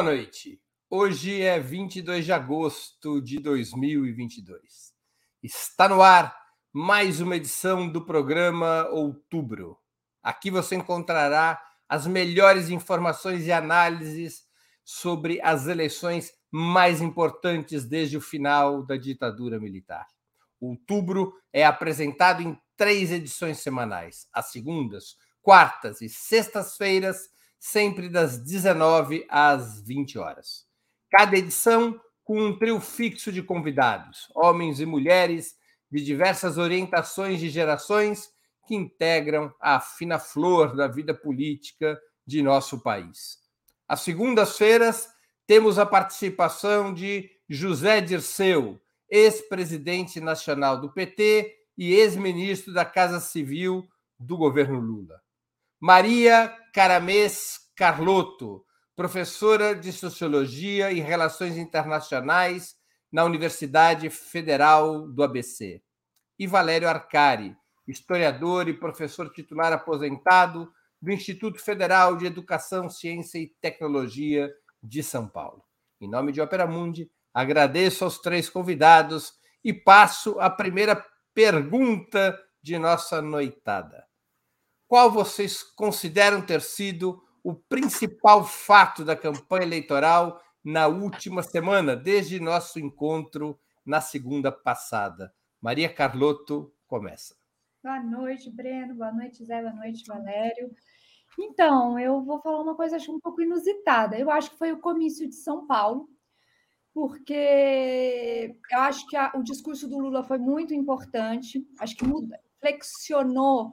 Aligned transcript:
Boa 0.00 0.14
noite. 0.14 0.58
Hoje 0.88 1.42
é 1.42 1.60
22 1.60 2.24
de 2.24 2.32
agosto 2.32 3.20
de 3.20 3.38
2022. 3.38 4.94
Está 5.42 5.90
no 5.90 6.00
ar 6.00 6.34
mais 6.72 7.20
uma 7.20 7.36
edição 7.36 7.86
do 7.86 8.06
programa 8.06 8.88
Outubro. 8.92 9.76
Aqui 10.22 10.50
você 10.50 10.74
encontrará 10.74 11.62
as 11.86 12.06
melhores 12.06 12.70
informações 12.70 13.46
e 13.46 13.52
análises 13.52 14.44
sobre 14.82 15.38
as 15.42 15.66
eleições 15.66 16.32
mais 16.50 17.02
importantes 17.02 17.84
desde 17.84 18.16
o 18.16 18.22
final 18.22 18.82
da 18.82 18.96
ditadura 18.96 19.60
militar. 19.60 20.06
Outubro 20.58 21.34
é 21.52 21.66
apresentado 21.66 22.40
em 22.40 22.58
três 22.74 23.12
edições 23.12 23.58
semanais, 23.58 24.26
às 24.32 24.50
segundas, 24.50 25.18
quartas 25.42 26.00
e 26.00 26.08
sextas-feiras, 26.08 27.28
sempre 27.60 28.08
das 28.08 28.38
19 28.38 29.26
às 29.28 29.82
20 29.82 30.18
horas. 30.18 30.66
Cada 31.10 31.36
edição 31.36 32.00
com 32.24 32.40
um 32.40 32.58
trio 32.58 32.80
fixo 32.80 33.30
de 33.30 33.42
convidados, 33.42 34.28
homens 34.34 34.80
e 34.80 34.86
mulheres 34.86 35.56
de 35.90 36.02
diversas 36.02 36.56
orientações 36.56 37.38
de 37.38 37.50
gerações 37.50 38.30
que 38.66 38.74
integram 38.74 39.52
a 39.60 39.78
fina 39.78 40.18
flor 40.18 40.74
da 40.74 40.88
vida 40.88 41.12
política 41.12 42.00
de 42.26 42.40
nosso 42.40 42.80
país. 42.80 43.38
Às 43.86 44.00
segundas-feiras, 44.00 45.08
temos 45.46 45.78
a 45.78 45.84
participação 45.84 46.94
de 46.94 47.28
José 47.48 48.00
Dirceu, 48.00 48.80
ex-presidente 49.10 50.20
nacional 50.20 50.80
do 50.80 50.92
PT 50.92 51.52
e 51.76 51.92
ex-ministro 51.92 52.72
da 52.72 52.84
Casa 52.84 53.18
Civil 53.18 53.88
do 54.18 54.36
governo 54.36 54.78
Lula. 54.78 55.20
Maria 55.82 56.54
Caramês 56.74 57.58
Carlotto, 57.74 58.62
professora 58.94 59.74
de 59.74 59.90
Sociologia 59.90 60.92
e 60.92 61.00
Relações 61.00 61.56
Internacionais 61.56 62.76
na 63.10 63.24
Universidade 63.24 64.10
Federal 64.10 65.08
do 65.08 65.22
ABC. 65.22 65.82
E 66.38 66.46
Valério 66.46 66.86
Arcari, 66.86 67.56
historiador 67.88 68.68
e 68.68 68.74
professor 68.74 69.32
titular 69.32 69.72
aposentado 69.72 70.70
do 71.00 71.10
Instituto 71.10 71.58
Federal 71.58 72.14
de 72.14 72.26
Educação, 72.26 72.90
Ciência 72.90 73.38
e 73.38 73.46
Tecnologia 73.58 74.52
de 74.82 75.02
São 75.02 75.26
Paulo. 75.26 75.64
Em 75.98 76.10
nome 76.10 76.30
de 76.30 76.42
Opera 76.42 76.66
Mundi, 76.66 77.10
agradeço 77.32 78.04
aos 78.04 78.18
três 78.18 78.50
convidados 78.50 79.32
e 79.64 79.72
passo 79.72 80.38
a 80.40 80.50
primeira 80.50 81.02
pergunta 81.32 82.38
de 82.62 82.78
nossa 82.78 83.22
noitada. 83.22 84.09
Qual 84.90 85.08
vocês 85.08 85.62
consideram 85.62 86.44
ter 86.44 86.60
sido 86.60 87.22
o 87.44 87.54
principal 87.54 88.44
fato 88.44 89.04
da 89.04 89.14
campanha 89.14 89.62
eleitoral 89.62 90.42
na 90.64 90.88
última 90.88 91.44
semana, 91.44 91.94
desde 91.94 92.40
nosso 92.40 92.80
encontro 92.80 93.56
na 93.86 94.00
segunda 94.00 94.50
passada. 94.50 95.32
Maria 95.60 95.88
Carlotto 95.88 96.74
começa. 96.88 97.36
Boa 97.80 98.02
noite, 98.02 98.50
Breno. 98.50 98.96
Boa 98.96 99.12
noite, 99.12 99.44
Zé. 99.44 99.62
Boa 99.62 99.74
noite, 99.74 100.02
Valério. 100.04 100.74
Então, 101.38 101.96
eu 101.96 102.24
vou 102.24 102.40
falar 102.40 102.60
uma 102.60 102.74
coisa 102.74 102.96
acho 102.96 103.14
um 103.14 103.20
pouco 103.20 103.40
inusitada. 103.40 104.18
Eu 104.18 104.28
acho 104.28 104.50
que 104.50 104.58
foi 104.58 104.72
o 104.72 104.80
comício 104.80 105.28
de 105.28 105.36
São 105.36 105.68
Paulo, 105.68 106.10
porque 106.92 108.56
eu 108.72 108.80
acho 108.80 109.06
que 109.06 109.16
a, 109.16 109.30
o 109.36 109.44
discurso 109.44 109.86
do 109.86 110.00
Lula 110.00 110.24
foi 110.24 110.38
muito 110.38 110.74
importante. 110.74 111.64
Acho 111.78 111.94
que 111.94 112.04
muda, 112.04 112.40
flexionou 112.58 113.70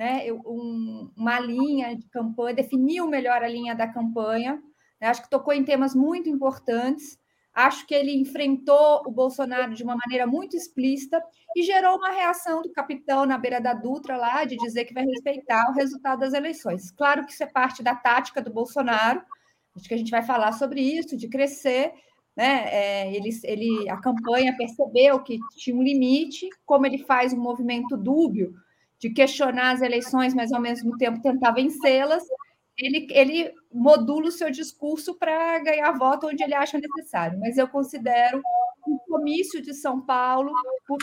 né, 0.00 0.32
um, 0.32 1.10
uma 1.14 1.38
linha 1.38 1.94
de 1.94 2.08
campanha, 2.08 2.54
definiu 2.54 3.06
melhor 3.06 3.42
a 3.42 3.48
linha 3.48 3.74
da 3.74 3.86
campanha. 3.86 4.54
Né, 4.98 5.08
acho 5.08 5.22
que 5.22 5.28
tocou 5.28 5.52
em 5.52 5.62
temas 5.62 5.94
muito 5.94 6.26
importantes. 6.26 7.18
Acho 7.52 7.86
que 7.86 7.94
ele 7.94 8.16
enfrentou 8.16 9.02
o 9.06 9.10
Bolsonaro 9.10 9.74
de 9.74 9.82
uma 9.82 9.94
maneira 9.94 10.26
muito 10.26 10.56
explícita 10.56 11.22
e 11.54 11.62
gerou 11.62 11.98
uma 11.98 12.12
reação 12.12 12.62
do 12.62 12.72
capitão 12.72 13.26
na 13.26 13.36
beira 13.36 13.60
da 13.60 13.74
Dutra 13.74 14.16
lá 14.16 14.44
de 14.44 14.56
dizer 14.56 14.86
que 14.86 14.94
vai 14.94 15.04
respeitar 15.04 15.68
o 15.68 15.74
resultado 15.74 16.20
das 16.20 16.32
eleições. 16.32 16.90
Claro 16.92 17.26
que 17.26 17.32
isso 17.32 17.42
é 17.42 17.46
parte 17.46 17.82
da 17.82 17.94
tática 17.94 18.40
do 18.40 18.50
Bolsonaro. 18.50 19.20
Acho 19.76 19.86
que 19.86 19.94
a 19.94 19.98
gente 19.98 20.10
vai 20.10 20.22
falar 20.22 20.52
sobre 20.52 20.80
isso, 20.80 21.14
de 21.14 21.28
crescer. 21.28 21.92
Né? 22.34 22.64
É, 22.68 23.14
ele, 23.14 23.28
ele, 23.44 23.90
a 23.90 23.98
campanha 23.98 24.56
percebeu 24.56 25.22
que 25.22 25.38
tinha 25.58 25.76
um 25.76 25.82
limite, 25.82 26.48
como 26.64 26.86
ele 26.86 27.04
faz 27.04 27.34
um 27.34 27.40
movimento 27.40 27.98
dúbio 27.98 28.54
de 29.00 29.10
questionar 29.10 29.72
as 29.72 29.82
eleições, 29.82 30.34
mas 30.34 30.52
ao 30.52 30.60
mesmo 30.60 30.96
tempo 30.98 31.22
tentar 31.22 31.52
vencê-las, 31.52 32.22
ele, 32.76 33.06
ele 33.10 33.54
modula 33.72 34.28
o 34.28 34.32
seu 34.32 34.50
discurso 34.50 35.14
para 35.14 35.58
ganhar 35.60 35.92
voto 35.92 36.26
onde 36.26 36.42
ele 36.42 36.54
acha 36.54 36.78
necessário. 36.78 37.38
Mas 37.40 37.56
eu 37.56 37.66
considero 37.66 38.40
o 38.86 38.94
um 38.94 38.98
comício 38.98 39.62
de 39.62 39.74
São 39.74 40.00
Paulo, 40.00 40.52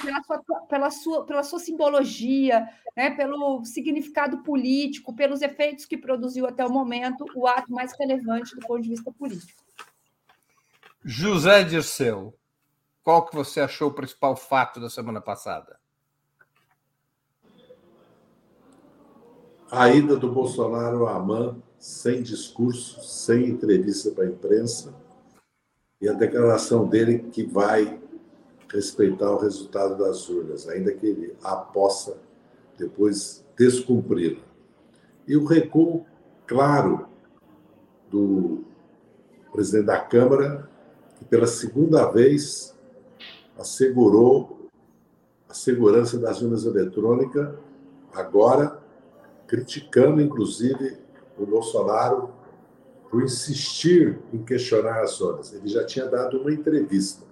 pela, 0.02 0.24
sua, 0.24 0.66
pela, 0.68 0.91
sua, 0.91 1.25
pela 1.25 1.44
sua 1.44 1.59
simbologia, 1.59 2.68
né, 2.96 3.12
pelo 3.12 3.63
significado 3.66 4.44
político, 4.44 5.16
pelos 5.16 5.41
efeitos 5.41 5.86
que 5.86 5.97
produziu 5.97 6.46
até 6.46 6.66
o 6.66 6.72
momento, 6.72 7.25
o 7.36 7.47
ato 7.47 7.72
mais 7.72 7.94
relevante 8.00 8.56
do 8.56 8.66
ponto 8.66 8.81
de 8.81 8.90
vista 8.90 9.12
político. 9.12 9.63
José 11.03 11.63
Dirceu, 11.63 12.36
qual 13.03 13.25
que 13.25 13.36
você 13.36 13.62
achou 13.62 13.90
o 13.90 13.94
principal 13.94 14.36
fato 14.36 14.80
da 14.80 14.90
semana 14.90 15.22
passada? 15.22 15.80
A 19.69 19.89
ida 19.89 20.16
do 20.16 20.31
Bolsonaro 20.31 21.05
à 21.05 21.16
AMAN 21.16 21.57
sem 21.78 22.22
discurso, 22.22 23.01
sem 23.01 23.50
entrevista 23.50 24.11
para 24.11 24.23
a 24.23 24.28
imprensa, 24.28 24.94
e 26.01 26.07
a 26.07 26.13
declaração 26.13 26.88
dele 26.88 27.19
que 27.31 27.44
vai 27.44 28.00
respeitar 28.72 29.31
o 29.31 29.39
resultado 29.39 29.97
das 29.97 30.27
urnas, 30.29 30.67
ainda 30.67 30.91
que 30.91 31.06
ele 31.06 31.35
a 31.44 31.56
possa 31.56 32.17
depois 32.77 33.44
descumpri-la. 33.57 34.41
E 35.27 35.35
o 35.35 35.45
recuo 35.45 36.06
claro 36.45 37.07
do 38.09 38.63
presidente 39.51 39.85
da 39.85 40.00
Câmara, 40.00 40.69
que 41.17 41.25
pela 41.25 41.47
segunda 41.47 42.06
vez 42.11 42.75
assegurou 43.57 44.69
a 45.50 45.53
segurança 45.53 46.19
das 46.19 46.41
urnas 46.41 46.66
eletrônicas, 46.66 47.56
agora 48.13 48.76
criticando, 49.47 50.22
inclusive, 50.22 50.97
o 51.38 51.46
Bolsonaro 51.46 52.34
por 53.09 53.24
insistir 53.24 54.19
em 54.34 54.44
questionar 54.44 55.02
as 55.02 55.12
zonas. 55.12 55.53
Ele 55.53 55.68
já 55.68 55.85
tinha 55.85 56.06
dado 56.06 56.41
uma 56.41 56.52
entrevista. 56.52 57.25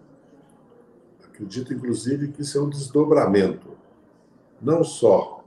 Acredito, 1.24 1.74
inclusive, 1.74 2.30
que 2.30 2.42
isso 2.42 2.58
é 2.58 2.62
um 2.62 2.70
desdobramento, 2.70 3.68
não 4.62 4.84
só 4.84 5.44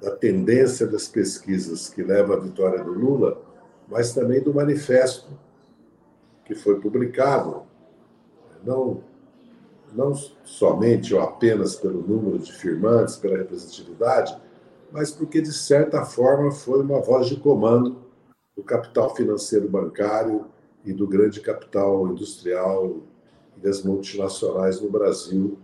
da 0.00 0.10
tendência 0.10 0.86
das 0.86 1.06
pesquisas 1.06 1.88
que 1.88 2.02
leva 2.02 2.34
à 2.34 2.40
vitória 2.40 2.82
do 2.82 2.92
Lula, 2.92 3.40
mas 3.88 4.12
também 4.12 4.42
do 4.42 4.52
manifesto 4.52 5.28
que 6.44 6.54
foi 6.54 6.80
publicado, 6.80 7.62
não, 8.64 9.02
não 9.94 10.14
somente 10.44 11.14
ou 11.14 11.20
apenas 11.20 11.76
pelo 11.76 12.02
número 12.02 12.38
de 12.38 12.52
firmantes, 12.52 13.16
pela 13.16 13.38
representatividade, 13.38 14.36
mas 14.94 15.10
porque, 15.10 15.40
de 15.40 15.52
certa 15.52 16.04
forma, 16.04 16.52
foi 16.52 16.80
uma 16.80 17.00
voz 17.00 17.26
de 17.26 17.34
comando 17.34 18.00
do 18.56 18.62
capital 18.62 19.12
financeiro 19.12 19.68
bancário 19.68 20.46
e 20.84 20.92
do 20.92 21.04
grande 21.04 21.40
capital 21.40 22.06
industrial 22.06 23.02
e 23.56 23.60
das 23.60 23.82
multinacionais 23.82 24.80
no 24.80 24.88
Brasil 24.88 25.58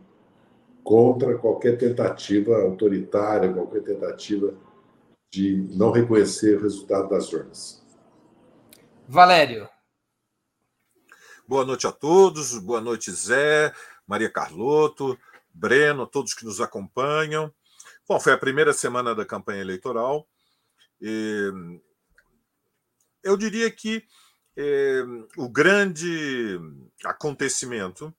contra 0.83 1.39
qualquer 1.39 1.79
tentativa 1.79 2.61
autoritária, 2.61 3.53
qualquer 3.53 3.85
tentativa 3.85 4.53
de 5.31 5.65
não 5.77 5.93
reconhecer 5.93 6.59
o 6.59 6.63
resultado 6.63 7.09
das 7.11 7.33
urnas. 7.33 7.87
Valério. 9.07 9.69
Boa 11.47 11.65
noite 11.65 11.87
a 11.87 11.93
todos, 11.93 12.59
boa 12.59 12.81
noite, 12.81 13.13
Zé, 13.13 13.73
Maria 14.09 14.29
Carlotto, 14.29 15.17
Breno, 15.55 16.05
todos 16.05 16.35
que 16.35 16.45
nos 16.45 16.61
acompanham. 16.61 17.55
Bom, 18.11 18.19
foi 18.19 18.33
a 18.33 18.39
primeira 18.39 18.73
semana 18.73 19.15
da 19.15 19.25
campanha 19.25 19.61
eleitoral. 19.61 20.27
eu 23.23 23.37
diria 23.37 23.71
que 23.71 24.05
é, 24.57 25.05
o 25.37 25.49
grande 25.49 26.59
acontecimento 27.05 28.13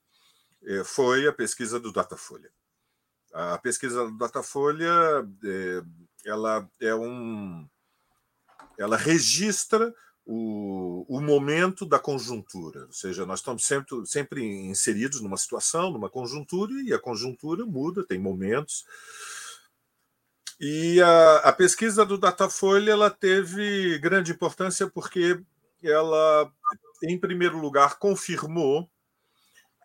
é, 0.63 0.85
foi 0.85 1.27
a 1.27 1.33
pesquisa 1.33 1.77
do 1.77 1.91
Datafolha. 1.91 2.49
A 3.33 3.57
pesquisa 3.57 4.05
do 4.05 4.17
Datafolha 4.17 5.27
é, 5.43 5.83
ela 6.25 6.65
é 6.79 6.95
um, 6.95 7.67
ela 8.77 8.95
registra 8.95 9.93
o, 10.25 11.05
o 11.09 11.19
momento 11.19 11.85
da 11.85 11.99
conjuntura, 11.99 12.85
ou 12.85 12.93
seja, 12.93 13.25
nós 13.25 13.39
estamos 13.39 13.65
sempre, 13.65 14.05
sempre 14.05 14.41
inseridos 14.41 15.19
numa 15.19 15.35
situação, 15.35 15.91
numa 15.91 16.09
conjuntura, 16.09 16.71
e 16.81 16.93
a 16.93 16.99
conjuntura 16.99 17.65
muda, 17.65 18.05
tem 18.07 18.17
momentos. 18.17 18.85
E 20.61 21.01
a, 21.01 21.37
a, 21.37 21.53
pesquisa 21.53 22.05
do 22.05 22.17
Datafolha 22.17 22.91
ela 22.91 23.09
teve 23.09 23.97
grande 23.97 24.31
importância 24.31 24.87
porque 24.87 25.41
ela 25.83 26.53
em 27.03 27.17
primeiro 27.17 27.57
lugar, 27.57 27.97
confirmou 27.97 28.89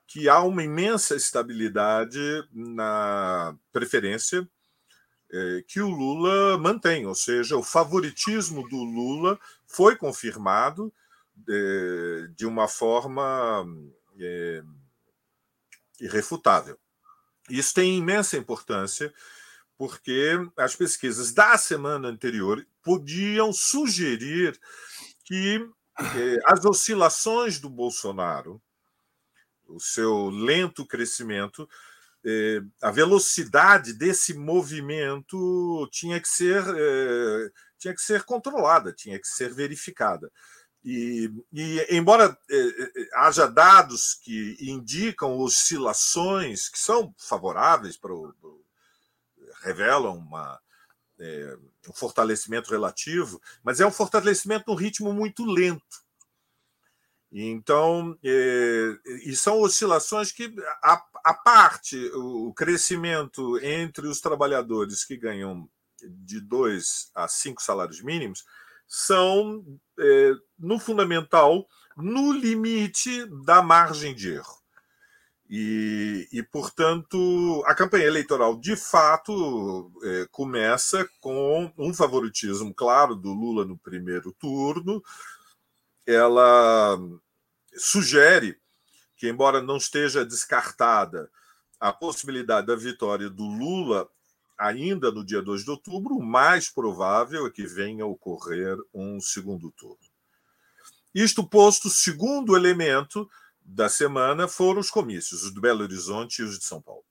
que 0.06 0.28
há 0.28 0.40
uma 0.43 0.62
imensa 0.62 1.17
estabilidade 1.17 2.20
na 2.52 3.56
preferência 3.73 4.49
é, 5.32 5.64
que 5.67 5.81
o 5.81 5.88
Lula 5.88 6.56
mantém, 6.58 7.06
ou 7.06 7.14
seja, 7.14 7.56
o 7.56 7.62
favoritismo 7.62 8.69
do 8.69 8.76
Lula 8.76 9.38
foi 9.67 9.96
confirmado 9.96 10.93
é, 11.49 12.29
de 12.37 12.46
uma 12.46 12.69
forma 12.69 13.67
é, 14.20 14.62
irrefutável. 16.00 16.79
Isso 17.50 17.75
tem 17.75 17.99
imensa 17.99 18.37
importância, 18.37 19.12
porque 19.78 20.32
as 20.56 20.75
pesquisas 20.75 21.32
da 21.32 21.56
semana 21.58 22.08
anterior 22.08 22.67
podiam 22.82 23.52
sugerir 23.52 24.58
que 25.25 25.69
as 26.44 26.64
oscilações 26.64 27.58
do 27.58 27.70
Bolsonaro, 27.70 28.61
o 29.67 29.81
seu 29.81 30.28
lento 30.31 30.87
crescimento, 30.87 31.69
é, 32.25 32.61
a 32.82 32.90
velocidade 32.90 33.93
desse 33.93 34.34
movimento 34.34 35.88
tinha 35.93 36.20
que 36.20 36.29
ser 36.29 36.62
é, 36.67 37.50
tinha 37.79 37.94
que 37.94 38.02
ser 38.02 38.25
controlada, 38.25 38.93
tinha 38.93 39.19
que 39.19 39.29
ser 39.29 39.52
verificada. 39.52 40.31
E, 40.84 41.31
e 41.52 41.87
embora 41.90 42.37
é, 42.50 42.56
haja 43.14 43.46
dados 43.46 44.14
que 44.14 44.56
indicam 44.61 45.38
oscilações 45.38 46.69
que 46.69 46.79
são 46.79 47.14
favoráveis 47.19 47.96
para 47.96 48.12
o, 48.14 48.32
revelam 49.66 50.16
uma, 50.16 50.60
é, 51.18 51.58
um 51.88 51.92
fortalecimento 51.92 52.70
relativo, 52.70 53.40
mas 53.62 53.80
é 53.80 53.86
um 53.86 53.90
fortalecimento 53.90 54.64
num 54.68 54.76
ritmo 54.76 55.12
muito 55.12 55.44
lento. 55.44 56.06
Então, 57.32 58.16
é, 58.24 58.96
e 59.24 59.34
são 59.34 59.60
oscilações 59.60 60.30
que, 60.30 60.54
a, 60.82 61.04
a 61.24 61.34
parte, 61.34 61.98
o 62.14 62.54
crescimento 62.54 63.58
entre 63.58 64.06
os 64.06 64.20
trabalhadores 64.20 65.04
que 65.04 65.16
ganham 65.16 65.69
de 66.00 66.40
dois 66.40 67.10
a 67.14 67.26
cinco 67.26 67.62
salários 67.62 68.00
mínimos 68.00 68.44
são, 68.86 69.64
é, 69.98 70.32
no 70.58 70.78
fundamental, 70.78 71.66
no 71.96 72.32
limite 72.32 73.26
da 73.44 73.60
margem 73.60 74.14
de 74.14 74.34
erro. 74.34 74.56
E, 75.48 76.28
e, 76.32 76.43
portanto, 76.43 77.62
a 77.66 77.75
campanha 77.75 78.06
eleitoral, 78.06 78.56
de 78.56 78.75
fato, 78.75 79.93
é, 80.02 80.26
começa 80.31 81.08
com 81.20 81.72
um 81.78 81.94
favoritismo 81.94 82.75
claro 82.75 83.14
do 83.14 83.32
Lula 83.32 83.64
no 83.64 83.78
primeiro 83.78 84.32
turno. 84.32 85.02
Ela 86.04 86.98
sugere 87.76 88.58
que, 89.16 89.28
embora 89.28 89.62
não 89.62 89.76
esteja 89.76 90.25
descartada 90.25 91.31
a 91.78 91.93
possibilidade 91.93 92.66
da 92.66 92.75
vitória 92.75 93.31
do 93.31 93.44
Lula 93.44 94.08
ainda 94.58 95.12
no 95.12 95.25
dia 95.25 95.43
2 95.43 95.64
de 95.64 95.70
outubro, 95.70 96.16
o 96.16 96.25
mais 96.25 96.69
provável 96.69 97.46
é 97.46 97.50
que 97.50 97.66
venha 97.66 98.04
a 98.04 98.08
ocorrer 98.08 98.76
um 98.93 99.20
segundo 99.20 99.70
turno. 99.72 99.98
Isto 101.14 101.46
posto, 101.46 101.88
segundo 101.88 102.56
elemento 102.56 103.28
da 103.68 103.88
semana 103.88 104.46
foram 104.46 104.80
os 104.80 104.90
comícios, 104.90 105.42
os 105.42 105.52
de 105.52 105.60
Belo 105.60 105.82
Horizonte 105.82 106.38
e 106.38 106.44
os 106.44 106.56
de 106.56 106.64
São 106.64 106.80
Paulo. 106.80 107.04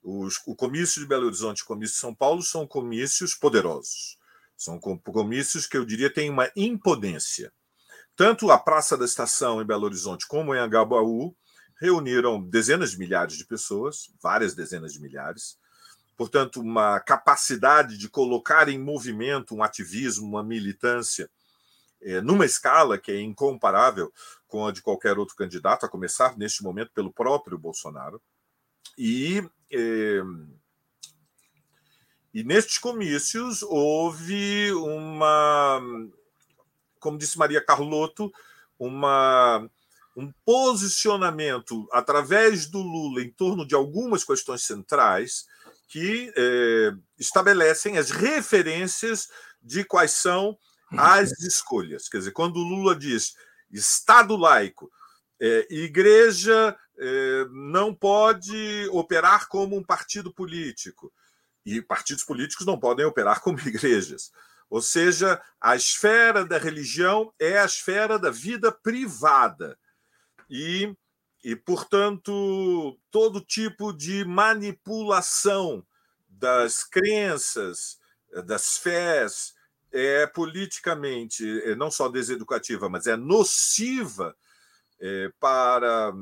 Os, 0.00 0.40
o 0.46 0.54
comício 0.54 1.00
de 1.00 1.08
Belo 1.08 1.26
Horizonte 1.26 1.58
e 1.58 1.62
o 1.64 1.66
comício 1.66 1.96
de 1.96 2.00
São 2.00 2.14
Paulo 2.14 2.40
são 2.42 2.66
comícios 2.66 3.34
poderosos. 3.34 4.16
São 4.56 4.78
comícios 4.78 5.66
que 5.66 5.76
eu 5.76 5.84
diria 5.84 6.12
têm 6.12 6.30
uma 6.30 6.48
impotência. 6.54 7.52
Tanto 8.14 8.50
a 8.50 8.58
Praça 8.58 8.96
da 8.96 9.04
Estação 9.04 9.60
em 9.60 9.66
Belo 9.66 9.84
Horizonte 9.84 10.26
como 10.26 10.54
em 10.54 10.58
Angabaú 10.58 11.34
reuniram 11.80 12.40
dezenas 12.40 12.92
de 12.92 12.98
milhares 12.98 13.34
de 13.36 13.44
pessoas, 13.44 14.12
várias 14.22 14.54
dezenas 14.54 14.92
de 14.92 15.00
milhares. 15.00 15.58
Portanto, 16.16 16.60
uma 16.60 17.00
capacidade 17.00 17.98
de 17.98 18.08
colocar 18.08 18.68
em 18.68 18.78
movimento 18.78 19.56
um 19.56 19.64
ativismo, 19.64 20.28
uma 20.28 20.44
militância, 20.44 21.28
é, 22.02 22.20
numa 22.20 22.44
escala 22.44 22.98
que 22.98 23.12
é 23.12 23.20
incomparável 23.20 24.12
com 24.46 24.66
a 24.66 24.72
de 24.72 24.82
qualquer 24.82 25.18
outro 25.18 25.34
candidato, 25.34 25.86
a 25.86 25.88
começar 25.88 26.36
neste 26.36 26.62
momento 26.62 26.90
pelo 26.92 27.12
próprio 27.12 27.56
Bolsonaro. 27.56 28.20
E, 28.98 29.42
eh, 29.70 30.22
e 32.34 32.44
nestes 32.44 32.76
comícios 32.76 33.62
houve 33.62 34.70
uma, 34.74 35.80
como 37.00 37.16
disse 37.16 37.38
Maria 37.38 37.64
Carlotto, 37.64 38.30
uma, 38.78 39.66
um 40.14 40.30
posicionamento 40.44 41.88
através 41.90 42.66
do 42.66 42.82
Lula 42.82 43.22
em 43.22 43.30
torno 43.30 43.66
de 43.66 43.74
algumas 43.74 44.22
questões 44.22 44.64
centrais 44.64 45.46
que 45.88 46.32
eh, 46.36 46.92
estabelecem 47.18 47.96
as 47.96 48.10
referências 48.10 49.30
de 49.62 49.84
quais 49.84 50.12
são 50.12 50.58
as 50.96 51.30
escolhas. 51.40 52.08
Quer 52.08 52.18
dizer, 52.18 52.32
quando 52.32 52.58
Lula 52.58 52.94
diz 52.94 53.34
Estado 53.72 54.36
laico. 54.36 54.90
É, 55.40 55.66
igreja 55.70 56.76
é, 56.98 57.46
não 57.50 57.94
pode 57.94 58.86
operar 58.92 59.48
como 59.48 59.76
um 59.76 59.82
partido 59.82 60.32
político. 60.32 61.12
E 61.64 61.80
partidos 61.80 62.24
políticos 62.24 62.66
não 62.66 62.78
podem 62.78 63.06
operar 63.06 63.40
como 63.40 63.58
igrejas. 63.66 64.30
Ou 64.68 64.80
seja, 64.80 65.40
a 65.60 65.74
esfera 65.74 66.44
da 66.44 66.58
religião 66.58 67.32
é 67.38 67.58
a 67.58 67.64
esfera 67.64 68.18
da 68.18 68.30
vida 68.30 68.70
privada. 68.70 69.78
E, 70.48 70.94
e 71.42 71.56
portanto, 71.56 72.98
todo 73.10 73.40
tipo 73.40 73.92
de 73.92 74.24
manipulação 74.24 75.84
das 76.28 76.84
crenças, 76.84 77.98
das 78.44 78.78
fés, 78.78 79.54
é 79.92 80.26
politicamente 80.26 81.44
é, 81.64 81.74
não 81.74 81.90
só 81.90 82.08
deseducativa, 82.08 82.88
mas 82.88 83.06
é 83.06 83.16
nociva 83.16 84.34
é, 84.98 85.30
para, 85.38 86.12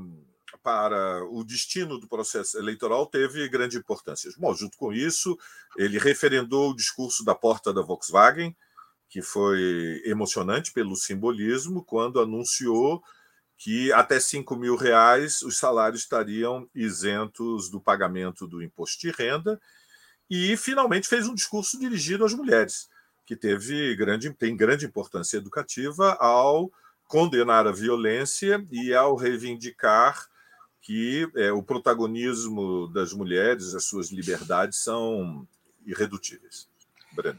para 0.62 1.24
o 1.26 1.44
destino 1.44 1.98
do 1.98 2.08
processo 2.08 2.58
eleitoral, 2.58 3.06
teve 3.06 3.48
grande 3.48 3.78
importância. 3.78 4.30
Bom, 4.36 4.52
junto 4.54 4.76
com 4.76 4.92
isso, 4.92 5.38
ele 5.76 5.98
referendou 5.98 6.70
o 6.70 6.76
discurso 6.76 7.24
da 7.24 7.34
porta 7.34 7.72
da 7.72 7.80
Volkswagen, 7.80 8.56
que 9.08 9.22
foi 9.22 10.02
emocionante 10.04 10.72
pelo 10.72 10.96
simbolismo, 10.96 11.84
quando 11.84 12.20
anunciou 12.20 13.02
que 13.56 13.92
até 13.92 14.18
5 14.18 14.56
mil 14.56 14.74
reais 14.74 15.42
os 15.42 15.58
salários 15.58 16.02
estariam 16.02 16.68
isentos 16.74 17.68
do 17.68 17.80
pagamento 17.80 18.46
do 18.46 18.62
imposto 18.62 19.00
de 19.00 19.10
renda, 19.10 19.60
e 20.28 20.56
finalmente 20.56 21.08
fez 21.08 21.28
um 21.28 21.34
discurso 21.34 21.78
dirigido 21.78 22.24
às 22.24 22.32
mulheres 22.32 22.88
que 23.30 23.36
teve 23.36 23.94
grande, 23.94 24.28
tem 24.32 24.56
grande 24.56 24.84
importância 24.84 25.36
educativa 25.36 26.16
ao 26.18 26.68
condenar 27.06 27.64
a 27.64 27.70
violência 27.70 28.66
e 28.72 28.92
ao 28.92 29.14
reivindicar 29.14 30.26
que 30.82 31.30
é, 31.36 31.52
o 31.52 31.62
protagonismo 31.62 32.88
das 32.88 33.12
mulheres, 33.12 33.72
as 33.72 33.84
suas 33.84 34.10
liberdades 34.10 34.82
são 34.82 35.46
irredutíveis. 35.86 36.68
Breno. 37.12 37.38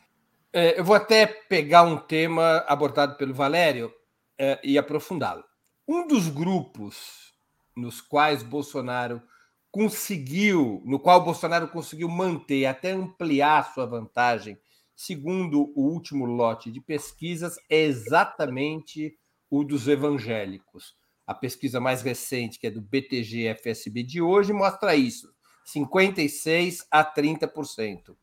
É, 0.54 0.80
eu 0.80 0.86
vou 0.86 0.96
até 0.96 1.26
pegar 1.26 1.84
um 1.84 1.98
tema 1.98 2.64
abordado 2.70 3.18
pelo 3.18 3.34
Valério 3.34 3.94
é, 4.38 4.62
e 4.64 4.78
aprofundá-lo. 4.78 5.44
Um 5.86 6.08
dos 6.08 6.30
grupos 6.30 7.34
nos 7.76 8.00
quais 8.00 8.44
Bolsonaro 8.44 9.22
conseguiu, 9.70 10.82
no 10.86 11.02
qual 11.02 11.22
Bolsonaro 11.22 11.68
conseguiu 11.68 12.08
manter, 12.08 12.66
até 12.66 12.92
ampliar 12.92 13.74
sua 13.74 13.86
vantagem 13.86 14.58
segundo 15.02 15.72
o 15.76 15.82
último 15.82 16.26
lote 16.26 16.72
de 16.72 16.80
pesquisas, 16.80 17.58
é 17.68 17.82
exatamente 17.82 19.18
o 19.50 19.64
dos 19.64 19.88
evangélicos. 19.88 20.96
A 21.26 21.34
pesquisa 21.34 21.80
mais 21.80 22.04
recente, 22.04 22.60
que 22.60 22.68
é 22.68 22.72
do 22.72 22.82
BTG 22.82 23.56
FSB 23.56 24.04
de 24.04 24.22
hoje, 24.22 24.54
mostra 24.54 24.96
isso: 24.96 25.34
56 25.66 26.86
a 26.92 27.04
30%. 27.04 28.16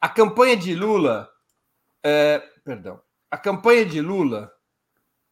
A 0.00 0.08
campanha 0.08 0.56
de 0.56 0.72
Lula, 0.72 1.28
é, 2.04 2.38
perdão, 2.64 3.00
a 3.28 3.36
campanha 3.36 3.84
de 3.84 4.00
Lula 4.00 4.52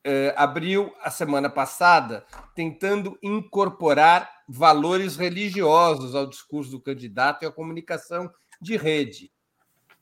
é, 0.02 0.34
abriu 0.36 0.92
a 1.00 1.12
semana 1.12 1.48
passada 1.48 2.26
tentando 2.56 3.16
incorporar 3.22 4.42
valores 4.48 5.14
religiosos 5.14 6.16
ao 6.16 6.26
discurso 6.26 6.72
do 6.72 6.80
candidato 6.80 7.44
e 7.44 7.46
à 7.46 7.52
comunicação 7.52 8.28
de 8.60 8.76
rede 8.76 9.30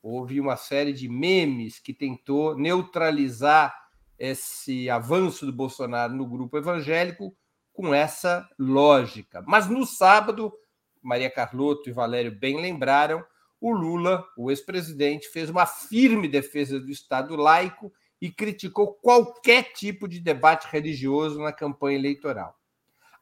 houve 0.04 0.38
uma 0.38 0.54
série 0.54 0.92
de 0.92 1.08
memes 1.08 1.78
que 1.78 1.94
tentou 1.94 2.54
neutralizar 2.54 3.74
esse 4.18 4.90
avanço 4.90 5.46
do 5.46 5.52
Bolsonaro 5.52 6.12
no 6.14 6.26
grupo 6.26 6.58
evangélico 6.58 7.34
com 7.72 7.94
essa 7.94 8.46
lógica. 8.58 9.42
Mas 9.46 9.66
no 9.66 9.86
sábado, 9.86 10.52
Maria 11.02 11.30
Carlotto 11.30 11.88
e 11.88 11.92
Valério 11.92 12.38
bem 12.38 12.60
lembraram, 12.60 13.24
o 13.58 13.72
Lula, 13.72 14.22
o 14.36 14.50
ex-presidente, 14.50 15.26
fez 15.28 15.48
uma 15.48 15.64
firme 15.64 16.28
defesa 16.28 16.78
do 16.78 16.90
Estado 16.90 17.34
laico 17.34 17.90
e 18.20 18.30
criticou 18.30 18.92
qualquer 18.92 19.72
tipo 19.72 20.06
de 20.06 20.20
debate 20.20 20.68
religioso 20.70 21.40
na 21.40 21.50
campanha 21.50 21.98
eleitoral. 21.98 22.54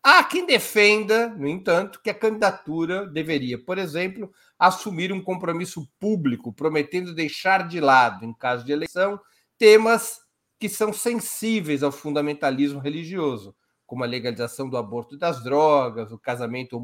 Há 0.04 0.24
quem 0.24 0.44
defenda, 0.44 1.28
no 1.28 1.46
entanto, 1.46 2.00
que 2.02 2.10
a 2.10 2.14
candidatura 2.14 3.06
deveria, 3.06 3.62
por 3.62 3.78
exemplo, 3.78 4.32
assumir 4.58 5.12
um 5.12 5.22
compromisso 5.22 5.88
público, 6.00 6.52
prometendo 6.52 7.14
deixar 7.14 7.68
de 7.68 7.80
lado, 7.80 8.24
em 8.24 8.34
caso 8.34 8.64
de 8.64 8.72
eleição, 8.72 9.20
temas 9.56 10.18
que 10.58 10.68
são 10.68 10.92
sensíveis 10.92 11.84
ao 11.84 11.92
fundamentalismo 11.92 12.80
religioso, 12.80 13.54
como 13.86 14.02
a 14.02 14.06
legalização 14.06 14.68
do 14.68 14.76
aborto 14.76 15.14
e 15.14 15.18
das 15.18 15.42
drogas, 15.44 16.10
o 16.10 16.18
casamento 16.18 16.76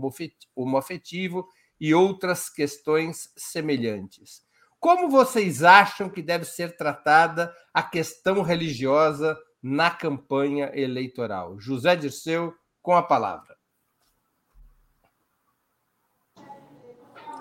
homoafetivo 0.55 1.49
e 1.81 1.93
outras 1.93 2.49
questões 2.49 3.33
semelhantes. 3.37 4.43
Como 4.79 5.11
vocês 5.11 5.65
acham 5.65 6.09
que 6.09 6.23
deve 6.23 6.45
ser 6.45 6.77
tratada 6.77 7.53
a 7.75 7.83
questão 7.83 8.43
religiosa 8.43 9.37
na 9.61 9.91
campanha 9.91 10.71
eleitoral? 10.73 11.59
José 11.59 11.97
Dirceu, 11.97 12.55
com 12.89 12.97
a 12.97 13.03
palavra. 13.03 13.55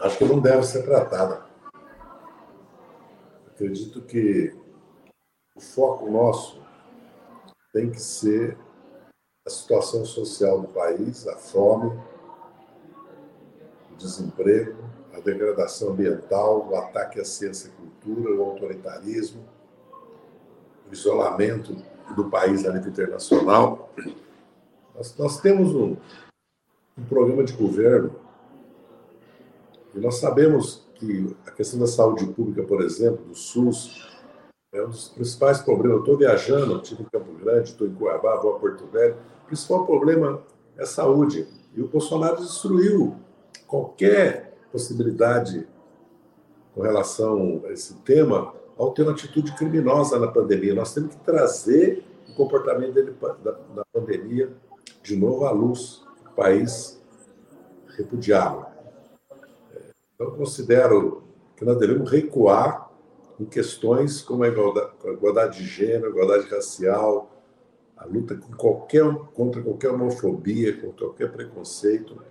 Acho 0.01 0.17
que 0.17 0.25
não 0.25 0.41
deve 0.41 0.63
ser 0.63 0.83
tratada. 0.83 1.45
Acredito 3.47 4.01
que 4.01 4.53
o 5.55 5.61
foco 5.61 6.11
nosso 6.11 6.61
tem 7.71 7.89
que 7.89 8.01
ser 8.01 8.57
a 9.45 9.49
situação 9.49 10.03
social 10.03 10.59
do 10.59 10.67
país, 10.67 11.25
a 11.25 11.37
fome, 11.37 11.97
o 13.89 13.95
desemprego, 13.95 14.83
a 15.13 15.21
degradação 15.21 15.91
ambiental, 15.91 16.67
o 16.67 16.75
ataque 16.75 17.21
à 17.21 17.23
ciência 17.23 17.69
e 17.69 17.71
cultura, 17.71 18.35
o 18.35 18.43
autoritarismo, 18.43 19.47
o 20.89 20.93
isolamento 20.93 21.73
do 22.17 22.29
país 22.29 22.65
a 22.65 22.73
nível 22.73 22.91
internacional. 22.91 23.89
Nós, 24.97 25.15
nós 25.15 25.39
temos 25.39 25.75
um, 25.75 25.95
um 26.97 27.03
programa 27.07 27.43
de 27.43 27.53
governo 27.53 28.15
e 29.93 29.99
nós 29.99 30.15
sabemos 30.15 30.87
que 30.95 31.35
a 31.45 31.51
questão 31.51 31.79
da 31.79 31.85
saúde 31.85 32.25
pública, 32.25 32.63
por 32.63 32.81
exemplo, 32.81 33.23
do 33.23 33.35
SUS, 33.35 34.09
é 34.73 34.81
um 34.83 34.89
dos 34.89 35.09
principais 35.09 35.61
problemas. 35.61 35.99
Estou 35.99 36.17
viajando, 36.17 36.81
estive 36.81 37.03
em 37.03 37.05
Campo 37.05 37.31
Grande, 37.33 37.69
estou 37.69 37.87
em 37.87 37.93
Cuiabá, 37.93 38.37
vou 38.37 38.55
a 38.55 38.59
Porto 38.59 38.87
Velho. 38.87 39.15
O 39.43 39.45
principal 39.45 39.85
problema 39.85 40.41
é 40.75 40.81
a 40.81 40.87
saúde. 40.87 41.47
E 41.75 41.81
o 41.81 41.87
Bolsonaro 41.87 42.37
destruiu 42.37 43.15
qualquer 43.67 44.57
possibilidade 44.71 45.67
com 46.73 46.81
relação 46.81 47.61
a 47.65 47.71
esse 47.71 47.93
tema 48.01 48.53
ao 48.75 48.91
ter 48.91 49.03
uma 49.03 49.11
atitude 49.11 49.55
criminosa 49.55 50.19
na 50.19 50.27
pandemia. 50.27 50.73
Nós 50.73 50.93
temos 50.93 51.13
que 51.13 51.21
trazer 51.21 52.03
o 52.29 52.33
comportamento 52.33 52.93
dele 52.93 53.15
da, 53.43 53.51
da 53.51 53.85
pandemia 53.93 54.51
de 55.07 55.15
novo 55.15 55.45
à 55.45 55.51
luz, 55.51 56.03
o 56.25 56.35
país 56.35 57.01
repudiá-lo. 57.95 58.65
Então, 60.13 60.31
considero 60.31 61.23
que 61.55 61.63
nós 61.63 61.77
devemos 61.77 62.11
recuar 62.11 62.91
em 63.39 63.45
questões 63.45 64.21
como 64.21 64.43
a 64.43 64.49
igualdade, 64.49 64.91
a 65.05 65.09
igualdade 65.09 65.59
de 65.59 65.65
gênero, 65.65 66.07
a 66.07 66.09
igualdade 66.09 66.49
racial, 66.49 67.31
a 67.95 68.05
luta 68.05 68.35
com 68.35 68.51
qualquer, 68.53 69.05
contra 69.33 69.61
qualquer 69.61 69.91
homofobia, 69.91 70.75
contra 70.75 71.05
qualquer 71.05 71.31
preconceito. 71.31 72.21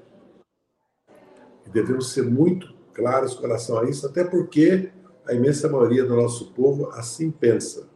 E 1.64 1.70
devemos 1.70 2.12
ser 2.12 2.24
muito 2.24 2.74
claros 2.92 3.34
com 3.34 3.42
relação 3.42 3.78
a 3.78 3.88
isso, 3.88 4.06
até 4.06 4.22
porque 4.22 4.92
a 5.26 5.32
imensa 5.32 5.66
maioria 5.68 6.04
do 6.04 6.14
nosso 6.14 6.52
povo 6.52 6.90
assim 6.90 7.30
pensa. 7.30 7.88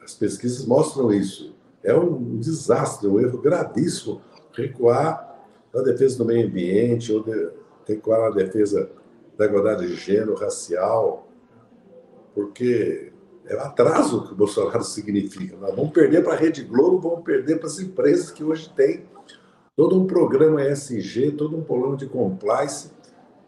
As 0.00 0.14
pesquisas 0.14 0.64
mostram 0.64 1.12
isso. 1.12 1.55
É 1.86 1.94
um 1.94 2.36
desastre, 2.36 3.06
um 3.06 3.20
erro 3.20 3.38
gravíssimo 3.38 4.20
recuar 4.52 5.40
na 5.72 5.82
defesa 5.82 6.18
do 6.18 6.24
meio 6.24 6.48
ambiente, 6.48 7.12
ou 7.12 7.22
de, 7.22 7.50
recuar 7.86 8.28
na 8.28 8.30
defesa 8.30 8.90
da 9.38 9.46
igualdade 9.46 9.86
de 9.86 9.94
gênero, 9.94 10.34
racial, 10.34 11.28
porque 12.34 13.12
é 13.46 13.54
o 13.54 13.60
atraso 13.60 14.26
que 14.26 14.32
o 14.32 14.34
Bolsonaro 14.36 14.82
significa. 14.82 15.56
Nós 15.58 15.76
vamos 15.76 15.92
perder 15.92 16.24
para 16.24 16.32
a 16.32 16.36
Rede 16.36 16.64
Globo, 16.64 16.98
vamos 16.98 17.24
perder 17.24 17.60
para 17.60 17.68
as 17.68 17.78
empresas 17.78 18.32
que 18.32 18.42
hoje 18.42 18.68
têm 18.74 19.04
todo 19.76 19.96
um 19.96 20.08
programa 20.08 20.64
ESG, 20.64 21.32
todo 21.32 21.56
um 21.56 21.62
programa 21.62 21.96
de 21.96 22.06
compliance 22.06 22.90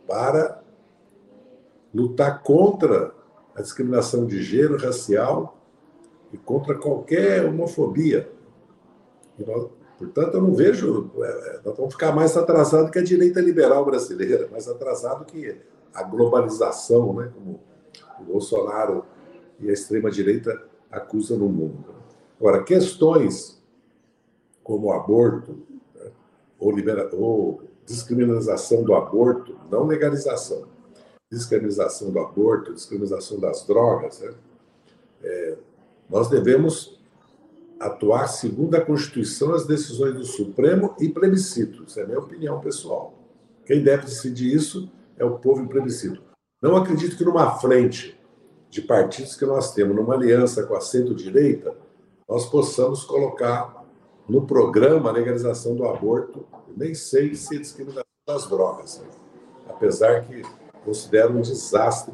para 0.07 0.63
lutar 1.93 2.41
contra 2.45 3.13
a 3.57 3.63
discriminação 3.63 4.27
de 4.27 4.41
gênero, 4.45 4.79
racial 4.79 5.58
e 6.33 6.39
contra 6.39 6.75
qualquer 6.75 7.45
homofobia. 7.45 8.31
Nós, 9.39 9.69
portanto, 9.99 10.35
eu 10.35 10.43
não 10.43 10.55
vejo. 10.55 11.11
É, 11.17 11.27
é, 11.27 11.61
nós 11.65 11.77
vamos 11.77 11.95
ficar 11.95 12.13
mais 12.13 12.37
atrasados 12.37 12.91
que 12.91 12.99
a 12.99 13.05
direita 13.05 13.41
liberal 13.41 13.85
brasileira, 13.85 14.49
mais 14.51 14.69
atrasado 14.69 15.25
que 15.25 15.57
a 15.95 16.03
globalização, 16.03 17.15
né, 17.15 17.31
como 17.35 17.61
o 18.21 18.25
Bolsonaro 18.25 19.05
e 19.59 19.69
a 19.71 19.73
extrema-direita 19.73 20.63
acusam 20.91 21.39
no 21.39 21.49
mundo. 21.49 21.95
Agora, 22.39 22.63
questões 22.63 23.59
como 24.63 24.89
o 24.89 24.93
aborto, 24.93 25.59
né, 25.95 26.11
ou, 26.59 26.71
libera, 26.71 27.09
ou 27.15 27.63
descriminalização 27.87 28.83
do 28.85 28.95
aborto, 28.95 29.59
não 29.71 29.87
legalização, 29.87 30.67
descriminalização 31.31 32.11
do 32.11 32.19
aborto, 32.19 32.75
descriminalização 32.75 33.41
das 33.41 33.67
drogas, 33.67 34.21
né, 34.21 34.35
é, 35.23 35.57
nós 36.09 36.29
devemos 36.29 36.99
atuar 37.79 38.27
segundo 38.27 38.75
a 38.75 38.81
Constituição 38.81 39.55
as 39.55 39.67
decisões 39.67 40.15
do 40.15 40.25
Supremo 40.25 40.95
e 40.99 41.09
plebiscito. 41.09 41.85
Isso 41.85 42.01
é 42.01 42.07
minha 42.07 42.19
opinião 42.19 42.61
pessoal. 42.61 43.15
Quem 43.65 43.83
deve 43.83 44.07
decidir 44.07 44.53
isso 44.53 44.91
é 45.17 45.25
o 45.25 45.39
povo 45.39 45.63
em 45.63 45.69
plebiscito. 45.69 46.23
Não 46.61 46.77
acredito 46.77 47.17
que 47.17 47.25
numa 47.25 47.59
frente 47.59 48.19
de 48.71 48.83
partidos 48.83 49.37
que 49.37 49.47
nós 49.47 49.73
temos, 49.73 49.95
numa 49.95 50.15
aliança 50.15 50.65
com 50.65 50.75
a 50.75 50.81
centro-direita, 50.81 51.75
nós 52.29 52.47
possamos 52.47 53.05
colocar 53.05 53.85
no 54.29 54.47
programa 54.47 55.09
a 55.09 55.13
legalização 55.13 55.75
do 55.75 55.87
aborto. 55.87 56.45
Nem 56.77 56.95
sei 56.95 57.35
se 57.35 57.57
é 57.57 57.61
discriminação 57.61 58.05
das 58.27 58.47
drogas, 58.47 59.03
apesar 59.69 60.25
que 60.25 60.43
considero 60.85 61.37
um 61.37 61.41
desastre 61.41 62.13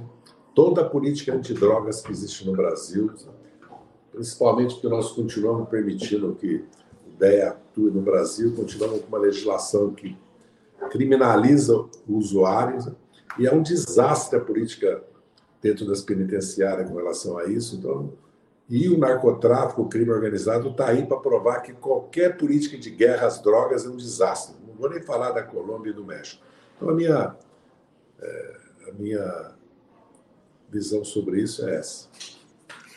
toda 0.55 0.83
a 0.83 0.89
política 0.89 1.35
antidrogas 1.35 2.01
que 2.03 2.13
existe 2.13 2.47
no 2.47 2.53
Brasil 2.53 3.13
principalmente 4.15 4.75
porque 4.75 4.89
nós 4.89 5.11
continuamos 5.11 5.69
permitindo 5.69 6.35
que 6.37 6.65
o 7.07 7.19
DEA 7.19 7.51
atue 7.51 7.91
no 7.91 8.01
Brasil, 8.01 8.55
continuamos 8.55 9.01
com 9.01 9.09
uma 9.09 9.19
legislação 9.19 9.93
que 9.93 10.17
criminaliza 10.91 11.77
o 11.77 12.17
usuário, 12.17 12.79
né? 12.85 12.95
e 13.39 13.47
é 13.47 13.53
um 13.53 13.63
desastre 13.63 14.39
a 14.39 14.41
política 14.41 15.03
dentro 15.61 15.85
das 15.85 16.01
penitenciárias 16.01 16.89
com 16.89 16.97
relação 16.97 17.37
a 17.37 17.47
isso. 17.47 17.77
Então, 17.77 18.13
e 18.69 18.89
o 18.89 18.97
narcotráfico, 18.97 19.83
o 19.83 19.89
crime 19.89 20.11
organizado, 20.11 20.71
está 20.71 20.89
aí 20.89 21.05
para 21.05 21.19
provar 21.19 21.61
que 21.61 21.73
qualquer 21.73 22.37
política 22.37 22.79
de 22.79 22.91
guerra 22.91 23.27
às 23.27 23.43
drogas 23.43 23.85
é 23.85 23.89
um 23.89 23.97
desastre. 23.97 24.55
Não 24.67 24.75
vou 24.75 24.89
nem 24.89 25.03
falar 25.03 25.33
da 25.33 25.43
Colômbia 25.43 25.91
e 25.91 25.95
do 25.95 26.05
México. 26.05 26.43
Então, 26.77 26.89
a 26.89 26.95
minha, 26.95 27.37
é, 28.21 28.57
a 28.89 28.93
minha 28.93 29.53
visão 30.71 31.05
sobre 31.05 31.41
isso 31.41 31.67
é 31.67 31.77
essa. 31.77 32.09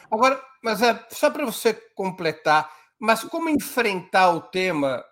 Agora, 0.09 0.46
mas 0.63 0.81
é 0.81 1.05
só 1.09 1.29
para 1.29 1.45
você 1.45 1.73
completar, 1.95 2.71
mas 2.99 3.23
como 3.23 3.49
enfrentar 3.49 4.31
o 4.31 4.41
tema, 4.41 5.03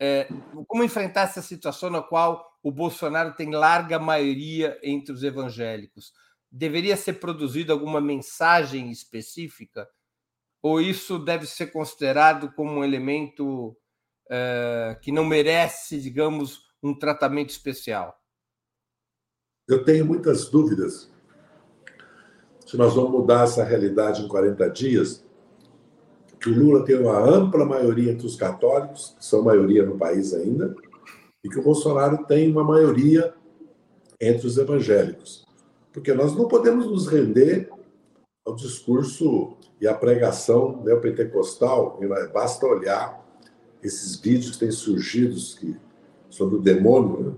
é, 0.00 0.28
como 0.66 0.84
enfrentar 0.84 1.22
essa 1.22 1.42
situação 1.42 1.90
na 1.90 2.02
qual 2.02 2.44
o 2.62 2.70
Bolsonaro 2.70 3.34
tem 3.34 3.50
larga 3.50 3.98
maioria 3.98 4.78
entre 4.82 5.12
os 5.12 5.22
evangélicos? 5.22 6.12
Deveria 6.50 6.96
ser 6.96 7.14
produzida 7.14 7.72
alguma 7.72 8.00
mensagem 8.00 8.90
específica? 8.90 9.88
Ou 10.62 10.80
isso 10.80 11.18
deve 11.18 11.46
ser 11.46 11.68
considerado 11.68 12.52
como 12.52 12.72
um 12.72 12.84
elemento 12.84 13.76
é, 14.30 14.98
que 15.02 15.12
não 15.12 15.24
merece, 15.24 16.00
digamos, 16.00 16.60
um 16.82 16.96
tratamento 16.96 17.50
especial? 17.50 18.18
Eu 19.68 19.84
tenho 19.84 20.04
muitas 20.04 20.48
dúvidas 20.48 21.10
se 22.68 22.76
nós 22.76 22.94
vamos 22.94 23.12
mudar 23.12 23.44
essa 23.44 23.64
realidade 23.64 24.22
em 24.22 24.28
40 24.28 24.68
dias, 24.68 25.24
que 26.38 26.50
o 26.50 26.54
Lula 26.54 26.84
tem 26.84 26.98
uma 26.98 27.18
ampla 27.18 27.64
maioria 27.64 28.12
entre 28.12 28.26
os 28.26 28.36
católicos, 28.36 29.16
que 29.18 29.24
são 29.24 29.42
maioria 29.42 29.86
no 29.86 29.96
país 29.96 30.34
ainda, 30.34 30.76
e 31.42 31.48
que 31.48 31.58
o 31.58 31.62
Bolsonaro 31.62 32.26
tem 32.26 32.52
uma 32.52 32.62
maioria 32.62 33.32
entre 34.20 34.46
os 34.46 34.58
evangélicos. 34.58 35.46
Porque 35.94 36.12
nós 36.12 36.36
não 36.36 36.46
podemos 36.46 36.84
nos 36.84 37.08
render 37.08 37.70
ao 38.44 38.54
discurso 38.54 39.56
e 39.80 39.88
à 39.88 39.94
pregação 39.94 40.82
neopentecostal, 40.84 41.98
basta 42.34 42.66
olhar 42.66 43.26
esses 43.82 44.16
vídeos 44.16 44.52
que 44.52 44.58
têm 44.58 44.70
surgido 44.70 45.36
que, 45.58 45.74
sobre 46.28 46.56
o 46.56 46.60
demônio, 46.60 47.30
né? 47.30 47.34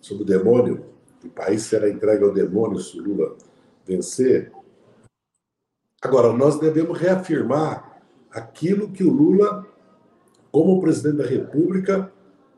sobre 0.00 0.22
o 0.22 0.26
demônio, 0.26 0.84
o 1.24 1.28
país 1.28 1.62
será 1.62 1.90
entregue 1.90 2.22
ao 2.22 2.32
demônio 2.32 2.78
se 2.78 2.96
o 2.96 3.02
Lula 3.02 3.36
vencer, 3.84 4.52
Agora, 6.00 6.32
nós 6.32 6.60
devemos 6.60 6.96
reafirmar 6.98 8.00
aquilo 8.30 8.90
que 8.90 9.02
o 9.02 9.12
Lula, 9.12 9.66
como 10.52 10.80
presidente 10.80 11.16
da 11.16 11.26
República, 11.26 12.12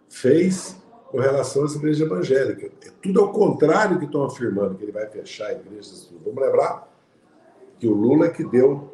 fez 0.09 0.76
com 1.11 1.18
relação 1.18 1.64
às 1.64 1.75
igrejas 1.75 2.06
evangélicas. 2.06 2.70
É 2.87 2.90
tudo 3.02 3.20
ao 3.20 3.32
contrário 3.32 3.99
que 3.99 4.04
estão 4.04 4.25
afirmando, 4.25 4.76
que 4.76 4.85
ele 4.85 4.92
vai 4.92 5.06
fechar 5.06 5.52
igrejas. 5.52 6.12
Vamos 6.25 6.40
lembrar 6.40 6.88
que 7.78 7.88
o 7.88 7.94
Lula 7.94 8.26
é 8.26 8.30
que 8.30 8.44
deu 8.44 8.92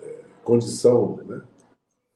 é, 0.00 0.14
condição, 0.44 1.18
né, 1.26 1.42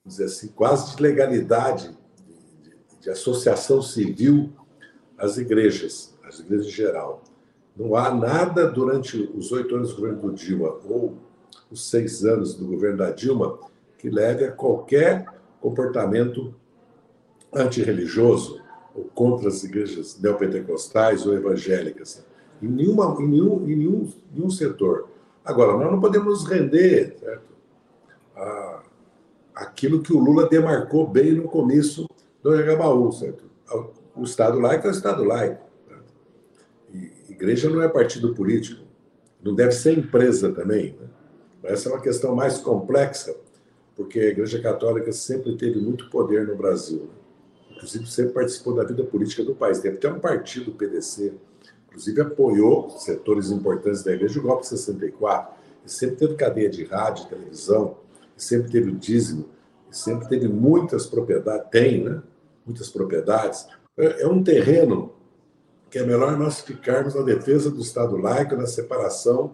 dizer 0.06 0.24
assim, 0.24 0.48
quase 0.48 0.94
de 0.94 1.02
legalidade 1.02 1.96
de, 2.16 2.70
de, 2.70 3.00
de 3.00 3.10
associação 3.10 3.82
civil 3.82 4.52
às 5.18 5.36
igrejas, 5.36 6.16
às 6.24 6.38
igrejas 6.38 6.66
em 6.66 6.70
geral. 6.70 7.22
Não 7.76 7.96
há 7.96 8.14
nada 8.14 8.68
durante 8.68 9.16
os 9.34 9.50
oito 9.50 9.74
anos 9.74 9.90
do 9.90 9.96
governo 9.96 10.20
do 10.20 10.32
Dilma 10.32 10.76
ou 10.84 11.16
os 11.70 11.88
seis 11.88 12.24
anos 12.24 12.54
do 12.54 12.66
governo 12.66 12.98
da 12.98 13.10
Dilma 13.10 13.58
que 13.98 14.10
leve 14.10 14.44
a 14.44 14.52
qualquer 14.52 15.26
comportamento 15.60 16.54
antirreligioso 17.52 18.60
ou 18.94 19.04
contra 19.04 19.48
as 19.48 19.62
igrejas 19.62 20.18
neopentecostais 20.20 21.24
ou 21.24 21.34
evangélicas. 21.34 22.24
Em, 22.60 22.66
nenhuma, 22.68 23.16
em, 23.20 23.28
nenhum, 23.28 23.68
em 23.68 23.76
nenhum, 23.76 24.12
nenhum 24.34 24.50
setor. 24.50 25.08
Agora, 25.44 25.76
nós 25.78 25.90
não 25.90 26.00
podemos 26.00 26.40
nos 26.40 26.48
render 26.48 27.16
certo? 27.18 27.52
A, 28.36 28.82
aquilo 29.54 30.02
que 30.02 30.12
o 30.12 30.18
Lula 30.18 30.48
demarcou 30.48 31.06
bem 31.06 31.32
no 31.32 31.44
começo 31.44 32.08
do 32.42 32.50
Regabaú, 32.50 33.12
certo? 33.12 33.44
O 34.14 34.24
Estado 34.24 34.58
laico 34.58 34.86
é 34.86 34.90
o 34.90 34.92
Estado 34.92 35.24
laico. 35.24 35.64
E 36.92 37.12
igreja 37.28 37.70
não 37.70 37.82
é 37.82 37.88
partido 37.88 38.34
político. 38.34 38.82
Não 39.42 39.54
deve 39.54 39.72
ser 39.72 39.96
empresa 39.98 40.52
também. 40.52 40.96
Né? 41.00 41.06
Essa 41.62 41.88
é 41.88 41.92
uma 41.92 42.00
questão 42.00 42.34
mais 42.34 42.58
complexa, 42.58 43.34
porque 43.94 44.18
a 44.18 44.28
Igreja 44.28 44.60
Católica 44.60 45.12
sempre 45.12 45.56
teve 45.56 45.78
muito 45.80 46.10
poder 46.10 46.46
no 46.46 46.56
Brasil. 46.56 47.08
Inclusive, 47.70 48.06
sempre 48.10 48.32
participou 48.32 48.74
da 48.74 48.84
vida 48.84 49.04
política 49.04 49.44
do 49.44 49.54
país. 49.54 49.78
Teve 49.78 49.96
até 49.96 50.10
um 50.10 50.18
partido, 50.18 50.70
o 50.70 50.74
PDC, 50.74 51.32
inclusive 51.88 52.20
apoiou 52.20 52.90
setores 52.90 53.50
importantes 53.50 54.02
da 54.02 54.12
Igreja, 54.12 54.40
o 54.40 54.42
golpe 54.42 54.62
de 54.62 54.68
64. 54.68 55.54
E 55.84 55.90
sempre 55.90 56.16
teve 56.16 56.34
cadeia 56.34 56.70
de 56.70 56.84
rádio, 56.84 57.26
televisão, 57.26 57.96
sempre 58.36 58.70
teve 58.70 58.90
o 58.90 58.94
dízimo, 58.94 59.48
sempre 59.90 60.28
teve 60.28 60.48
muitas 60.48 61.06
propriedades, 61.06 61.68
tem, 61.70 62.02
né? 62.04 62.22
Muitas 62.64 62.88
propriedades. 62.88 63.66
É, 63.96 64.22
é 64.22 64.26
um 64.26 64.42
terreno 64.42 65.12
que 65.90 65.98
é 65.98 66.06
melhor 66.06 66.38
nós 66.38 66.60
ficarmos 66.60 67.14
na 67.14 67.22
defesa 67.22 67.70
do 67.70 67.80
Estado 67.80 68.16
laico, 68.16 68.56
na 68.56 68.66
separação 68.66 69.52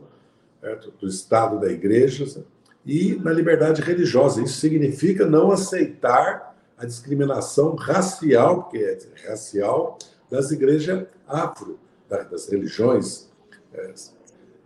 certo? 0.60 0.92
do 1.00 1.08
Estado 1.08 1.60
da 1.60 1.70
Igreja 1.70 2.44
e 2.84 3.16
na 3.16 3.32
liberdade 3.32 3.82
religiosa. 3.82 4.42
Isso 4.42 4.58
significa 4.58 5.26
não 5.26 5.50
aceitar 5.50 6.56
a 6.76 6.86
discriminação 6.86 7.74
racial, 7.74 8.62
porque 8.62 8.78
é 8.78 9.28
racial, 9.28 9.98
das 10.30 10.50
igrejas 10.50 11.06
afro, 11.26 11.78
das 12.08 12.48
religiões 12.48 13.28
é, 13.74 13.92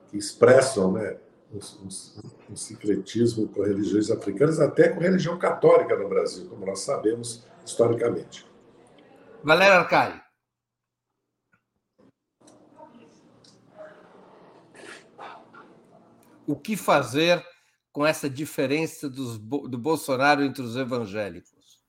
que 0.09 0.19
expressam 0.19 0.93
né, 0.93 1.17
um, 1.53 1.59
um, 1.59 2.53
um 2.53 2.57
secretismo 2.57 3.49
com 3.49 3.63
religiões 3.63 4.11
africanas, 4.11 4.61
até 4.61 4.89
com 4.89 5.01
religião 5.01 5.39
católica 5.39 5.97
no 5.97 6.09
Brasil, 6.09 6.47
como 6.49 6.67
nós 6.67 6.81
sabemos 6.81 7.47
historicamente. 7.65 8.47
Valério 9.43 9.79
Arcai. 9.79 10.22
O 16.53 16.57
que 16.57 16.77
fazer 16.77 17.43
com 17.91 18.07
essa 18.07 18.29
diferença 18.29 19.09
dos, 19.09 19.39
do 19.39 19.79
Bolsonaro 19.79 20.43
entre 20.43 20.63
os 20.63 20.77
evangélicos? 20.77 21.81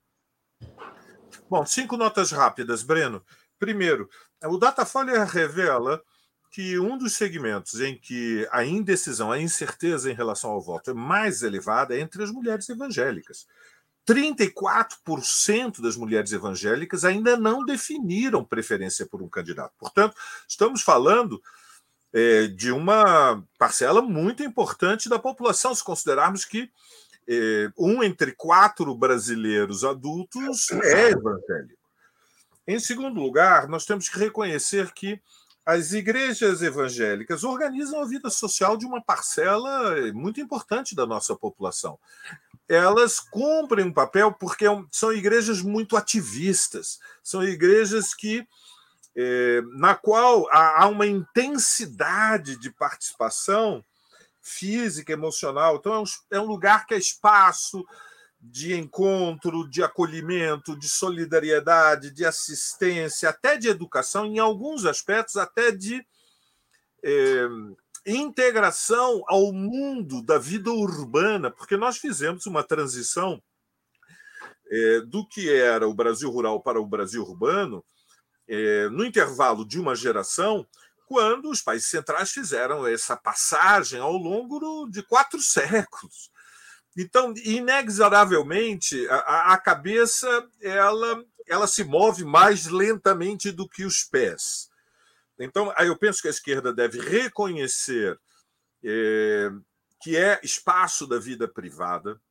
Bom, 1.49 1.65
cinco 1.65 1.97
notas 1.97 2.31
rápidas, 2.31 2.81
Breno. 2.81 3.21
Primeiro, 3.59 4.09
o 4.45 4.57
Datafolha 4.57 5.25
revela 5.25 6.01
que 6.49 6.79
um 6.79 6.97
dos 6.97 7.13
segmentos 7.13 7.81
em 7.81 7.97
que 7.97 8.47
a 8.51 8.63
indecisão, 8.63 9.31
a 9.31 9.39
incerteza 9.39 10.09
em 10.09 10.15
relação 10.15 10.51
ao 10.51 10.61
voto 10.61 10.91
é 10.91 10.93
mais 10.93 11.43
elevada 11.43 11.95
é 11.95 11.99
entre 11.99 12.23
as 12.23 12.31
mulheres 12.31 12.69
evangélicas. 12.69 13.45
34% 14.07 15.81
das 15.81 15.97
mulheres 15.97 16.31
evangélicas 16.31 17.03
ainda 17.03 17.35
não 17.35 17.65
definiram 17.65 18.45
preferência 18.45 19.05
por 19.05 19.21
um 19.21 19.27
candidato. 19.27 19.73
Portanto, 19.77 20.15
estamos 20.47 20.81
falando 20.81 21.41
é, 22.13 22.47
de 22.47 22.71
uma 22.71 23.43
parcela 23.57 24.01
muito 24.01 24.43
importante 24.43 25.09
da 25.09 25.17
população, 25.17 25.73
se 25.73 25.83
considerarmos 25.83 26.45
que 26.45 26.69
é, 27.27 27.71
um 27.77 28.03
entre 28.03 28.33
quatro 28.33 28.93
brasileiros 28.95 29.83
adultos 29.83 30.69
é 30.71 31.09
evangélico. 31.09 31.81
Em 32.67 32.79
segundo 32.79 33.19
lugar, 33.19 33.67
nós 33.67 33.85
temos 33.85 34.07
que 34.07 34.19
reconhecer 34.19 34.93
que 34.93 35.19
as 35.65 35.93
igrejas 35.93 36.61
evangélicas 36.61 37.43
organizam 37.43 38.01
a 38.01 38.05
vida 38.05 38.29
social 38.29 38.75
de 38.77 38.85
uma 38.85 39.01
parcela 39.01 39.95
muito 40.13 40.41
importante 40.41 40.93
da 40.95 41.05
nossa 41.05 41.35
população. 41.35 41.97
Elas 42.67 43.19
cumprem 43.19 43.85
um 43.85 43.93
papel 43.93 44.31
porque 44.31 44.65
é 44.65 44.83
são 44.91 45.13
igrejas 45.13 45.61
muito 45.61 45.95
ativistas, 45.95 46.99
são 47.21 47.43
igrejas 47.43 48.13
que 48.13 48.45
na 49.75 49.93
qual 49.95 50.47
há, 50.51 50.87
uma 50.87 51.05
intensidade 51.05 52.57
de 52.59 52.71
participação 52.71 53.83
física, 54.41 55.13
emocional. 55.13 55.77
Então, 55.77 55.93
é 55.93 55.99
um, 55.99 56.03
é 56.31 56.39
um 56.39 56.45
lugar 56.45 56.85
que 56.85 56.93
é 56.93 56.97
espaço 56.97 57.85
de 58.45 58.73
encontro, 58.75 59.69
de 59.69 59.81
acolhimento, 59.81 60.77
de 60.77 60.89
solidariedade, 60.89 62.11
de 62.11 62.25
assistência, 62.25 63.29
até 63.29 63.55
de 63.55 63.69
educação, 63.69 64.25
em 64.25 64.37
alguns 64.37 64.85
aspectos, 64.85 65.37
até 65.37 65.71
de 65.71 66.05
é, 67.01 67.47
integração 68.05 69.23
ao 69.27 69.53
mundo 69.53 70.21
da 70.21 70.37
vida 70.37 70.69
urbana, 70.71 71.49
porque 71.49 71.77
nós 71.77 71.97
fizemos 71.97 72.45
uma 72.45 72.63
transição 72.63 73.41
é, 74.69 75.01
do 75.01 75.25
que 75.25 75.49
era 75.49 75.87
o 75.87 75.93
Brasil 75.93 76.29
rural 76.29 76.61
para 76.61 76.81
o 76.81 76.85
Brasil 76.85 77.23
urbano 77.23 77.83
é, 78.47 78.89
no 78.89 79.05
intervalo 79.05 79.65
de 79.65 79.79
uma 79.79 79.95
geração, 79.95 80.67
quando 81.05 81.49
os 81.49 81.61
países 81.61 81.87
centrais 81.87 82.31
fizeram 82.31 82.87
essa 82.87 83.15
passagem 83.15 83.99
ao 83.99 84.13
longo 84.13 84.87
de 84.89 85.03
quatro 85.03 85.39
séculos. 85.41 86.31
Então, 86.97 87.33
inexoravelmente, 87.43 89.07
a, 89.09 89.53
a 89.53 89.57
cabeça 89.57 90.47
ela, 90.61 91.23
ela 91.47 91.67
se 91.67 91.83
move 91.83 92.23
mais 92.23 92.67
lentamente 92.67 93.51
do 93.51 93.67
que 93.67 93.83
os 93.83 94.03
pés. 94.03 94.69
Então, 95.39 95.73
eu 95.79 95.97
penso 95.97 96.21
que 96.21 96.27
a 96.27 96.31
esquerda 96.31 96.71
deve 96.71 96.99
reconhecer 96.99 98.19
é, 98.83 99.49
que 100.01 100.15
é 100.15 100.39
espaço 100.43 101.07
da 101.07 101.17
vida 101.17 101.47
privada, 101.47 102.21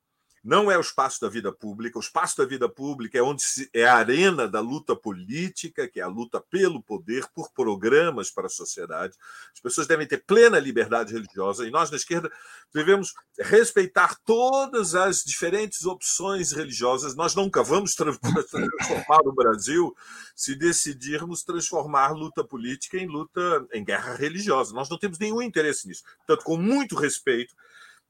não 0.42 0.70
é 0.70 0.76
o 0.76 0.80
espaço 0.80 1.20
da 1.20 1.28
vida 1.28 1.52
pública. 1.52 1.98
O 1.98 2.00
espaço 2.00 2.36
da 2.36 2.44
vida 2.44 2.68
pública 2.68 3.16
é 3.16 3.22
onde 3.22 3.42
se, 3.42 3.70
é 3.72 3.84
a 3.84 3.96
arena 3.96 4.48
da 4.48 4.58
luta 4.58 4.96
política, 4.96 5.86
que 5.86 6.00
é 6.00 6.02
a 6.02 6.08
luta 6.08 6.40
pelo 6.40 6.82
poder, 6.82 7.26
por 7.32 7.52
programas 7.52 8.30
para 8.30 8.46
a 8.46 8.50
sociedade. 8.50 9.14
As 9.52 9.60
pessoas 9.60 9.86
devem 9.86 10.06
ter 10.06 10.24
plena 10.24 10.58
liberdade 10.58 11.12
religiosa 11.12 11.66
e 11.66 11.70
nós 11.70 11.90
na 11.90 11.96
esquerda 11.96 12.30
devemos 12.74 13.14
respeitar 13.38 14.18
todas 14.24 14.96
as 14.96 15.22
diferentes 15.22 15.84
opções 15.84 16.50
religiosas. 16.50 17.14
Nós 17.14 17.36
nunca 17.36 17.62
vamos 17.62 17.94
transformar 17.94 19.20
o 19.24 19.32
Brasil 19.32 19.94
se 20.34 20.56
decidirmos 20.56 21.44
transformar 21.44 22.10
luta 22.10 22.42
política 22.42 22.98
em 22.98 23.06
luta 23.06 23.64
em 23.72 23.84
guerra 23.84 24.16
religiosa. 24.16 24.74
Nós 24.74 24.88
não 24.88 24.98
temos 24.98 25.20
nenhum 25.20 25.40
interesse 25.40 25.86
nisso. 25.86 26.02
Portanto, 26.26 26.44
com 26.44 26.56
muito 26.56 26.96
respeito, 26.96 27.54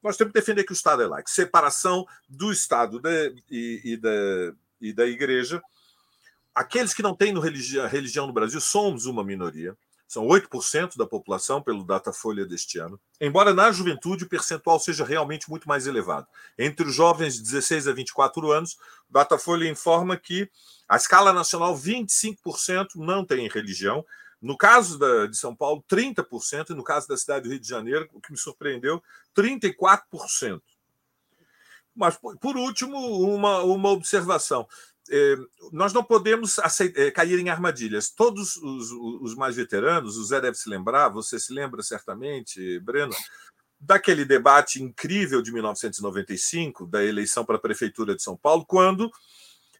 nós 0.03 0.17
temos 0.17 0.33
que 0.33 0.39
defender 0.39 0.63
que 0.63 0.71
o 0.71 0.73
Estado 0.73 1.01
é 1.01 1.07
laico. 1.07 1.29
Separação 1.29 2.05
do 2.27 2.51
Estado 2.51 3.01
e, 3.49 3.81
e, 3.83 3.97
da, 3.97 4.09
e 4.81 4.93
da 4.93 5.05
Igreja. 5.05 5.61
Aqueles 6.53 6.93
que 6.93 7.01
não 7.01 7.15
têm 7.15 7.31
no 7.31 7.39
religião, 7.39 7.87
religião 7.87 8.27
no 8.27 8.33
Brasil 8.33 8.59
somos 8.61 9.05
uma 9.05 9.23
minoria. 9.23 9.75
São 10.07 10.27
8% 10.27 10.95
da 10.95 11.07
população, 11.07 11.59
pelo 11.59 11.83
Datafolha 11.83 12.45
deste 12.45 12.77
ano. 12.77 12.99
Embora 13.19 13.51
na 13.51 13.71
juventude 13.71 14.25
o 14.25 14.29
percentual 14.29 14.79
seja 14.79 15.03
realmente 15.03 15.49
muito 15.49 15.67
mais 15.67 15.87
elevado. 15.87 16.27
Entre 16.55 16.87
os 16.87 16.93
jovens 16.93 17.35
de 17.35 17.41
16 17.41 17.87
a 17.87 17.93
24 17.93 18.51
anos, 18.51 18.73
o 19.09 19.13
Datafolha 19.13 19.67
informa 19.67 20.15
que 20.15 20.47
a 20.87 20.97
escala 20.97 21.33
nacional, 21.33 21.75
25% 21.75 22.89
não 22.97 23.25
tem 23.25 23.49
religião, 23.49 24.05
no 24.43 24.57
caso 24.57 24.99
da, 24.99 25.25
de 25.25 25.37
São 25.37 25.55
Paulo, 25.55 25.81
30%, 25.89 26.71
e 26.71 26.73
no 26.73 26.83
caso 26.83 27.07
da 27.07 27.15
cidade 27.15 27.45
do 27.45 27.49
Rio 27.49 27.59
de 27.59 27.67
Janeiro, 27.67 28.09
o 28.11 28.19
que 28.19 28.29
me 28.29 28.37
surpreendeu, 28.37 29.01
34%. 29.33 30.61
Mas, 31.95 32.17
por 32.17 32.57
último, 32.57 32.97
uma, 32.97 33.61
uma 33.61 33.89
observação. 33.89 34.67
É, 35.09 35.37
nós 35.71 35.93
não 35.93 36.03
podemos 36.03 36.59
aceitar, 36.59 37.01
é, 37.01 37.09
cair 37.09 37.39
em 37.39 37.49
armadilhas. 37.49 38.09
Todos 38.09 38.57
os, 38.57 38.91
os, 38.91 39.33
mais 39.33 39.55
veteranos, 39.55 40.17
o 40.17 40.23
Zé 40.25 40.41
deve 40.41 40.57
se 40.57 40.69
lembrar, 40.69 41.07
você 41.07 41.39
se 41.39 41.53
lembra 41.53 41.81
certamente, 41.81 42.79
Breno, 42.81 43.13
daquele 43.79 44.25
debate 44.25 44.83
incrível 44.83 45.41
de 45.41 45.53
1995, 45.53 46.85
da 46.85 47.01
eleição 47.01 47.45
para 47.45 47.55
a 47.55 47.61
Prefeitura 47.61 48.13
de 48.13 48.21
São 48.21 48.35
Paulo, 48.35 48.65
quando 48.65 49.09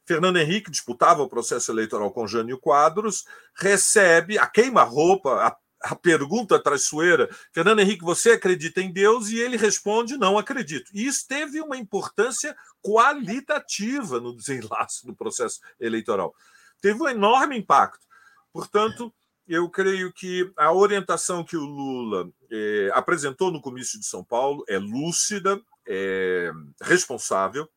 Fernando 0.06 0.38
Henrique 0.38 0.72
disputava 0.72 1.24
o 1.24 1.30
processo 1.30 1.72
eleitoral 1.72 2.12
com 2.12 2.28
Jânio 2.28 2.58
Quadros, 2.58 3.26
recebe 3.56 4.38
a 4.38 4.46
queima-roupa, 4.46 5.36
a, 5.36 5.58
a, 5.92 5.96
pergunta 5.96 6.62
traiçoeira: 6.62 7.30
Fernando 7.54 7.80
Henrique, 7.80 8.04
você 8.04 8.32
acredita 8.32 8.82
em 8.82 8.92
Deus? 8.92 9.30
E 9.30 9.40
ele 9.40 9.56
responde: 9.56 10.18
não 10.18 10.38
acredito. 10.38 10.92
E 10.94 11.06
isso 11.06 11.26
teve 11.28 11.62
uma 11.62 11.78
importância 11.78 12.56
qualitativa 12.82 14.20
no 14.20 14.36
desenlace 14.36 15.06
do 15.06 15.16
processo 15.16 15.60
eleitoral. 15.80 16.36
Teve 16.82 17.02
um 17.02 17.08
enorme 17.08 17.58
impacto. 17.58 18.06
Portanto, 18.52 19.14
eu 19.48 19.70
creio 19.70 20.12
que 20.12 20.52
a 20.58 20.72
orientação 20.72 21.44
que 21.44 21.58
o 21.58 21.66
Lula 21.66 22.30
é, 22.52 22.92
apresentou 22.94 23.52
no 23.52 23.62
comício 23.62 24.00
de 24.00 24.06
São 24.06 24.24
Paulo 24.24 24.64
é 24.68 24.78
lúcida, 24.78 25.62
é 25.88 26.52
responsável. 26.82 27.70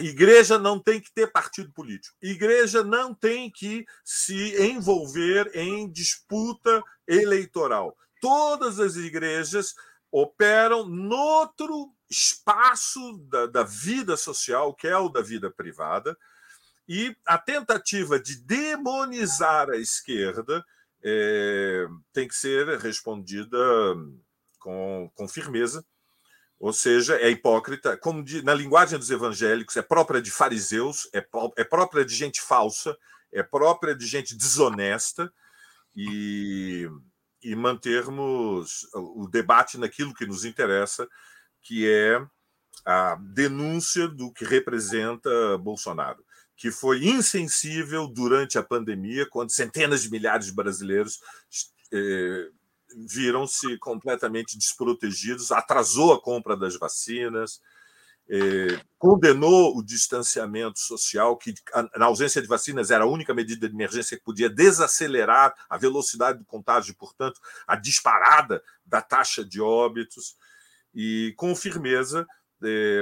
Igreja 0.00 0.58
não 0.58 0.80
tem 0.80 1.00
que 1.00 1.12
ter 1.12 1.30
partido 1.30 1.72
político. 1.72 2.16
Igreja 2.20 2.82
não 2.82 3.14
tem 3.14 3.50
que 3.50 3.84
se 4.04 4.60
envolver 4.60 5.50
em 5.54 5.90
disputa 5.90 6.82
eleitoral. 7.06 7.96
Todas 8.20 8.80
as 8.80 8.96
igrejas 8.96 9.74
operam 10.10 10.86
noutro 10.86 11.92
espaço 12.10 13.18
da, 13.28 13.46
da 13.46 13.62
vida 13.62 14.16
social, 14.16 14.74
que 14.74 14.86
é 14.86 14.96
o 14.96 15.08
da 15.08 15.20
vida 15.20 15.50
privada, 15.50 16.16
e 16.88 17.16
a 17.26 17.38
tentativa 17.38 18.18
de 18.20 18.36
demonizar 18.44 19.70
a 19.70 19.76
esquerda 19.76 20.64
é, 21.02 21.86
tem 22.12 22.28
que 22.28 22.34
ser 22.34 22.78
respondida 22.78 23.58
com, 24.58 25.10
com 25.14 25.28
firmeza, 25.28 25.84
ou 26.64 26.72
seja, 26.72 27.16
é 27.16 27.28
hipócrita, 27.28 27.94
como 27.94 28.24
de, 28.24 28.40
na 28.40 28.54
linguagem 28.54 28.98
dos 28.98 29.10
evangélicos, 29.10 29.76
é 29.76 29.82
própria 29.82 30.22
de 30.22 30.30
fariseus, 30.30 31.06
é, 31.12 31.22
é 31.58 31.62
própria 31.62 32.06
de 32.06 32.14
gente 32.14 32.40
falsa, 32.40 32.96
é 33.30 33.42
própria 33.42 33.94
de 33.94 34.06
gente 34.06 34.34
desonesta, 34.34 35.30
e, 35.94 36.88
e 37.42 37.54
mantermos 37.54 38.88
o 38.94 39.28
debate 39.30 39.76
naquilo 39.76 40.14
que 40.14 40.24
nos 40.24 40.46
interessa, 40.46 41.06
que 41.60 41.86
é 41.86 42.18
a 42.86 43.16
denúncia 43.20 44.08
do 44.08 44.32
que 44.32 44.46
representa 44.46 45.58
Bolsonaro 45.58 46.24
que 46.56 46.70
foi 46.70 47.04
insensível 47.04 48.06
durante 48.06 48.56
a 48.56 48.62
pandemia, 48.62 49.28
quando 49.28 49.50
centenas 49.50 50.02
de 50.02 50.10
milhares 50.10 50.46
de 50.46 50.54
brasileiros 50.54 51.20
eh, 51.92 52.48
viram-se 52.96 53.78
completamente 53.78 54.56
desprotegidos, 54.56 55.52
atrasou 55.52 56.12
a 56.12 56.20
compra 56.20 56.56
das 56.56 56.76
vacinas, 56.76 57.60
eh, 58.28 58.80
condenou 58.98 59.76
o 59.76 59.84
distanciamento 59.84 60.78
social, 60.78 61.36
que 61.36 61.54
na 61.96 62.06
ausência 62.06 62.40
de 62.40 62.48
vacinas 62.48 62.90
era 62.90 63.04
a 63.04 63.08
única 63.08 63.34
medida 63.34 63.68
de 63.68 63.74
emergência 63.74 64.16
que 64.16 64.24
podia 64.24 64.48
desacelerar 64.48 65.54
a 65.68 65.76
velocidade 65.76 66.38
do 66.38 66.44
contágio, 66.44 66.94
portanto, 66.94 67.40
a 67.66 67.76
disparada 67.76 68.62
da 68.84 69.02
taxa 69.02 69.44
de 69.44 69.60
óbitos, 69.60 70.36
e 70.94 71.34
com 71.36 71.54
firmeza 71.54 72.26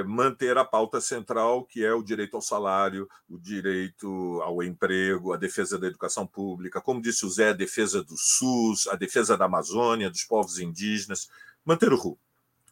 manter 0.05 0.57
a 0.57 0.65
pauta 0.65 0.99
central, 0.99 1.65
que 1.65 1.83
é 1.83 1.93
o 1.93 2.03
direito 2.03 2.35
ao 2.35 2.41
salário, 2.41 3.07
o 3.29 3.37
direito 3.37 4.41
ao 4.43 4.61
emprego, 4.63 5.33
a 5.33 5.37
defesa 5.37 5.79
da 5.79 5.87
educação 5.87 6.25
pública, 6.25 6.81
como 6.81 7.01
disse 7.01 7.25
o 7.25 7.29
Zé, 7.29 7.49
a 7.49 7.53
defesa 7.53 8.03
do 8.03 8.15
SUS, 8.17 8.87
a 8.87 8.95
defesa 8.95 9.37
da 9.37 9.45
Amazônia, 9.45 10.09
dos 10.09 10.23
povos 10.23 10.59
indígenas, 10.59 11.29
manter 11.65 11.91
o 11.91 11.97
rumo. 11.97 12.19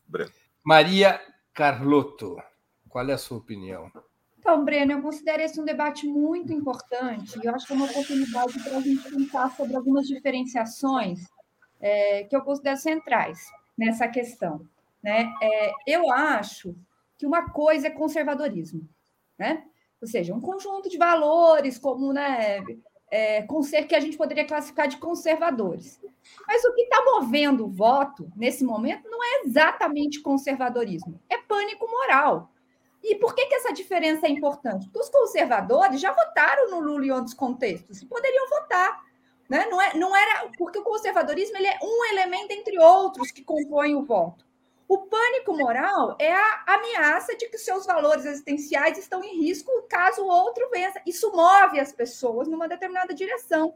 Breno. 0.08 0.32
Maria 0.64 1.20
Carlotto, 1.54 2.38
qual 2.90 3.10
é 3.10 3.14
a 3.14 3.18
sua 3.18 3.38
opinião? 3.38 3.92
Então, 4.38 4.66
Breno, 4.66 4.92
eu 4.92 5.02
considero 5.02 5.44
esse 5.44 5.60
um 5.62 5.66
debate 5.66 6.08
muito 6.08 6.52
importante 6.52 7.40
e 7.42 7.46
eu 7.46 7.54
acho 7.54 7.68
que 7.68 7.74
é 7.74 7.76
uma 7.76 7.86
oportunidade 7.86 8.62
para 8.64 8.78
a 8.78 8.82
gente 8.82 9.10
pensar 9.10 9.56
sobre 9.56 9.76
algumas 9.76 10.08
diferenciações 10.08 11.20
é, 11.80 12.24
que 12.24 12.36
eu 12.36 12.42
considero 12.42 12.78
centrais 12.78 13.40
nessa 13.78 14.08
questão. 14.08 14.68
Né? 15.04 15.32
É, 15.42 15.72
eu 15.88 16.12
acho 16.12 16.76
que 17.18 17.26
uma 17.26 17.50
coisa 17.50 17.88
é 17.88 17.92
conservadorismo, 17.92 18.88
né? 19.38 19.64
ou 20.02 20.08
seja, 20.08 20.34
um 20.34 20.42
conjunto 20.42 20.90
de 20.90 20.98
valores 20.98 21.78
como 21.78 22.12
né, 22.12 22.64
é, 23.12 23.46
que 23.88 23.96
a 23.96 24.00
gente 24.00 24.18
poderia 24.18 24.46
classificar 24.46 24.88
de 24.88 24.98
conservadores. 24.98 26.00
Mas 26.48 26.64
o 26.66 26.74
que 26.74 26.82
está 26.82 27.04
movendo 27.06 27.66
o 27.66 27.70
voto 27.70 28.32
nesse 28.36 28.64
momento 28.64 29.10
não 29.10 29.24
é 29.24 29.42
exatamente 29.46 30.22
conservadorismo, 30.22 31.22
é 31.30 31.38
pânico 31.38 31.86
moral. 31.90 32.52
E 33.04 33.16
por 33.16 33.36
que, 33.36 33.46
que 33.48 33.56
essa 33.56 33.74
diferença 33.74 34.28
é 34.28 34.30
importante? 34.30 34.86
Porque 34.86 35.00
os 35.00 35.10
conservadores 35.10 36.00
já 36.00 36.12
votaram 36.12 36.70
no 36.70 36.80
Lula 36.80 37.06
em 37.06 37.12
outros 37.12 37.34
contextos 37.34 38.04
poderiam 38.04 38.48
votar. 38.50 39.04
Né? 39.50 39.66
Não, 39.70 39.82
é, 39.82 39.94
não 39.96 40.16
era 40.16 40.50
porque 40.58 40.80
o 40.80 40.84
conservadorismo 40.84 41.58
ele 41.58 41.68
é 41.68 41.78
um 41.82 42.06
elemento 42.14 42.52
entre 42.52 42.80
outros 42.80 43.32
que 43.32 43.44
compõem 43.44 43.96
o 43.96 44.04
voto. 44.04 44.46
O 44.92 44.98
pânico 44.98 45.56
moral 45.56 46.18
é 46.20 46.34
a 46.34 46.64
ameaça 46.68 47.34
de 47.38 47.48
que 47.48 47.58
seus 47.58 47.86
valores 47.86 48.26
existenciais 48.26 48.98
estão 48.98 49.24
em 49.24 49.40
risco 49.40 49.72
caso 49.90 50.22
o 50.22 50.28
outro 50.28 50.70
vença. 50.70 51.02
Isso 51.08 51.32
move 51.32 51.80
as 51.80 51.94
pessoas 51.94 52.46
numa 52.46 52.68
determinada 52.68 53.14
direção. 53.14 53.74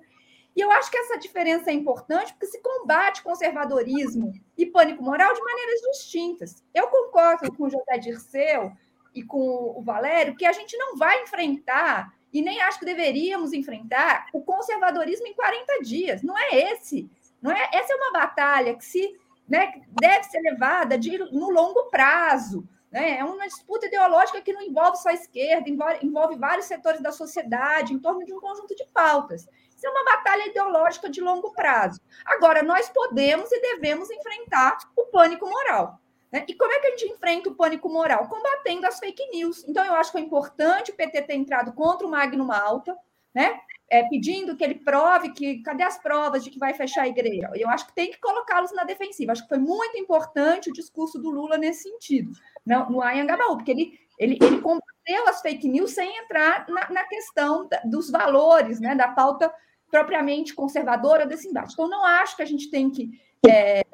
E 0.53 0.59
eu 0.59 0.69
acho 0.69 0.91
que 0.91 0.97
essa 0.97 1.17
diferença 1.17 1.69
é 1.69 1.73
importante 1.73 2.33
porque 2.33 2.47
se 2.47 2.61
combate 2.61 3.23
conservadorismo 3.23 4.33
e 4.57 4.65
pânico 4.65 5.01
moral 5.01 5.33
de 5.33 5.39
maneiras 5.39 5.79
distintas. 5.93 6.61
Eu 6.73 6.87
concordo 6.89 7.49
com 7.55 7.63
o 7.63 7.69
José 7.69 7.97
Dirceu 7.97 8.73
e 9.13 9.23
com 9.23 9.73
o 9.73 9.81
Valério 9.81 10.35
que 10.35 10.45
a 10.45 10.51
gente 10.51 10.75
não 10.75 10.97
vai 10.97 11.23
enfrentar 11.23 12.13
e 12.33 12.41
nem 12.41 12.61
acho 12.61 12.79
que 12.79 12.85
deveríamos 12.85 13.53
enfrentar 13.53 14.27
o 14.33 14.41
conservadorismo 14.41 15.27
em 15.27 15.33
40 15.33 15.79
dias. 15.81 16.21
Não 16.21 16.37
é 16.37 16.73
esse. 16.73 17.09
Não 17.41 17.53
é 17.53 17.69
essa 17.71 17.93
é 17.93 17.95
uma 17.95 18.11
batalha 18.11 18.75
que 18.75 18.83
se 18.83 19.17
né, 19.47 19.81
deve 20.01 20.23
ser 20.23 20.39
levada 20.41 20.97
de, 20.97 21.17
no 21.31 21.49
longo 21.49 21.89
prazo. 21.89 22.67
Né? 22.91 23.19
É 23.19 23.23
uma 23.23 23.45
disputa 23.45 23.87
ideológica 23.87 24.41
que 24.41 24.53
não 24.53 24.61
envolve 24.61 24.97
só 24.97 25.09
a 25.09 25.13
esquerda, 25.13 25.69
envolve, 25.69 25.99
envolve 26.01 26.35
vários 26.35 26.65
setores 26.65 27.01
da 27.01 27.11
sociedade, 27.11 27.93
em 27.93 27.99
torno 27.99 28.23
de 28.25 28.33
um 28.33 28.39
conjunto 28.39 28.75
de 28.75 28.85
pautas. 28.93 29.47
Isso 29.75 29.85
é 29.85 29.89
uma 29.89 30.05
batalha 30.05 30.47
ideológica 30.47 31.09
de 31.09 31.21
longo 31.21 31.51
prazo. 31.51 31.99
Agora, 32.25 32.63
nós 32.63 32.89
podemos 32.89 33.51
e 33.51 33.61
devemos 33.61 34.09
enfrentar 34.09 34.77
o 34.95 35.05
pânico 35.07 35.47
moral. 35.47 35.99
Né? 36.31 36.45
E 36.47 36.55
como 36.55 36.71
é 36.71 36.79
que 36.79 36.87
a 36.87 36.89
gente 36.91 37.07
enfrenta 37.09 37.49
o 37.49 37.55
pânico 37.55 37.89
moral? 37.89 38.27
Combatendo 38.27 38.87
as 38.87 38.99
fake 38.99 39.29
news. 39.31 39.63
Então, 39.67 39.83
eu 39.85 39.93
acho 39.95 40.11
que 40.11 40.17
é 40.17 40.21
importante 40.21 40.91
o 40.91 40.95
PT 40.95 41.21
ter 41.23 41.35
entrado 41.35 41.73
contra 41.73 42.07
o 42.07 42.09
Magno 42.09 42.45
Malta, 42.45 42.95
né? 43.33 43.59
É, 43.89 44.03
pedindo 44.03 44.55
que 44.55 44.63
ele 44.63 44.75
prove 44.75 45.31
que 45.31 45.61
cadê 45.61 45.83
as 45.83 45.97
provas 45.97 46.43
de 46.43 46.49
que 46.49 46.59
vai 46.59 46.73
fechar 46.73 47.03
a 47.03 47.07
igreja. 47.07 47.51
Eu 47.55 47.69
acho 47.69 47.87
que 47.87 47.93
tem 47.93 48.11
que 48.11 48.19
colocá-los 48.19 48.73
na 48.73 48.83
defensiva. 48.83 49.31
Acho 49.31 49.43
que 49.43 49.49
foi 49.49 49.59
muito 49.59 49.97
importante 49.97 50.69
o 50.69 50.73
discurso 50.73 51.19
do 51.19 51.29
Lula 51.29 51.57
nesse 51.57 51.83
sentido, 51.83 52.31
no, 52.65 52.89
no 52.89 53.01
Anhangabaú, 53.01 53.57
porque 53.57 53.71
ele, 53.71 53.99
ele, 54.17 54.37
ele 54.41 54.59
combateu 54.59 55.27
as 55.27 55.41
fake 55.41 55.67
news 55.67 55.91
sem 55.91 56.17
entrar 56.17 56.65
na, 56.67 56.89
na 56.89 57.03
questão 57.03 57.67
da, 57.67 57.79
dos 57.85 58.09
valores, 58.09 58.79
né, 58.79 58.95
da 58.95 59.09
pauta 59.09 59.53
propriamente 59.91 60.53
conservadora 60.53 61.25
desse 61.25 61.47
embate. 61.47 61.73
Então, 61.73 61.87
não 61.87 62.03
acho 62.03 62.35
que 62.35 62.41
a 62.41 62.45
gente 62.45 62.69
tem 62.69 62.89
que 62.89 63.11
é, 63.47 63.85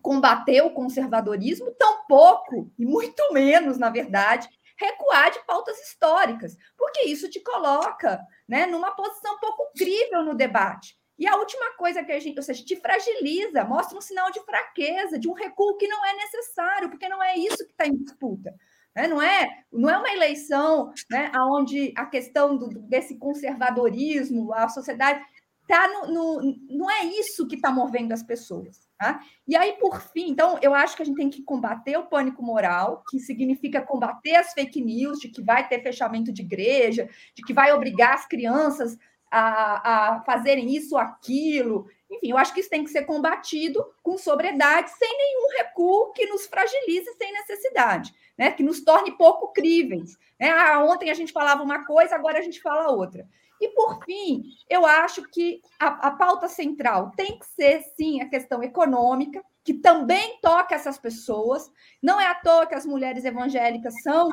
combater 0.00 0.62
o 0.62 0.70
conservadorismo, 0.70 1.70
tampouco, 1.72 2.70
e 2.78 2.86
muito 2.86 3.22
menos, 3.32 3.78
na 3.78 3.90
verdade, 3.90 4.48
recuar 4.80 5.30
de 5.30 5.44
pautas 5.46 5.78
históricas, 5.80 6.56
porque 6.76 7.02
isso 7.02 7.28
te 7.28 7.40
coloca 7.40 8.20
né, 8.48 8.66
numa 8.66 8.92
posição 8.92 9.38
pouco 9.38 9.70
crível 9.76 10.24
no 10.24 10.34
debate. 10.34 10.98
E 11.18 11.28
a 11.28 11.36
última 11.36 11.76
coisa 11.76 12.02
que 12.02 12.12
a 12.12 12.18
gente, 12.18 12.38
ou 12.38 12.42
seja, 12.42 12.64
te 12.64 12.76
fragiliza, 12.76 13.62
mostra 13.64 13.96
um 13.96 14.00
sinal 14.00 14.30
de 14.30 14.40
fraqueza, 14.40 15.18
de 15.18 15.28
um 15.28 15.34
recuo 15.34 15.76
que 15.76 15.86
não 15.86 16.04
é 16.06 16.14
necessário, 16.14 16.88
porque 16.88 17.10
não 17.10 17.22
é 17.22 17.36
isso 17.36 17.58
que 17.58 17.72
está 17.72 17.86
em 17.86 17.94
disputa. 17.94 18.54
Né? 18.96 19.06
Não, 19.06 19.20
é, 19.20 19.64
não 19.70 19.90
é 19.90 19.98
uma 19.98 20.10
eleição 20.10 20.90
né, 21.10 21.30
onde 21.52 21.92
a 21.94 22.06
questão 22.06 22.56
do, 22.56 22.68
desse 22.88 23.18
conservadorismo, 23.18 24.52
a 24.54 24.66
sociedade, 24.70 25.22
tá 25.68 25.86
no, 25.88 26.40
no, 26.40 26.56
não 26.70 26.90
é 26.90 27.04
isso 27.04 27.46
que 27.46 27.56
está 27.56 27.70
movendo 27.70 28.12
as 28.12 28.22
pessoas. 28.22 28.89
Tá? 29.00 29.18
E 29.48 29.56
aí, 29.56 29.72
por 29.80 29.98
fim, 29.98 30.28
então, 30.28 30.58
eu 30.60 30.74
acho 30.74 30.94
que 30.94 31.00
a 31.00 31.06
gente 31.06 31.16
tem 31.16 31.30
que 31.30 31.42
combater 31.42 31.96
o 31.96 32.04
pânico 32.04 32.42
moral, 32.42 33.02
que 33.08 33.18
significa 33.18 33.80
combater 33.80 34.36
as 34.36 34.52
fake 34.52 34.78
news 34.78 35.18
de 35.18 35.28
que 35.28 35.42
vai 35.42 35.66
ter 35.66 35.82
fechamento 35.82 36.30
de 36.30 36.42
igreja, 36.42 37.08
de 37.34 37.42
que 37.42 37.54
vai 37.54 37.72
obrigar 37.72 38.12
as 38.12 38.26
crianças 38.26 38.98
a, 39.30 40.16
a 40.16 40.20
fazerem 40.24 40.76
isso 40.76 40.98
aquilo. 40.98 41.86
Enfim, 42.10 42.28
eu 42.28 42.36
acho 42.36 42.52
que 42.52 42.60
isso 42.60 42.68
tem 42.68 42.84
que 42.84 42.90
ser 42.90 43.06
combatido 43.06 43.82
com 44.02 44.18
sobriedade, 44.18 44.90
sem 44.90 45.08
nenhum 45.16 45.48
recuo 45.56 46.12
que 46.12 46.26
nos 46.26 46.44
fragilize 46.44 47.10
sem 47.16 47.32
necessidade, 47.32 48.12
né? 48.36 48.50
que 48.50 48.62
nos 48.62 48.84
torne 48.84 49.16
pouco 49.16 49.50
críveis. 49.54 50.18
Né? 50.38 50.50
Ah, 50.50 50.84
ontem 50.84 51.08
a 51.08 51.14
gente 51.14 51.32
falava 51.32 51.62
uma 51.62 51.86
coisa, 51.86 52.14
agora 52.14 52.38
a 52.38 52.42
gente 52.42 52.60
fala 52.60 52.90
outra. 52.90 53.26
E, 53.60 53.68
por 53.68 54.02
fim, 54.04 54.42
eu 54.68 54.86
acho 54.86 55.22
que 55.30 55.60
a, 55.78 56.08
a, 56.08 56.10
pauta 56.12 56.48
central 56.48 57.12
tem 57.14 57.38
que 57.38 57.46
ser, 57.46 57.82
sim, 57.94 58.22
a 58.22 58.28
questão 58.28 58.62
econômica, 58.62 59.44
que 59.62 59.74
também 59.74 60.38
toca 60.40 60.74
essas 60.74 60.98
pessoas. 60.98 61.70
Não 62.02 62.18
é 62.18 62.26
à 62.26 62.34
toa 62.34 62.66
que 62.66 62.74
as 62.74 62.86
mulheres 62.86 63.24
evangélicas 63.24 63.94
são, 64.02 64.30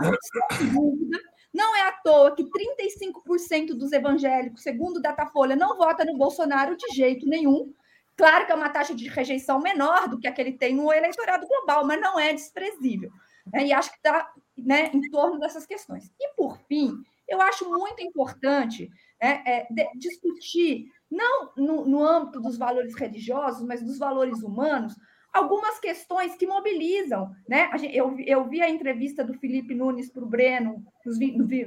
não 1.54 1.76
é 1.76 1.82
à 1.90 1.92
toa 1.92 2.34
que 2.34 2.44
35% 2.44 3.74
dos 3.76 3.92
evangélicos, 3.92 4.64
segundo 4.64 5.02
Datafolha, 5.02 5.56
não 5.56 5.78
vota 5.78 6.06
no 6.06 6.18
Bolsonaro 6.18 6.78
de 6.78 6.96
jeito 6.96 7.28
nenhum. 7.28 7.74
Claro 8.16 8.46
que 8.46 8.52
é 8.52 8.56
uma 8.56 8.70
taxa 8.70 8.96
de 8.96 9.08
rejeição 9.10 9.60
menor 9.60 10.08
do 10.08 10.18
que 10.18 10.28
a 10.28 10.32
que 10.32 10.42
ele 10.42 10.54
tem 10.54 10.74
no 10.74 10.92
eleitorado 10.92 11.46
global, 11.46 11.86
mas 11.86 12.00
não 12.00 12.18
é 12.18 12.34
desprezível. 12.34 13.12
Né? 13.52 13.68
E 13.68 13.74
acho 13.74 13.92
que 13.92 13.98
está 13.98 14.32
né, 14.58 14.90
em 14.94 15.02
torno 15.10 15.38
dessas 15.38 15.66
questões. 15.66 16.12
E, 16.20 16.34
por 16.36 16.58
fim, 16.68 16.94
eu 17.28 17.42
acho 17.42 17.70
muito 17.70 18.02
importante 18.02 18.90
né, 19.22 19.44
é, 19.46 19.68
discutir, 19.96 20.92
não 21.10 21.52
no, 21.56 21.86
no 21.86 22.04
âmbito 22.04 22.40
dos 22.40 22.58
valores 22.58 22.96
religiosos, 22.96 23.66
mas 23.66 23.82
dos 23.82 23.98
valores 23.98 24.42
humanos, 24.42 24.96
algumas 25.34 25.80
questões 25.80 26.36
que 26.36 26.48
mobilizam. 26.48 27.32
Né? 27.48 27.70
Eu, 27.94 28.18
eu 28.20 28.48
vi 28.48 28.62
a 28.62 28.70
entrevista 28.70 29.24
do 29.24 29.34
Felipe 29.34 29.74
Nunes 29.74 30.12
para 30.12 30.24
o 30.24 30.28
Breno 30.28 30.84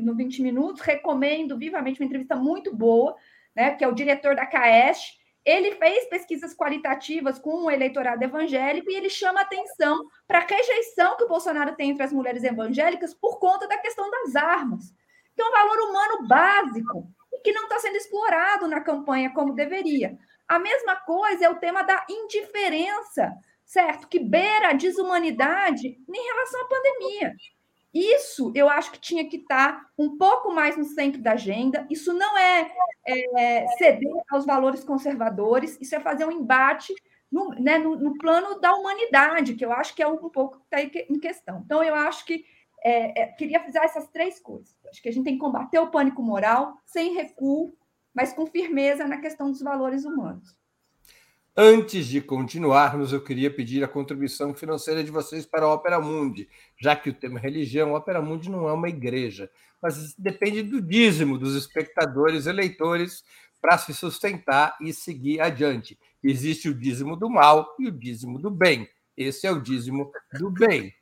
no 0.00 0.14
20 0.14 0.42
Minutos, 0.42 0.82
recomendo 0.82 1.56
vivamente 1.56 2.00
uma 2.00 2.06
entrevista 2.06 2.36
muito 2.36 2.74
boa, 2.74 3.16
né, 3.54 3.74
que 3.74 3.84
é 3.84 3.88
o 3.88 3.94
diretor 3.94 4.34
da 4.34 4.46
CAEST. 4.46 5.18
Ele 5.42 5.72
fez 5.72 6.06
pesquisas 6.08 6.54
qualitativas 6.54 7.38
com 7.38 7.64
o 7.64 7.70
eleitorado 7.70 8.22
evangélico 8.22 8.90
e 8.90 8.94
ele 8.94 9.08
chama 9.08 9.40
atenção 9.40 10.06
para 10.28 10.40
a 10.40 10.46
rejeição 10.46 11.16
que 11.16 11.24
o 11.24 11.28
Bolsonaro 11.28 11.74
tem 11.74 11.90
entre 11.90 12.04
as 12.04 12.12
mulheres 12.12 12.44
evangélicas 12.44 13.14
por 13.14 13.38
conta 13.38 13.66
da 13.66 13.78
questão 13.78 14.10
das 14.10 14.36
armas, 14.36 14.92
que 15.34 15.40
é 15.40 15.44
um 15.44 15.50
valor 15.50 15.88
humano 15.88 16.28
básico 16.28 17.10
que 17.42 17.53
não 17.53 17.64
está 17.64 17.79
sendo 17.79 17.96
explorado 17.96 18.68
na 18.68 18.81
campanha 18.81 19.31
como 19.31 19.55
deveria. 19.55 20.18
A 20.46 20.59
mesma 20.59 20.96
coisa 20.96 21.46
é 21.46 21.50
o 21.50 21.57
tema 21.57 21.83
da 21.83 22.05
indiferença 22.09 23.33
certo? 23.70 24.09
Que 24.09 24.18
beira 24.18 24.70
a 24.70 24.72
desumanidade 24.72 25.87
em 25.87 26.26
relação 26.26 26.61
à 26.61 26.64
pandemia. 26.64 27.37
Isso 27.94 28.53
eu 28.53 28.68
acho 28.68 28.90
que 28.90 29.00
tinha 29.00 29.29
que 29.29 29.37
estar 29.37 29.87
um 29.96 30.18
pouco 30.18 30.53
mais 30.53 30.76
no 30.76 30.85
centro 30.85 31.22
da 31.22 31.33
agenda. 31.33 31.87
Isso 31.88 32.12
não 32.12 32.37
é, 32.37 32.68
é 33.07 33.66
ceder 33.79 34.12
aos 34.29 34.44
valores 34.44 34.83
conservadores, 34.83 35.79
isso 35.81 35.94
é 35.94 36.00
fazer 36.00 36.24
um 36.24 36.33
embate 36.33 36.92
no, 37.31 37.50
né, 37.50 37.79
no, 37.79 37.94
no, 37.94 38.18
plano 38.18 38.61
da 38.61 38.74
humanidade, 38.74 39.55
que 39.55 39.64
eu 39.64 39.72
acho 39.72 39.94
que 39.94 40.03
é 40.03 40.09
um, 40.09 40.14
um 40.14 40.31
pouco 40.31 40.59
que 40.59 40.64
está 40.76 40.83
em 41.09 41.20
questão. 41.20 41.62
Então, 41.64 41.81
eu 41.81 41.94
acho 41.94 42.24
que 42.24 42.44
é, 42.85 43.23
é, 43.23 43.27
queria 43.27 43.61
fazer 43.61 43.79
essas 43.79 44.09
três 44.09 44.40
coisas. 44.40 44.75
Acho 44.88 45.03
que 45.03 45.09
a 45.09 45.12
gente 45.12 45.25
tem 45.25 45.35
que 45.35 45.40
combater 45.40 45.79
o 45.79 45.90
pânico 45.90 46.23
moral 46.23 46.75
sem 46.85 47.14
recuo, 47.14 47.75
mas 48.14 48.33
com 48.33 48.47
firmeza 48.47 49.07
na 49.07 49.21
questão 49.21 49.51
dos 49.51 49.61
valores 49.61 50.05
humanos. 50.05 50.57
Antes 51.57 52.07
de 52.07 52.21
continuarmos, 52.21 53.12
eu 53.12 53.23
queria 53.23 53.53
pedir 53.53 53.83
a 53.83 53.88
contribuição 53.88 54.55
financeira 54.55 55.03
de 55.03 55.11
vocês 55.11 55.45
para 55.45 55.66
a 55.66 55.75
Opera 55.75 56.01
Mundi, 56.01 56.49
já 56.81 56.95
que 56.95 57.11
o 57.11 57.14
tema 57.14 57.38
é 57.38 57.43
religião, 57.43 57.95
a 57.95 57.99
Opera 57.99 58.23
Mundi 58.23 58.49
não 58.49 58.69
é 58.69 58.73
uma 58.73 58.88
igreja, 58.88 59.51
mas 59.83 60.14
depende 60.16 60.62
do 60.62 60.81
dízimo 60.81 61.37
dos 61.37 61.57
espectadores, 61.57 62.47
eleitores, 62.47 63.25
para 63.61 63.77
se 63.77 63.93
sustentar 63.93 64.77
e 64.81 64.93
seguir 64.93 65.40
adiante. 65.40 65.99
Existe 66.23 66.69
o 66.69 66.75
dízimo 66.75 67.16
do 67.16 67.29
mal 67.29 67.75
e 67.79 67.88
o 67.88 67.93
dízimo 67.93 68.38
do 68.38 68.51
bem. 68.51 68.88
Esse 69.16 69.47
é 69.47 69.51
o 69.51 69.61
dízimo 69.61 70.11
do 70.38 70.51
bem. 70.51 70.95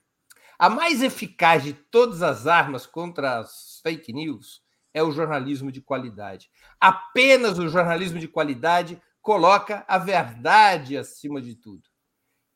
A 0.59 0.69
mais 0.69 1.03
eficaz 1.03 1.63
de 1.63 1.73
todas 1.73 2.23
as 2.23 2.47
armas 2.47 2.85
contra 2.85 3.39
as 3.39 3.81
fake 3.83 4.13
news 4.13 4.61
é 4.93 5.03
o 5.03 5.13
jornalismo 5.13 5.73
de 5.73 5.81
qualidade. 5.81 6.51
Apenas 6.79 7.59
o 7.59 7.69
jornalismo 7.69 8.19
de 8.19 8.29
qualidade 8.29 9.01
coloca 9.23 9.85
a 9.89 9.97
verdade 9.97 10.97
acima 10.97 11.41
de 11.41 11.55
tudo. 11.55 11.89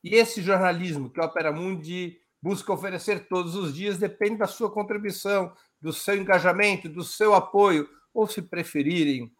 E 0.03 0.15
esse 0.15 0.41
jornalismo 0.41 1.09
que 1.09 1.19
a 1.19 1.25
Opera 1.25 1.51
Mundi 1.51 2.19
busca 2.39 2.71
oferecer 2.71 3.27
todos 3.27 3.55
os 3.55 3.73
dias 3.73 3.97
depende 3.97 4.37
da 4.37 4.45
sua 4.45 4.69
contribuição, 4.69 5.51
do 5.81 5.91
seu 5.91 6.15
engajamento, 6.15 6.87
do 6.87 7.03
seu 7.03 7.33
apoio, 7.33 7.89
ou, 8.13 8.27
se 8.27 8.41
preferirem, 8.41 9.33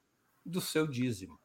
do 0.45 0.61
seu 0.61 0.85
dízimo. 0.85 1.39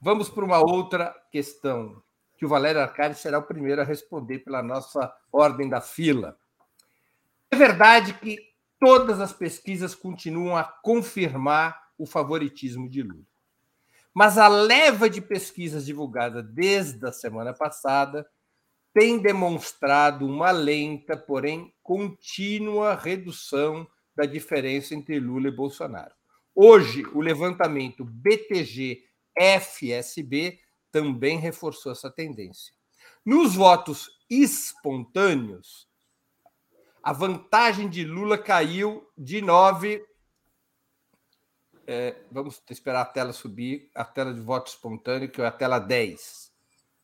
Vamos 0.00 0.28
para 0.28 0.44
uma 0.44 0.58
outra 0.58 1.14
questão 1.30 2.02
que 2.36 2.46
o 2.46 2.48
Valério 2.48 2.80
Arcari 2.80 3.14
será 3.14 3.38
o 3.38 3.42
primeiro 3.42 3.80
a 3.80 3.84
responder 3.84 4.38
pela 4.38 4.62
nossa 4.62 5.12
ordem 5.32 5.68
da 5.68 5.80
fila. 5.80 6.38
É 7.50 7.56
verdade 7.56 8.14
que 8.14 8.38
todas 8.78 9.20
as 9.20 9.32
pesquisas 9.32 9.94
continuam 9.94 10.56
a 10.56 10.62
confirmar 10.62 11.88
o 11.98 12.06
favoritismo 12.06 12.88
de 12.88 13.02
Lula. 13.02 13.26
Mas 14.14 14.38
a 14.38 14.46
leva 14.46 15.10
de 15.10 15.20
pesquisas 15.20 15.84
divulgada 15.84 16.42
desde 16.42 17.04
a 17.06 17.12
semana 17.12 17.52
passada 17.52 18.28
tem 18.94 19.18
demonstrado 19.18 20.26
uma 20.26 20.50
lenta, 20.50 21.16
porém 21.16 21.74
contínua 21.82 22.94
redução 22.94 23.86
da 24.16 24.24
diferença 24.24 24.94
entre 24.94 25.20
Lula 25.20 25.48
e 25.48 25.52
Bolsonaro. 25.52 26.17
Hoje, 26.60 27.06
o 27.14 27.20
levantamento 27.20 28.04
BTG-FSB 28.04 29.08
também 30.90 31.38
reforçou 31.38 31.92
essa 31.92 32.10
tendência. 32.10 32.74
Nos 33.24 33.54
votos 33.54 34.10
espontâneos, 34.28 35.88
a 37.00 37.12
vantagem 37.12 37.88
de 37.88 38.02
Lula 38.02 38.36
caiu 38.36 39.08
de 39.16 39.40
9. 39.40 40.04
É, 41.86 42.16
vamos 42.28 42.60
esperar 42.68 43.02
a 43.02 43.04
tela 43.04 43.32
subir, 43.32 43.88
a 43.94 44.04
tela 44.04 44.34
de 44.34 44.40
voto 44.40 44.66
espontâneo, 44.66 45.30
que 45.30 45.40
é 45.40 45.46
a 45.46 45.52
tela 45.52 45.78
10. 45.78 46.52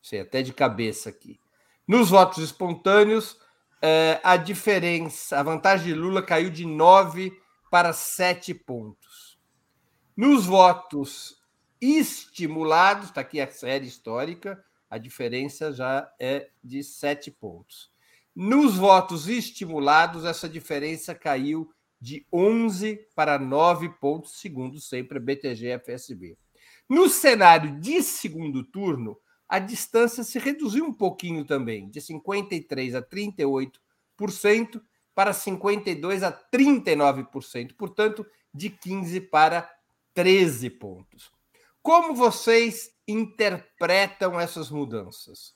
Sei, 0.01 0.19
até 0.19 0.41
de 0.41 0.51
cabeça 0.51 1.07
aqui. 1.07 1.39
Nos 1.87 2.09
votos 2.09 2.43
espontâneos, 2.43 3.39
é, 3.81 4.19
a 4.21 4.35
diferença, 4.35 5.39
a 5.39 5.43
vantagem 5.43 5.87
de 5.87 5.93
Lula 5.93 6.21
caiu 6.21 6.49
de 6.49 6.65
9 6.65 7.41
para 7.71 7.93
7 7.93 8.53
pontos. 8.53 9.24
Nos 10.15 10.45
votos 10.45 11.43
estimulados, 11.81 13.09
está 13.09 13.19
aqui 13.19 13.41
a 13.41 13.51
série 13.51 13.85
histórica, 13.85 14.63
a 14.89 14.97
diferença 14.97 15.73
já 15.73 16.09
é 16.17 16.51
de 16.63 16.81
sete 16.85 17.29
pontos. 17.29 17.91
Nos 18.33 18.77
votos 18.77 19.27
estimulados, 19.27 20.23
essa 20.23 20.47
diferença 20.47 21.13
caiu 21.13 21.69
de 21.99 22.25
11 22.31 23.09
para 23.13 23.37
9 23.37 23.89
pontos, 23.99 24.39
segundo 24.39 24.79
sempre 24.79 25.17
a 25.17 25.21
BTG-FSB. 25.21 26.37
No 26.87 27.09
cenário 27.09 27.77
de 27.81 28.01
segundo 28.01 28.63
turno, 28.63 29.17
a 29.49 29.59
distância 29.59 30.23
se 30.23 30.39
reduziu 30.39 30.85
um 30.85 30.93
pouquinho 30.93 31.43
também, 31.43 31.89
de 31.89 31.99
53% 31.99 32.95
a 32.95 33.01
38% 33.01 34.81
para 35.13 35.31
52% 35.31 36.23
a 36.23 36.31
39%, 36.31 37.73
portanto, 37.75 38.25
de 38.53 38.69
15 38.69 39.19
para 39.19 39.74
13 40.15 40.69
pontos. 40.71 41.29
Como 41.83 42.15
vocês 42.15 42.89
interpretam 43.05 44.39
essas 44.39 44.71
mudanças? 44.71 45.53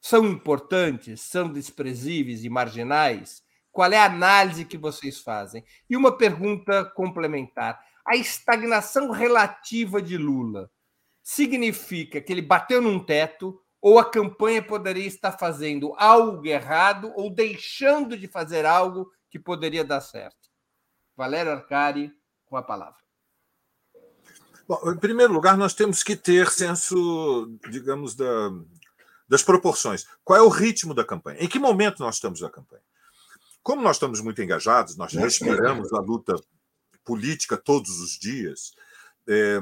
São 0.00 0.24
importantes? 0.24 1.20
São 1.20 1.52
desprezíveis 1.52 2.44
e 2.44 2.48
marginais? 2.48 3.42
Qual 3.72 3.92
é 3.92 3.98
a 3.98 4.04
análise 4.04 4.64
que 4.64 4.78
vocês 4.78 5.18
fazem? 5.18 5.64
E 5.90 5.96
uma 5.96 6.16
pergunta 6.16 6.84
complementar: 6.84 7.84
a 8.06 8.16
estagnação 8.16 9.10
relativa 9.10 10.00
de 10.00 10.16
Lula 10.16 10.70
significa 11.20 12.20
que 12.20 12.32
ele 12.32 12.42
bateu 12.42 12.80
num 12.80 13.04
teto 13.04 13.60
ou 13.82 13.98
a 13.98 14.08
campanha 14.08 14.62
poderia 14.62 15.06
estar 15.06 15.32
fazendo 15.32 15.94
algo 15.98 16.46
errado 16.46 17.12
ou 17.16 17.28
deixando 17.28 18.16
de 18.16 18.28
fazer 18.28 18.64
algo 18.64 19.10
que 19.28 19.38
poderia 19.38 19.84
dar 19.84 20.00
certo? 20.00 20.48
Valério 21.16 21.52
Arcari, 21.52 22.12
com 22.46 22.56
a 22.56 22.62
palavra. 22.62 23.03
Bom, 24.66 24.80
em 24.90 24.96
primeiro 24.96 25.32
lugar, 25.32 25.56
nós 25.56 25.74
temos 25.74 26.02
que 26.02 26.16
ter 26.16 26.50
senso, 26.50 27.58
digamos, 27.70 28.14
da, 28.14 28.50
das 29.28 29.42
proporções. 29.42 30.06
Qual 30.24 30.38
é 30.38 30.42
o 30.42 30.48
ritmo 30.48 30.94
da 30.94 31.04
campanha? 31.04 31.42
Em 31.42 31.48
que 31.48 31.58
momento 31.58 32.00
nós 32.00 32.16
estamos 32.16 32.40
na 32.40 32.48
campanha? 32.48 32.82
Como 33.62 33.82
nós 33.82 33.96
estamos 33.96 34.20
muito 34.20 34.42
engajados, 34.42 34.96
nós 34.96 35.12
respiramos 35.12 35.92
a 35.92 36.00
luta 36.00 36.34
política 37.04 37.56
todos 37.56 38.00
os 38.00 38.18
dias, 38.18 38.72
é, 39.26 39.58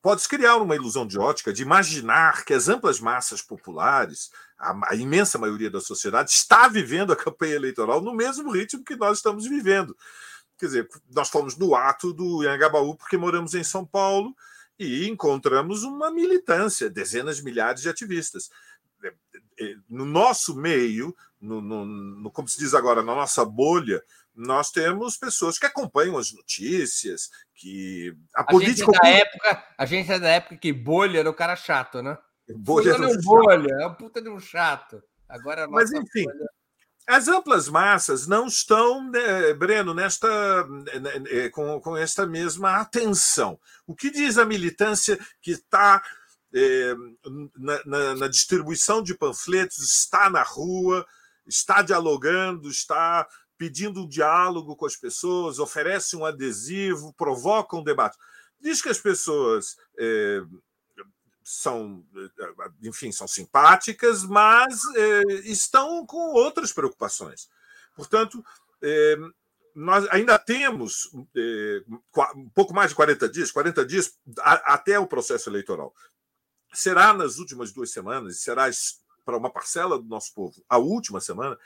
pode 0.00 0.26
criar 0.26 0.56
uma 0.56 0.74
ilusão 0.74 1.06
de 1.06 1.18
ótica 1.18 1.52
de 1.52 1.62
imaginar 1.62 2.44
que 2.44 2.54
as 2.54 2.68
amplas 2.68 2.98
massas 2.98 3.42
populares, 3.42 4.30
a, 4.58 4.92
a, 4.92 4.94
imensa 4.94 5.38
maioria 5.38 5.70
da 5.70 5.80
sociedade, 5.80 6.30
está 6.30 6.68
vivendo 6.68 7.12
a 7.12 7.16
campanha 7.16 7.54
eleitoral 7.54 8.00
no 8.00 8.14
mesmo 8.14 8.50
ritmo 8.50 8.84
que 8.84 8.96
nós 8.96 9.18
estamos 9.18 9.46
vivendo. 9.46 9.94
Quer 10.58 10.66
dizer, 10.66 10.88
nós 11.10 11.28
fomos 11.28 11.56
no 11.56 11.74
ato 11.74 12.12
do 12.12 12.42
Anhangabaú 12.42 12.96
porque 12.96 13.16
moramos 13.16 13.54
em 13.54 13.62
São 13.62 13.84
Paulo 13.84 14.34
e 14.78 15.08
encontramos 15.08 15.82
uma 15.82 16.10
militância, 16.10 16.90
dezenas 16.90 17.38
de 17.38 17.44
milhares 17.44 17.82
de 17.82 17.88
ativistas. 17.88 18.50
É, 19.02 19.12
é, 19.60 19.74
no 19.88 20.04
nosso 20.04 20.56
meio, 20.56 21.14
no, 21.40 21.60
no, 21.60 21.84
no 21.84 22.30
como 22.30 22.48
se 22.48 22.58
diz 22.58 22.74
agora, 22.74 23.02
na 23.02 23.14
nossa 23.14 23.44
bolha, 23.44 24.02
nós 24.34 24.70
temos 24.70 25.16
pessoas 25.16 25.58
que 25.58 25.66
acompanham 25.66 26.16
as 26.16 26.32
notícias, 26.32 27.30
que 27.54 28.16
a, 28.34 28.42
a 28.42 28.44
política. 28.44 28.86
Gente 28.86 28.96
é 28.96 29.00
da 29.00 29.08
época, 29.08 29.64
a 29.76 29.86
gente 29.86 30.12
é 30.12 30.18
da 30.18 30.28
época 30.28 30.56
que 30.56 30.72
bolha 30.72 31.18
era 31.18 31.30
o 31.30 31.34
cara 31.34 31.56
chato, 31.56 32.00
né? 32.02 32.16
Bolha 32.56 32.92
era 32.92 33.06
um 33.06 33.20
bolha, 33.20 33.72
é 33.72 33.86
uma 33.86 33.94
puta 33.94 34.22
de 34.22 34.28
um 34.28 34.38
chato. 34.38 35.02
Agora 35.28 35.66
Mas 35.68 35.92
enfim, 35.92 36.24
bolha... 36.24 36.50
as 37.08 37.26
amplas 37.26 37.70
massas 37.70 38.26
não 38.26 38.46
estão, 38.46 39.10
né, 39.10 39.54
Breno, 39.54 39.94
nesta 39.94 40.28
né, 40.66 40.98
né, 41.00 41.22
é, 41.28 41.48
com, 41.48 41.80
com 41.80 41.96
esta 41.96 42.26
mesma 42.26 42.76
atenção. 42.76 43.58
O 43.86 43.96
que 43.96 44.10
diz 44.10 44.36
a 44.36 44.44
militância 44.44 45.18
que 45.40 45.52
está 45.52 46.02
é, 46.54 46.94
na, 47.56 47.84
na, 47.86 48.14
na 48.14 48.28
distribuição 48.28 49.02
de 49.02 49.16
panfletos, 49.16 49.78
está 49.78 50.28
na 50.28 50.42
rua, 50.42 51.06
está 51.46 51.80
dialogando, 51.80 52.68
está 52.68 53.26
pedindo 53.56 54.02
um 54.02 54.08
diálogo 54.08 54.76
com 54.76 54.84
as 54.84 54.94
pessoas, 54.94 55.58
oferece 55.58 56.14
um 56.14 56.26
adesivo, 56.26 57.14
provoca 57.14 57.74
um 57.74 57.82
debate. 57.82 58.18
Diz 58.60 58.82
que 58.82 58.88
as 58.90 58.98
pessoas 58.98 59.76
é, 59.98 60.42
são, 61.48 62.04
enfim, 62.82 63.10
são 63.10 63.26
simpáticas, 63.26 64.22
mas 64.22 64.80
é, 64.94 65.22
estão 65.44 66.04
com 66.04 66.34
outras 66.34 66.72
preocupações. 66.74 67.48
Portanto, 67.96 68.44
nós 69.74 70.06
ainda 70.10 70.38
temos 70.38 71.10
um 72.36 72.50
pouco 72.50 72.74
mais 72.74 72.90
de 72.90 72.96
40 72.96 73.28
dias, 73.30 73.50
40 73.50 73.86
dias 73.86 74.18
até 74.44 74.98
o 74.98 75.06
processo 75.06 75.48
eleitoral. 75.48 75.94
Será 76.74 77.14
nas 77.14 77.38
últimas 77.38 77.72
duas 77.72 77.90
semanas, 77.90 78.40
será 78.40 78.68
para 79.24 79.38
uma 79.38 79.50
parcela 79.50 79.98
do 79.98 80.06
nosso 80.06 80.34
povo 80.34 80.62
a 80.68 80.76
última 80.76 81.18
semana, 81.18 81.58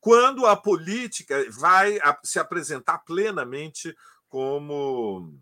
quando 0.00 0.46
a 0.46 0.56
política 0.56 1.46
vai 1.50 1.98
se 2.24 2.40
apresentar 2.40 2.98
plenamente 2.98 3.96
como 4.28 5.32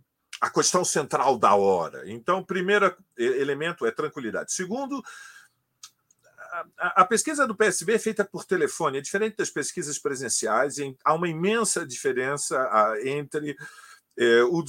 a 0.40 0.50
questão 0.50 0.84
central 0.84 1.38
da 1.38 1.54
hora. 1.54 2.02
Então, 2.10 2.44
primeiro 2.44 2.94
elemento 3.16 3.86
é 3.86 3.90
tranquilidade. 3.90 4.52
Segundo, 4.52 5.02
a, 6.78 7.04
pesquisa 7.04 7.46
do 7.46 7.56
PSB 7.56 7.94
é 7.94 7.98
feita 7.98 8.24
por 8.24 8.44
telefone, 8.44 8.98
é 8.98 9.00
diferente 9.00 9.36
das 9.36 9.50
pesquisas 9.50 9.98
presenciais, 9.98 10.76
há 11.04 11.14
uma 11.14 11.28
imensa 11.28 11.86
diferença 11.86 12.56
entre 13.04 13.56
é, 14.18 14.42
o, 14.44 14.62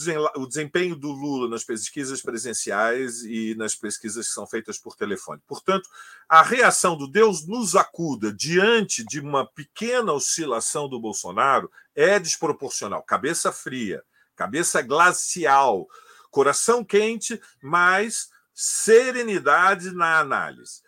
desempenho 0.45 0.95
do 0.95 1.09
Lula 1.09 1.49
nas 1.49 1.63
pesquisas 1.63 2.21
presenciais 2.21 3.23
e 3.23 3.55
nas 3.55 3.75
pesquisas 3.75 4.27
que 4.27 4.33
são 4.33 4.45
feitas 4.45 4.77
por 4.77 4.95
telefone. 4.95 5.41
Portanto, 5.47 5.89
a 6.27 6.41
reação 6.41 6.97
do 6.97 7.07
Deus 7.07 7.47
nos 7.47 7.75
acuda 7.75 8.33
diante 8.33 9.05
de 9.05 9.21
uma 9.21 9.45
pequena 9.45 10.11
oscilação 10.11 10.89
do 10.89 10.99
Bolsonaro 10.99 11.71
é 11.95 12.19
desproporcional. 12.19 13.01
Cabeça 13.03 13.51
fria, 13.53 14.03
cabeça 14.37 14.81
glacial, 14.81 15.87
coração 16.31 16.85
quente, 16.85 17.41
mas 17.61 18.29
serenidade 18.53 19.91
na 19.91 20.19
análise. 20.19 20.81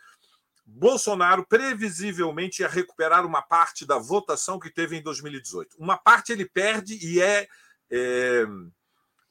Bolsonaro 0.65 1.45
previsivelmente 1.45 2.62
ia 2.62 2.69
recuperar 2.69 3.25
uma 3.25 3.41
parte 3.41 3.85
da 3.85 3.97
votação 3.97 4.59
que 4.59 4.69
teve 4.69 4.95
em 4.95 5.01
2018. 5.01 5.75
Uma 5.77 5.97
parte 5.97 6.31
ele 6.31 6.45
perde 6.45 6.97
e 7.01 7.19
é 7.19 7.47
é, 7.91 8.45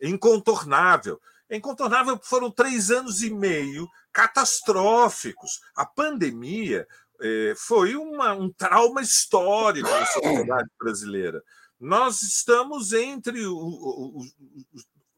incontornável. 0.02 1.20
Incontornável 1.48 2.18
foram 2.22 2.50
três 2.50 2.90
anos 2.90 3.22
e 3.22 3.30
meio 3.30 3.88
catastróficos. 4.12 5.60
A 5.76 5.86
pandemia 5.86 6.86
é, 7.20 7.54
foi 7.56 7.94
uma, 7.94 8.32
um 8.32 8.52
trauma 8.52 9.00
histórico 9.00 9.88
na 9.88 10.06
sociedade 10.06 10.68
brasileira. 10.78 11.42
Nós 11.80 12.22
estamos 12.22 12.92
entre 12.92 13.46
o, 13.46 13.56
o, 13.56 14.20
o, 14.20 14.26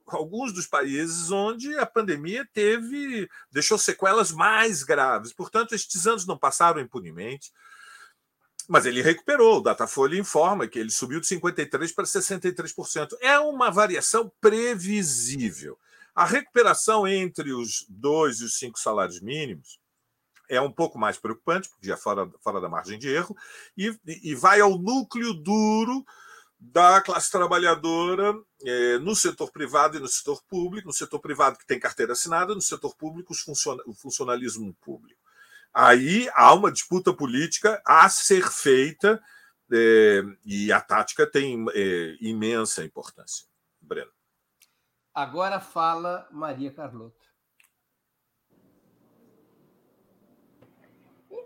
alguns 0.06 0.52
dos 0.52 0.66
países 0.66 1.30
onde 1.30 1.76
a 1.78 1.86
pandemia 1.86 2.46
teve 2.52 3.28
deixou 3.50 3.78
sequelas 3.78 4.32
mais 4.32 4.82
graves. 4.82 5.32
Portanto, 5.32 5.74
estes 5.74 6.06
anos 6.06 6.26
não 6.26 6.36
passaram 6.36 6.80
impunemente. 6.80 7.52
Mas 8.68 8.86
ele 8.86 9.02
recuperou. 9.02 9.58
O 9.58 9.62
Datafolha 9.62 10.18
informa 10.18 10.68
que 10.68 10.78
ele 10.78 10.90
subiu 10.90 11.20
de 11.20 11.26
53% 11.26 11.94
para 11.94 12.04
63%. 12.04 13.16
É 13.20 13.38
uma 13.38 13.70
variação 13.70 14.30
previsível. 14.40 15.78
A 16.14 16.24
recuperação 16.24 17.06
entre 17.06 17.52
os 17.52 17.84
dois 17.88 18.40
e 18.40 18.44
os 18.44 18.58
cinco 18.58 18.78
salários 18.78 19.20
mínimos 19.20 19.80
é 20.48 20.60
um 20.60 20.70
pouco 20.70 20.98
mais 20.98 21.16
preocupante, 21.16 21.68
porque 21.68 21.86
já 21.86 21.94
é 21.94 21.96
fora, 21.96 22.28
fora 22.42 22.60
da 22.60 22.68
margem 22.68 22.98
de 22.98 23.08
erro, 23.08 23.36
e, 23.76 23.96
e 24.04 24.34
vai 24.34 24.60
ao 24.60 24.76
núcleo 24.76 25.32
duro 25.32 26.04
da 26.60 27.00
classe 27.00 27.30
trabalhadora 27.30 28.34
é, 28.62 28.98
no 28.98 29.16
setor 29.16 29.50
privado 29.50 29.96
e 29.96 30.00
no 30.00 30.08
setor 30.08 30.42
público, 30.44 30.88
no 30.88 30.92
setor 30.92 31.18
privado 31.18 31.58
que 31.58 31.66
tem 31.66 31.80
carteira 31.80 32.12
assinada, 32.12 32.54
no 32.54 32.60
setor 32.60 32.94
público 32.94 33.32
o 33.86 33.94
funcionalismo 33.94 34.74
público 34.74 35.20
aí 35.72 36.28
há 36.34 36.52
uma 36.54 36.70
disputa 36.70 37.12
política 37.12 37.80
a 37.86 38.08
ser 38.08 38.48
feita 38.50 39.22
é, 39.72 40.22
e 40.44 40.72
a 40.72 40.80
tática 40.80 41.26
tem 41.26 41.64
é, 41.72 42.16
imensa 42.20 42.84
importância. 42.84 43.46
Breno. 43.80 44.10
Agora 45.14 45.60
fala 45.60 46.28
Maria 46.30 46.72
Carlota. 46.72 47.29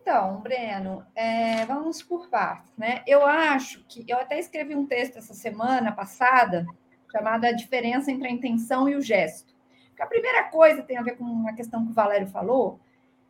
Então, 0.06 0.38
Breno, 0.42 1.02
é, 1.14 1.64
vamos 1.64 2.02
por 2.02 2.28
partes, 2.28 2.70
né? 2.76 3.02
Eu 3.06 3.24
acho 3.24 3.82
que 3.86 4.04
eu 4.06 4.18
até 4.18 4.38
escrevi 4.38 4.76
um 4.76 4.84
texto 4.84 5.16
essa 5.16 5.32
semana 5.32 5.92
passada 5.92 6.66
chamado 7.10 7.46
A 7.46 7.52
Diferença 7.52 8.12
entre 8.12 8.28
a 8.28 8.30
Intenção 8.30 8.86
e 8.86 8.96
o 8.96 9.00
Gesto. 9.00 9.54
a 9.98 10.04
primeira 10.04 10.44
coisa 10.50 10.82
tem 10.82 10.98
a 10.98 11.02
ver 11.02 11.16
com 11.16 11.24
uma 11.24 11.54
questão 11.54 11.82
que 11.86 11.90
o 11.90 11.94
Valério 11.94 12.26
falou, 12.26 12.78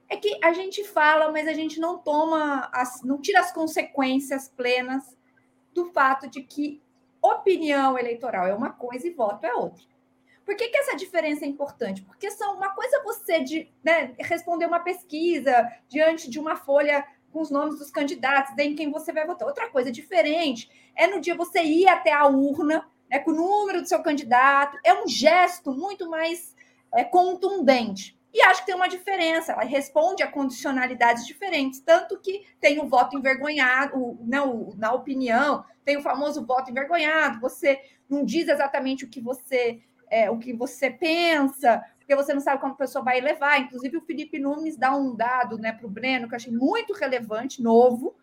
é 0.08 0.16
que 0.16 0.36
a 0.44 0.52
gente 0.52 0.82
fala, 0.82 1.30
mas 1.30 1.46
a 1.46 1.52
gente 1.52 1.78
não 1.78 1.96
toma, 1.98 2.68
as, 2.72 3.04
não 3.04 3.20
tira 3.20 3.38
as 3.38 3.52
consequências 3.52 4.48
plenas 4.48 5.16
do 5.72 5.92
fato 5.92 6.28
de 6.28 6.42
que 6.42 6.82
opinião 7.22 7.96
eleitoral 7.96 8.48
é 8.48 8.54
uma 8.54 8.70
coisa 8.70 9.06
e 9.06 9.12
voto 9.12 9.46
é 9.46 9.54
outra. 9.54 9.93
Por 10.44 10.56
que, 10.56 10.68
que 10.68 10.76
essa 10.76 10.96
diferença 10.96 11.44
é 11.44 11.48
importante? 11.48 12.02
Porque 12.02 12.30
são 12.30 12.56
uma 12.56 12.70
coisa 12.70 13.02
você 13.02 13.40
de 13.40 13.72
né, 13.82 14.14
responder 14.18 14.66
uma 14.66 14.80
pesquisa 14.80 15.70
diante 15.88 16.28
de 16.28 16.38
uma 16.38 16.56
folha 16.56 17.04
com 17.32 17.40
os 17.40 17.50
nomes 17.50 17.78
dos 17.78 17.90
candidatos, 17.90 18.56
em 18.58 18.76
quem 18.76 18.90
você 18.90 19.12
vai 19.12 19.26
votar. 19.26 19.48
Outra 19.48 19.68
coisa 19.68 19.90
diferente 19.90 20.70
é 20.94 21.06
no 21.06 21.20
dia 21.20 21.34
você 21.34 21.62
ir 21.62 21.88
até 21.88 22.12
a 22.12 22.26
urna 22.26 22.86
né, 23.10 23.18
com 23.18 23.32
o 23.32 23.34
número 23.34 23.80
do 23.80 23.88
seu 23.88 24.00
candidato. 24.02 24.78
É 24.84 24.94
um 24.94 25.08
gesto 25.08 25.72
muito 25.72 26.08
mais 26.08 26.54
é, 26.92 27.02
contundente. 27.02 28.16
E 28.32 28.42
acho 28.42 28.60
que 28.60 28.66
tem 28.66 28.74
uma 28.74 28.88
diferença, 28.88 29.52
ela 29.52 29.62
responde 29.62 30.20
a 30.20 30.30
condicionalidades 30.30 31.24
diferentes, 31.24 31.78
tanto 31.78 32.18
que 32.18 32.44
tem 32.60 32.80
o 32.80 32.88
voto 32.88 33.16
envergonhado, 33.16 34.18
não, 34.22 34.74
na 34.76 34.92
opinião, 34.92 35.64
tem 35.84 35.96
o 35.96 36.02
famoso 36.02 36.44
voto 36.44 36.68
envergonhado, 36.68 37.38
você 37.38 37.80
não 38.08 38.24
diz 38.24 38.48
exatamente 38.48 39.04
o 39.04 39.08
que 39.08 39.20
você 39.20 39.80
é, 40.10 40.30
o 40.30 40.38
que 40.38 40.52
você 40.52 40.90
pensa, 40.90 41.84
porque 41.98 42.14
você 42.14 42.34
não 42.34 42.40
sabe 42.40 42.60
como 42.60 42.74
a 42.74 42.76
pessoa 42.76 43.04
vai 43.04 43.20
levar. 43.20 43.60
Inclusive, 43.60 43.96
o 43.96 44.02
Felipe 44.02 44.38
Nunes 44.38 44.76
dá 44.76 44.94
um 44.94 45.14
dado 45.14 45.58
né, 45.58 45.72
para 45.72 45.86
o 45.86 45.90
Breno 45.90 46.28
que 46.28 46.34
eu 46.34 46.36
achei 46.36 46.52
muito 46.52 46.92
relevante, 46.92 47.62
novo, 47.62 48.14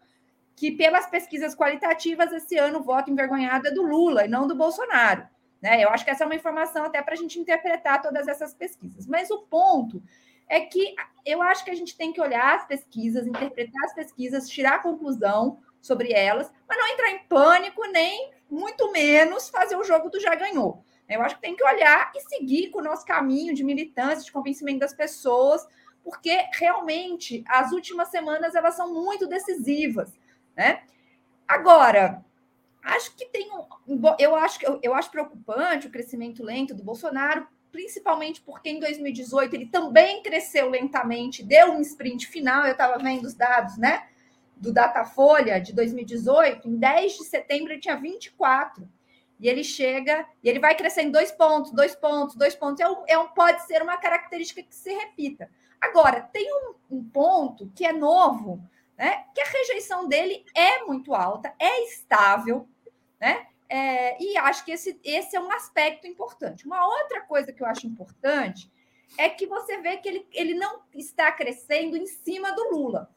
que 0.56 0.72
pelas 0.72 1.08
pesquisas 1.08 1.56
qualitativas, 1.56 2.32
esse 2.32 2.58
ano 2.58 2.80
o 2.80 2.84
voto 2.84 3.10
envergonhado 3.10 3.68
é 3.68 3.72
do 3.72 3.82
Lula 3.82 4.26
e 4.26 4.30
não 4.30 4.48
do 4.48 4.56
Bolsonaro. 4.56 5.28
Né? 5.62 5.84
Eu 5.84 5.90
acho 5.90 6.04
que 6.06 6.12
essa 6.12 6.24
é 6.24 6.26
uma 6.26 6.36
informação 6.36 6.86
até 6.86 7.02
para 7.02 7.14
a 7.14 7.18
gente 7.18 7.40
interpretar 7.40 8.02
todas 8.02 8.28
essas 8.28 8.54
pesquisas. 8.54 9.08
Mas 9.08 9.30
o 9.32 9.40
ponto 9.40 10.02
é 10.48 10.60
que 10.60 10.96
eu 11.26 11.42
acho 11.42 11.64
que 11.64 11.72
a 11.72 11.76
gente 11.76 11.96
tem 11.96 12.12
que 12.12 12.20
olhar 12.20 12.56
as 12.56 12.68
pesquisas, 12.68 13.26
interpretar 13.26 13.84
as 13.86 13.94
pesquisas, 13.94 14.50
tirar 14.50 14.82
conclusão 14.82 15.60
sobre 15.82 16.12
elas, 16.14 16.52
mas 16.68 16.78
não 16.78 16.88
entrar 16.88 17.10
em 17.12 17.24
pânico, 17.24 17.84
nem 17.88 18.32
muito 18.50 18.92
menos 18.92 19.50
fazer 19.50 19.76
o 19.76 19.84
jogo 19.84 20.10
do 20.10 20.20
já 20.20 20.36
ganhou. 20.36 20.84
Eu 21.16 21.22
acho 21.22 21.36
que 21.36 21.42
tem 21.42 21.56
que 21.56 21.64
olhar 21.64 22.12
e 22.16 22.22
seguir 22.22 22.70
com 22.70 22.80
o 22.80 22.84
nosso 22.84 23.06
caminho 23.06 23.54
de 23.54 23.64
militância, 23.64 24.24
de 24.24 24.32
convencimento 24.32 24.80
das 24.80 24.94
pessoas, 24.94 25.68
porque 26.04 26.46
realmente 26.54 27.44
as 27.48 27.72
últimas 27.72 28.10
semanas 28.10 28.56
elas 28.56 28.76
são 28.76 28.94
muito 28.94 29.28
decisivas. 29.28 30.12
Né? 30.56 30.84
Agora, 31.48 32.24
acho 32.84 33.16
que 33.16 33.26
tem 33.26 33.52
um. 33.52 33.66
Eu 34.18 34.36
acho, 34.36 34.64
eu, 34.64 34.80
eu 34.82 34.94
acho 34.94 35.12
preocupante 35.12 35.88
o 35.88 35.92
crescimento 35.92 36.44
lento 36.44 36.74
do 36.74 36.84
Bolsonaro, 36.84 37.48
principalmente 37.72 38.42
porque 38.42 38.70
em 38.70 38.80
2018 38.80 39.56
ele 39.56 39.66
também 39.68 40.24
cresceu 40.24 40.70
lentamente, 40.70 41.44
deu 41.44 41.74
um 41.74 41.82
sprint 41.82 42.28
final. 42.28 42.66
Eu 42.66 42.72
estava 42.72 42.98
vendo 42.98 43.26
os 43.26 43.34
dados, 43.34 43.78
né? 43.78 44.08
Do 44.56 44.72
Datafolha 44.72 45.60
de 45.60 45.74
2018, 45.74 46.68
em 46.68 46.78
10 46.78 47.18
de 47.18 47.26
setembro 47.26 47.74
ele 47.74 47.82
tinha 47.82 47.96
24. 47.96 48.88
E 49.42 49.50
ele 49.50 49.64
chega 49.64 50.26
e 50.44 50.48
ele 50.48 50.60
vai 50.60 50.76
crescendo 50.76 51.12
dois 51.12 51.32
pontos, 51.32 51.72
dois 51.72 51.96
pontos, 51.96 52.36
dois 52.36 52.54
pontos. 52.54 52.80
É 52.80 52.88
um, 52.88 53.04
é 53.08 53.18
um, 53.18 53.28
pode 53.30 53.64
ser 53.64 53.82
uma 53.82 53.98
característica 53.98 54.62
que 54.62 54.76
se 54.76 54.94
repita. 54.94 55.50
Agora, 55.82 56.22
tem 56.22 56.48
um, 56.54 56.76
um 56.92 57.04
ponto 57.04 57.72
que 57.76 57.84
é 57.84 57.92
novo, 57.92 58.64
né? 58.96 59.26
Que 59.34 59.42
a 59.42 59.46
rejeição 59.46 60.08
dele 60.08 60.46
é 60.56 60.84
muito 60.84 61.16
alta, 61.16 61.56
é 61.60 61.86
estável, 61.86 62.70
né? 63.20 63.48
É, 63.68 64.22
e 64.22 64.38
acho 64.38 64.64
que 64.64 64.72
esse, 64.72 65.00
esse 65.04 65.36
é 65.36 65.40
um 65.40 65.52
aspecto 65.52 66.06
importante. 66.06 66.68
Uma 66.68 66.86
outra 66.86 67.22
coisa 67.22 67.52
que 67.52 67.64
eu 67.64 67.68
acho 67.68 67.88
importante 67.88 68.72
é 69.18 69.28
que 69.28 69.48
você 69.48 69.78
vê 69.78 69.98
que 69.98 70.08
ele, 70.08 70.28
ele 70.34 70.54
não 70.54 70.82
está 70.94 71.32
crescendo 71.32 71.98
em 71.98 72.06
cima 72.06 72.52
do 72.52 72.70
Lula. 72.76 73.10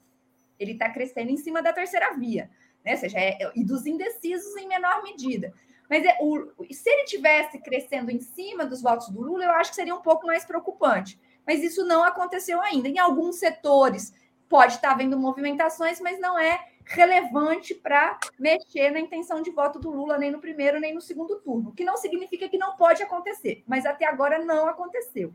Ele 0.59 0.73
está 0.73 0.89
crescendo 0.89 1.31
em 1.31 1.37
cima 1.37 1.61
da 1.61 1.73
terceira 1.73 2.15
via, 2.15 2.51
né? 2.83 2.93
Ou 2.93 2.99
seja, 2.99 3.19
é, 3.19 3.37
e 3.55 3.63
dos 3.63 3.85
indecisos 3.85 4.57
em 4.57 4.67
menor 4.67 5.03
medida. 5.03 5.53
Mas 5.89 6.05
é, 6.05 6.17
o, 6.21 6.51
se 6.73 6.89
ele 6.89 7.05
tivesse 7.05 7.59
crescendo 7.59 8.11
em 8.11 8.21
cima 8.21 8.65
dos 8.65 8.83
votos 8.83 9.09
do 9.09 9.21
Lula, 9.21 9.45
eu 9.45 9.51
acho 9.53 9.71
que 9.71 9.77
seria 9.77 9.95
um 9.95 10.01
pouco 10.01 10.27
mais 10.27 10.45
preocupante. 10.45 11.21
Mas 11.47 11.63
isso 11.63 11.85
não 11.85 12.03
aconteceu 12.03 12.61
ainda. 12.61 12.89
Em 12.89 12.99
alguns 12.99 13.37
setores 13.37 14.15
pode 14.49 14.75
estar 14.75 14.93
havendo 14.93 15.19
movimentações, 15.19 16.01
mas 16.01 16.19
não 16.19 16.39
é 16.39 16.59
relevante 16.87 17.75
para 17.75 18.19
mexer 18.39 18.91
na 18.91 19.01
intenção 19.01 19.41
de 19.41 19.51
voto 19.51 19.79
do 19.79 19.91
Lula, 19.91 20.19
nem 20.19 20.31
no 20.31 20.39
primeiro, 20.39 20.79
nem 20.79 20.95
no 20.95 21.01
segundo 21.01 21.41
turno. 21.41 21.71
O 21.71 21.73
que 21.73 21.85
não 21.85 21.97
significa 21.97 22.49
que 22.49 22.59
não 22.59 22.77
pode 22.77 23.03
acontecer, 23.03 23.63
mas 23.67 23.87
até 23.87 24.07
agora 24.07 24.45
não 24.45 24.69
aconteceu. 24.69 25.33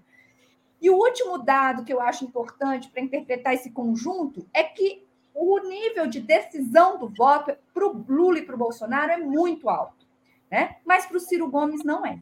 E 0.82 0.90
o 0.90 0.96
último 0.96 1.38
dado 1.38 1.84
que 1.84 1.92
eu 1.92 2.00
acho 2.00 2.24
importante 2.24 2.90
para 2.90 3.02
interpretar 3.02 3.54
esse 3.54 3.72
conjunto 3.72 4.48
é 4.54 4.64
que 4.64 5.06
o 5.34 5.60
nível 5.60 6.08
de 6.08 6.20
decisão 6.20 6.98
do 6.98 7.10
voto 7.10 7.56
para 7.74 7.88
o 7.88 8.06
Lula 8.08 8.40
e 8.40 8.46
para 8.46 8.56
o 8.56 8.60
Bolsonaro 8.60 9.12
é 9.12 9.18
muito 9.18 9.70
alto, 9.70 10.06
né? 10.50 10.78
mas 10.86 11.06
para 11.06 11.18
o 11.18 11.20
Ciro 11.20 11.50
Gomes 11.50 11.84
não 11.84 12.06
é. 12.06 12.20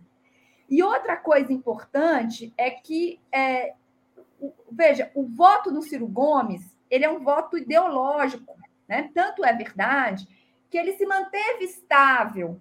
E 0.69 0.84
outra 0.84 1.15
coisa 1.15 1.51
importante 1.53 2.53
é 2.57 2.69
que, 2.69 3.19
é, 3.32 3.73
veja, 4.71 5.11
o 5.15 5.25
voto 5.25 5.71
do 5.71 5.82
Ciro 5.82 6.07
Gomes 6.07 6.78
ele 6.89 7.05
é 7.05 7.09
um 7.09 7.23
voto 7.23 7.57
ideológico, 7.57 8.55
né? 8.88 9.09
Tanto 9.13 9.43
é 9.43 9.53
verdade 9.53 10.28
que 10.69 10.78
ele 10.78 10.93
se 10.93 11.05
manteve 11.05 11.65
estável 11.65 12.59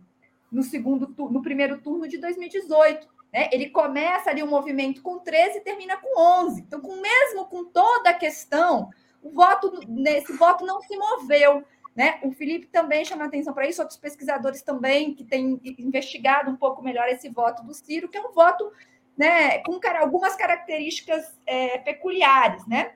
no 0.50 0.62
segundo 0.62 1.12
no 1.30 1.42
primeiro 1.42 1.78
turno 1.80 2.08
de 2.08 2.18
2018. 2.18 3.08
Né? 3.32 3.48
Ele 3.52 3.70
começa 3.70 4.30
ali 4.30 4.42
o 4.42 4.46
um 4.46 4.50
movimento 4.50 5.02
com 5.02 5.18
13 5.18 5.58
e 5.58 5.60
termina 5.60 5.96
com 5.96 6.20
11. 6.44 6.60
Então, 6.60 6.80
com, 6.80 7.00
mesmo 7.00 7.46
com 7.46 7.64
toda 7.64 8.10
a 8.10 8.14
questão, 8.14 8.90
o 9.22 9.30
voto 9.30 9.80
nesse 9.88 10.32
voto 10.32 10.64
não 10.64 10.80
se 10.80 10.96
moveu. 10.96 11.64
Né? 11.96 12.20
O 12.22 12.30
Felipe 12.30 12.66
também 12.66 13.06
chama 13.06 13.24
atenção 13.24 13.54
para 13.54 13.66
isso, 13.66 13.80
outros 13.80 13.98
pesquisadores 13.98 14.60
também 14.60 15.14
que 15.14 15.24
têm 15.24 15.58
investigado 15.78 16.50
um 16.50 16.56
pouco 16.56 16.82
melhor 16.82 17.08
esse 17.08 17.30
voto 17.30 17.64
do 17.64 17.72
Ciro, 17.72 18.08
que 18.10 18.18
é 18.18 18.20
um 18.20 18.32
voto 18.32 18.70
né, 19.16 19.60
com 19.60 19.80
algumas 19.98 20.36
características 20.36 21.24
é, 21.46 21.78
peculiares. 21.78 22.66
Né? 22.66 22.92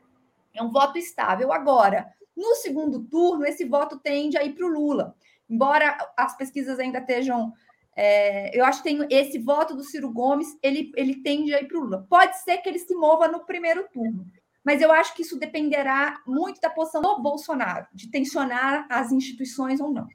É 0.55 0.63
um 0.63 0.71
voto 0.71 0.99
estável. 0.99 1.51
Agora, 1.51 2.13
no 2.37 2.55
segundo 2.57 3.03
turno, 3.03 3.47
esse 3.47 3.65
voto 3.65 3.99
tende 3.99 4.37
a 4.37 4.45
ir 4.45 4.53
para 4.53 4.67
o 4.67 4.69
Lula. 4.69 5.17
Embora 5.49 5.97
as 6.17 6.37
pesquisas 6.37 6.79
ainda 6.79 6.99
estejam. 6.99 7.53
É, 7.97 8.57
eu 8.57 8.65
acho 8.65 8.83
que 8.83 8.89
tem 8.89 9.07
esse 9.11 9.39
voto 9.39 9.75
do 9.75 9.83
Ciro 9.83 10.13
Gomes, 10.13 10.57
ele, 10.63 10.93
ele 10.95 11.23
tende 11.23 11.55
a 11.55 11.61
ir 11.61 11.67
para 11.67 11.79
o 11.79 11.81
Lula. 11.81 12.07
Pode 12.09 12.39
ser 12.41 12.59
que 12.59 12.69
ele 12.69 12.79
se 12.79 12.95
mova 12.95 13.29
no 13.29 13.45
primeiro 13.45 13.89
turno, 13.93 14.27
mas 14.65 14.83
eu 14.83 14.93
acho 14.93 15.15
que 15.15 15.23
isso 15.23 15.39
dependerá 15.39 16.21
muito 16.27 16.61
da 16.61 16.71
posição 16.71 17.01
do 17.01 17.23
Bolsonaro, 17.23 17.87
de 17.93 18.11
tensionar 18.11 18.87
as 18.91 19.11
instituições 19.11 19.81
ou 19.81 19.91
não. 19.91 20.09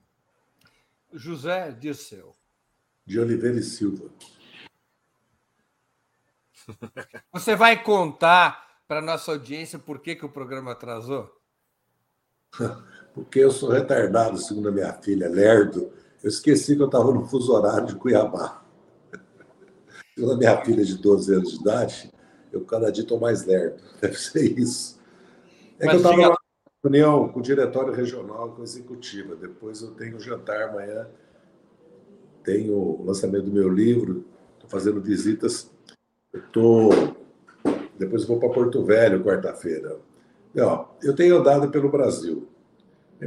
José 1.14 1.72
Dirceu. 1.72 2.36
De 3.06 3.20
Oliveira 3.20 3.60
e 3.60 3.64
Silva. 3.64 4.10
Você 7.32 7.56
vai 7.56 7.82
contar 7.82 8.82
para 8.88 9.02
nossa 9.02 9.32
audiência 9.32 9.78
por 9.78 10.00
que, 10.00 10.16
que 10.16 10.26
o 10.26 10.32
programa 10.32 10.72
atrasou? 10.72 11.32
Porque 13.14 13.40
eu 13.40 13.52
sou 13.52 13.70
retardado, 13.70 14.38
segundo 14.38 14.70
a 14.70 14.72
minha 14.72 14.94
filha, 14.94 15.30
lerdo. 15.30 15.92
Eu 16.22 16.30
esqueci 16.30 16.76
que 16.76 16.82
eu 16.82 16.88
estava 16.88 17.14
no 17.14 17.26
fuso 17.28 17.54
horário 17.54 17.88
de 17.88 17.96
Cuiabá. 17.96 18.64
Segundo 20.16 20.34
a 20.34 20.38
minha 20.38 20.66
filha 20.66 20.84
de 20.84 20.98
12 20.98 21.34
anos 21.34 21.52
de 21.52 21.62
idade, 21.62 22.14
eu 22.56 22.66
cada 22.66 22.92
dia 22.92 23.04
estou 23.04 23.20
mais 23.20 23.46
lerdo. 23.46 23.82
Deve 24.02 24.18
ser 24.18 24.60
isso. 24.60 25.00
É 25.80 25.86
Mas 25.86 26.02
que 26.02 26.08
eu 26.08 26.12
estava 26.12 26.30
na 26.30 26.38
reunião 26.84 27.28
com 27.30 27.40
o 27.40 27.44
diretório 27.44 27.94
regional, 27.94 28.52
com 28.52 28.62
a 28.62 28.64
executiva. 28.64 29.36
Depois 29.36 29.82
eu 29.82 29.92
tenho 29.92 30.20
jantar 30.20 30.70
amanhã, 30.70 31.08
tenho 32.44 32.74
o 32.74 33.04
lançamento 33.04 33.46
do 33.46 33.52
meu 33.52 33.70
livro, 33.70 34.26
estou 34.54 34.70
fazendo 34.70 35.02
visitas. 35.02 35.70
Tô... 36.52 36.90
Depois 37.98 38.22
eu 38.22 38.28
vou 38.28 38.40
para 38.40 38.50
Porto 38.50 38.84
Velho, 38.84 39.24
quarta-feira. 39.24 39.98
Eu 40.54 41.16
tenho 41.16 41.38
andado 41.38 41.70
pelo 41.70 41.90
Brasil. 41.90 42.48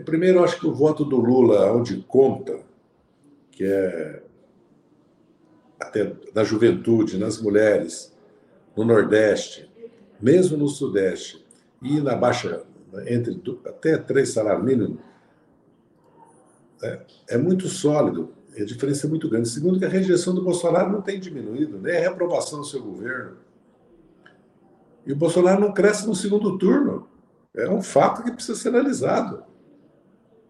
Primeiro, 0.05 0.39
eu 0.39 0.45
acho 0.45 0.59
que 0.59 0.67
o 0.67 0.75
voto 0.75 1.05
do 1.05 1.17
Lula, 1.17 1.73
onde 1.73 2.03
conta, 2.03 2.61
que 3.51 3.65
é 3.65 4.23
até 5.81 6.13
na 6.35 6.45
juventude, 6.45 7.19
nas 7.19 7.41
mulheres, 7.41 8.13
no 8.79 8.85
Nordeste, 8.85 9.69
mesmo 10.21 10.57
no 10.57 10.69
Sudeste, 10.69 11.45
e 11.83 12.01
na 12.01 12.15
Baixa, 12.15 12.63
entre 13.09 13.41
até 13.67 13.99
três 13.99 14.31
salários 14.31 14.65
mínimos, 14.65 14.99
é, 16.81 17.01
é 17.31 17.37
muito 17.37 17.67
sólido. 17.67 18.33
A 18.57 18.65
diferença 18.65 19.07
é 19.07 19.11
muito 19.11 19.29
grande. 19.29 19.49
Segundo, 19.49 19.81
que 19.81 19.85
a 19.85 19.89
rejeição 19.89 20.33
do 20.33 20.43
Bolsonaro 20.45 20.93
não 20.93 21.03
tem 21.03 21.19
diminuído, 21.19 21.79
nem 21.81 21.97
a 21.97 22.01
reprovação 22.01 22.61
do 22.61 22.65
seu 22.65 22.81
governo. 22.81 23.39
E 25.05 25.13
o 25.13 25.17
Bolsonaro 25.17 25.61
não 25.61 25.73
cresce 25.73 26.07
no 26.07 26.15
segundo 26.15 26.57
turno. 26.57 27.09
É 27.55 27.69
um 27.69 27.83
fato 27.83 28.23
que 28.23 28.31
precisa 28.31 28.57
ser 28.57 28.69
analisado. 28.69 29.43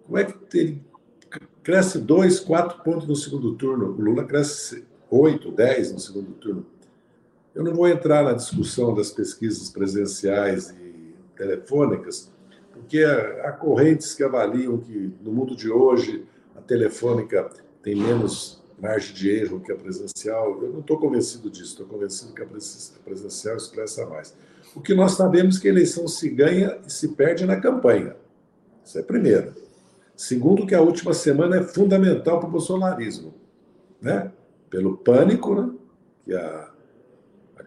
Como 0.05 0.19
é 0.19 0.25
que 0.25 0.59
ele 0.59 0.85
cresce 1.63 1.99
dois, 1.99 2.41
quatro 2.41 2.83
pontos 2.83 3.09
no 3.09 3.17
segundo 3.17 3.55
turno? 3.55 3.87
O 3.87 4.01
Lula 4.01 4.25
cresce 4.25 4.87
oito, 5.11 5.51
dez 5.51 5.93
no 5.93 5.99
segundo 5.99 6.33
turno. 6.33 6.67
Eu 7.55 7.65
não 7.65 7.75
vou 7.75 7.89
entrar 7.89 8.23
na 8.23 8.33
discussão 8.33 8.95
das 8.95 9.11
pesquisas 9.11 9.71
presenciais 9.71 10.71
e 10.71 11.15
telefônicas, 11.37 12.31
porque 12.73 13.03
há 13.05 13.53
correntes 13.53 14.15
que 14.15 14.23
avaliam 14.23 14.79
que 14.79 15.13
no 15.23 15.33
mundo 15.33 15.57
de 15.57 15.71
hoje 15.71 16.25
a 16.57 16.61
telefônica 16.61 17.51
tem 17.83 17.97
menos 17.97 18.63
margem 18.81 19.15
de 19.15 19.31
erro 19.31 19.61
que 19.61 19.73
a 19.73 19.77
presencial. 19.77 20.63
Eu 20.63 20.73
não 20.73 20.81
estou 20.81 20.99
convencido 20.99 21.51
disso, 21.51 21.71
estou 21.71 21.87
convencido 21.87 22.33
que 22.33 22.43
a 22.43 22.47
presencial 23.05 23.57
expressa 23.57 24.07
mais. 24.07 24.35
O 24.75 24.81
que 24.81 24.95
nós 24.95 25.13
sabemos 25.13 25.57
é 25.57 25.61
que 25.61 25.69
a 25.69 25.71
eleição 25.71 26.07
se 26.07 26.29
ganha 26.29 26.79
e 26.87 26.93
se 26.93 27.09
perde 27.09 27.45
na 27.45 27.61
campanha. 27.61 28.17
Isso 28.85 28.99
é 28.99 29.03
primeiro. 29.03 29.55
Segundo, 30.17 30.67
que 30.67 30.75
a 30.75 30.81
última 30.81 31.13
semana 31.15 31.57
é 31.57 31.63
fundamental 31.63 32.39
para 32.39 32.49
o 32.49 32.53
bolsonarismo. 32.53 33.35
Né? 34.01 34.31
Pelo 34.71 34.97
pânico, 34.97 35.55
né? 35.55 35.71
que 36.25 36.35
a, 36.35 36.68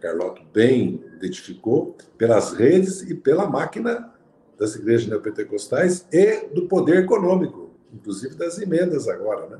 a 0.01 0.11
Carlota 0.11 0.41
bem 0.51 1.03
identificou, 1.15 1.95
pelas 2.17 2.53
redes 2.53 3.01
e 3.01 3.13
pela 3.13 3.47
máquina 3.47 4.11
das 4.57 4.75
igrejas 4.75 5.07
neopentecostais 5.07 6.05
e 6.11 6.47
do 6.47 6.67
poder 6.67 7.03
econômico, 7.03 7.69
inclusive 7.93 8.35
das 8.35 8.59
emendas 8.59 9.07
agora. 9.07 9.47
Né? 9.47 9.59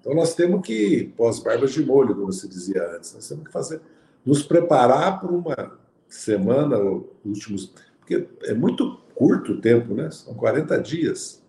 Então 0.00 0.14
nós 0.14 0.34
temos 0.34 0.64
que, 0.64 1.12
pós-barbas 1.16 1.72
de 1.72 1.84
molho, 1.84 2.14
como 2.14 2.32
se 2.32 2.48
dizia 2.48 2.96
antes, 2.96 3.12
nós 3.14 3.28
temos 3.28 3.44
que 3.44 3.52
fazer, 3.52 3.80
nos 4.24 4.42
preparar 4.42 5.20
para 5.20 5.30
uma 5.30 5.78
semana, 6.08 6.78
ou 6.78 7.16
últimos. 7.24 7.72
Porque 7.98 8.26
é 8.44 8.54
muito 8.54 8.96
curto 9.14 9.52
o 9.52 9.60
tempo, 9.60 9.94
né? 9.94 10.10
São 10.10 10.34
40 10.34 10.80
dias. 10.80 11.42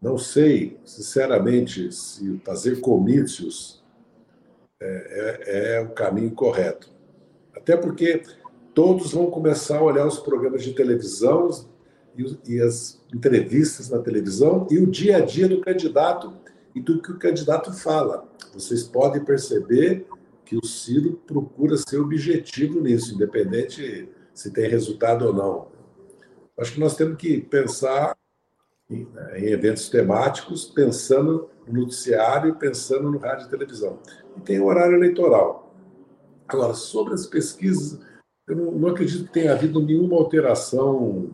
Não 0.00 0.16
sei, 0.16 0.78
sinceramente, 0.84 1.92
se 1.92 2.38
fazer 2.44 2.80
comícios 2.80 3.77
é, 4.80 5.40
é, 5.46 5.76
é 5.76 5.80
o 5.80 5.90
caminho 5.90 6.30
correto. 6.32 6.90
Até 7.54 7.76
porque 7.76 8.22
todos 8.74 9.12
vão 9.12 9.30
começar 9.30 9.78
a 9.78 9.82
olhar 9.82 10.06
os 10.06 10.18
programas 10.18 10.62
de 10.62 10.72
televisão 10.72 11.50
e, 12.46 12.60
as 12.60 13.00
entrevistas 13.14 13.88
na 13.90 13.98
televisão 13.98 14.66
e 14.70 14.78
o 14.78 14.86
dia 14.86 15.18
a 15.18 15.20
dia 15.20 15.48
do 15.48 15.60
candidato 15.60 16.32
e 16.74 16.80
do 16.80 17.00
que 17.00 17.12
o 17.12 17.18
candidato 17.18 17.72
fala. 17.72 18.28
Vocês 18.52 18.82
podem 18.82 19.24
perceber 19.24 20.06
que 20.44 20.56
o 20.56 20.64
Ciro 20.64 21.20
procura 21.26 21.76
ser 21.76 21.98
objetivo 21.98 22.80
nisso, 22.80 23.14
independente 23.14 24.08
se 24.32 24.50
tem 24.50 24.68
resultado 24.68 25.26
ou 25.26 25.32
não. 25.32 25.68
Acho 26.58 26.72
que 26.72 26.80
nós 26.80 26.96
temos 26.96 27.16
que 27.18 27.40
pensar 27.40 28.16
em, 28.90 29.04
né, 29.12 29.50
eventos 29.50 29.88
temáticos, 29.88 30.64
pensando 30.64 31.50
no 31.66 31.80
noticiário 31.80 32.50
e 32.50 32.54
pensando 32.54 33.10
no 33.10 33.18
rádio 33.18 33.46
e 33.46 33.50
televisão. 33.50 33.98
E 34.38 34.40
tem 34.40 34.60
o 34.60 34.66
horário 34.66 34.96
eleitoral. 34.96 35.74
Agora, 36.46 36.72
sobre 36.72 37.14
as 37.14 37.26
pesquisas, 37.26 38.00
eu 38.46 38.56
não, 38.56 38.72
não 38.72 38.88
acredito 38.88 39.26
que 39.26 39.32
tenha 39.32 39.52
havido 39.52 39.82
nenhuma 39.82 40.16
alteração 40.16 41.30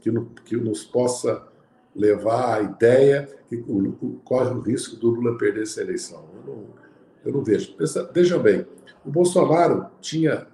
que, 0.00 0.10
no, 0.10 0.26
que 0.44 0.56
nos 0.56 0.84
possa 0.84 1.46
levar 1.94 2.58
à 2.58 2.62
ideia 2.62 3.28
que 3.48 3.56
o, 3.56 4.20
corre 4.24 4.50
o 4.50 4.60
risco 4.60 4.96
do 4.96 5.10
Lula 5.10 5.38
perder 5.38 5.62
essa 5.62 5.80
eleição. 5.80 6.24
Eu 6.34 6.54
não, 6.54 6.64
eu 7.24 7.32
não 7.32 7.42
vejo. 7.42 7.74
veja 8.12 8.38
bem, 8.38 8.66
o 9.04 9.10
Bolsonaro 9.10 9.86
tinha 10.00 10.46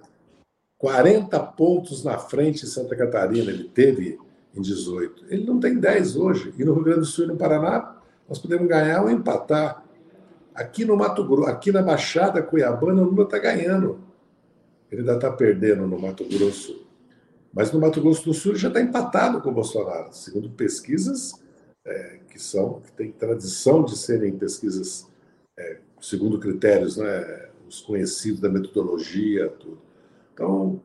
40 0.77 1.39
pontos 1.39 2.03
na 2.03 2.17
frente 2.17 2.63
em 2.63 2.67
Santa 2.67 2.95
Catarina, 2.95 3.51
ele 3.51 3.65
teve 3.65 4.17
em 4.55 4.61
18. 4.61 5.25
Ele 5.29 5.45
não 5.45 5.59
tem 5.59 5.77
10 5.77 6.15
hoje. 6.15 6.53
E 6.57 6.63
no 6.63 6.73
Rio 6.73 6.83
Grande 6.83 6.99
do 7.01 7.05
Sul 7.05 7.25
e 7.25 7.27
no 7.27 7.37
Paraná, 7.37 7.97
nós 8.27 8.39
podemos 8.39 8.67
ganhar 8.67 9.03
ou 9.03 9.09
empatar. 9.09 9.83
Aqui 10.57 10.83
no 10.83 10.97
Mato 10.97 11.23
Grosso, 11.23 11.49
aqui 11.49 11.71
na 11.71 11.83
Baixada 11.83 12.41
Cuiabana, 12.41 13.03
o 13.03 13.05
Lula 13.05 13.25
está 13.25 13.37
ganhando. 13.37 13.99
Ele 14.91 15.01
ainda 15.01 15.13
está 15.13 15.31
perdendo 15.31 15.85
no 15.85 15.99
Mato 15.99 16.25
Grosso. 16.25 16.87
Mas 17.53 17.71
no 17.71 17.79
Mato 17.79 18.01
Grosso 18.01 18.25
do 18.25 18.33
Sul 18.33 18.55
já 18.55 18.67
está 18.67 18.81
empatado 18.81 19.39
com 19.39 19.49
o 19.51 19.53
Bolsonaro, 19.53 20.11
segundo 20.11 20.49
pesquisas 20.49 21.33
é, 21.85 22.19
que 22.29 22.41
são 22.41 22.81
que 22.81 22.91
têm 22.91 23.11
tradição 23.11 23.83
de 23.83 23.95
serem 23.95 24.35
pesquisas 24.35 25.07
é, 25.57 25.77
segundo 26.01 26.39
critérios, 26.39 26.97
né, 26.97 27.49
os 27.67 27.81
conhecidos 27.81 28.41
da 28.41 28.49
metodologia, 28.49 29.49
tudo. 29.59 29.79
Então, 30.33 30.81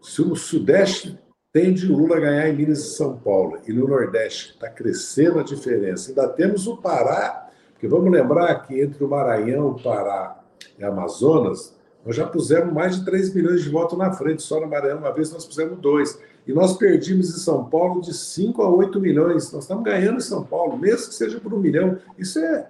se 0.00 0.22
o 0.22 0.36
Sudeste 0.36 1.18
tende 1.52 1.90
o 1.90 1.96
Lula 1.96 2.16
a 2.16 2.20
ganhar 2.20 2.48
em 2.48 2.56
Minas 2.56 2.78
e 2.78 2.96
São 2.96 3.18
Paulo, 3.18 3.60
e 3.66 3.72
no 3.72 3.88
Nordeste 3.88 4.52
está 4.52 4.70
crescendo 4.70 5.40
a 5.40 5.42
diferença, 5.42 6.10
ainda 6.10 6.28
temos 6.28 6.66
o 6.66 6.76
Pará, 6.76 7.47
porque 7.78 7.86
vamos 7.86 8.10
lembrar 8.10 8.66
que 8.66 8.80
entre 8.80 9.04
o 9.04 9.08
Maranhão, 9.08 9.76
Pará 9.76 10.42
e 10.76 10.82
Amazonas, 10.82 11.78
nós 12.04 12.16
já 12.16 12.26
pusemos 12.26 12.74
mais 12.74 12.98
de 12.98 13.04
3 13.04 13.32
milhões 13.32 13.62
de 13.62 13.70
votos 13.70 13.96
na 13.96 14.12
frente, 14.12 14.42
só 14.42 14.60
no 14.60 14.66
Maranhão, 14.66 14.98
uma 14.98 15.12
vez 15.12 15.30
nós 15.30 15.46
pusemos 15.46 15.78
dois. 15.78 16.18
E 16.44 16.52
nós 16.52 16.76
perdimos 16.76 17.28
em 17.28 17.38
São 17.38 17.66
Paulo 17.66 18.00
de 18.00 18.12
5 18.12 18.62
a 18.62 18.68
8 18.68 19.00
milhões. 19.00 19.52
Nós 19.52 19.62
estamos 19.62 19.84
ganhando 19.84 20.16
em 20.16 20.22
São 20.22 20.42
Paulo, 20.42 20.76
mesmo 20.76 21.06
que 21.06 21.14
seja 21.14 21.38
por 21.38 21.54
um 21.54 21.60
milhão. 21.60 21.98
Isso 22.18 22.40
é, 22.40 22.68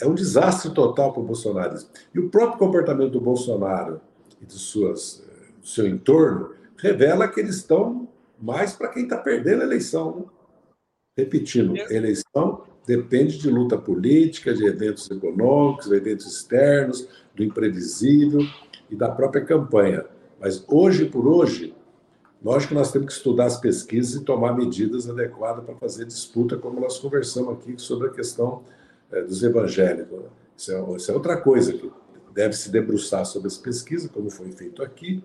é 0.00 0.06
um 0.06 0.14
desastre 0.14 0.70
total 0.72 1.12
para 1.12 1.20
o 1.20 1.26
bolsonarismo. 1.26 1.88
E 2.14 2.20
o 2.20 2.28
próprio 2.28 2.60
comportamento 2.60 3.10
do 3.10 3.20
Bolsonaro 3.20 4.00
e 4.40 4.46
de 4.46 4.54
suas, 4.54 5.20
do 5.60 5.66
seu 5.66 5.88
entorno 5.88 6.50
revela 6.76 7.26
que 7.26 7.40
eles 7.40 7.56
estão 7.56 8.06
mais 8.40 8.72
para 8.72 8.86
quem 8.90 9.02
está 9.02 9.16
perdendo 9.16 9.62
a 9.62 9.64
eleição. 9.64 10.16
Né? 10.16 10.24
Repetindo, 11.16 11.76
eleição 11.90 12.67
depende 12.88 13.36
de 13.36 13.50
luta 13.50 13.76
política, 13.76 14.54
de 14.54 14.64
eventos 14.64 15.10
econômicos, 15.10 15.90
de 15.90 15.94
eventos 15.94 16.24
externos, 16.24 17.06
do 17.36 17.44
imprevisível 17.44 18.40
e 18.90 18.96
da 18.96 19.10
própria 19.10 19.44
campanha. 19.44 20.06
Mas 20.40 20.64
hoje 20.66 21.04
por 21.04 21.26
hoje, 21.26 21.74
lógico 22.42 22.70
que 22.70 22.74
nós 22.74 22.90
temos 22.90 23.08
que 23.08 23.12
estudar 23.12 23.44
as 23.44 23.60
pesquisas 23.60 24.18
e 24.18 24.24
tomar 24.24 24.56
medidas 24.56 25.06
adequadas 25.06 25.66
para 25.66 25.74
fazer 25.74 26.06
disputa, 26.06 26.56
como 26.56 26.80
nós 26.80 26.98
conversamos 26.98 27.52
aqui 27.52 27.74
sobre 27.76 28.08
a 28.08 28.10
questão 28.10 28.62
é, 29.12 29.20
dos 29.20 29.42
evangélicos. 29.42 30.20
Isso 30.56 30.72
é, 30.72 30.96
isso 30.96 31.10
é 31.10 31.14
outra 31.14 31.36
coisa 31.36 31.74
que 31.74 31.92
deve 32.32 32.54
se 32.54 32.70
debruçar 32.70 33.26
sobre 33.26 33.48
as 33.48 33.58
pesquisas, 33.58 34.10
como 34.10 34.30
foi 34.30 34.50
feito 34.50 34.82
aqui, 34.82 35.22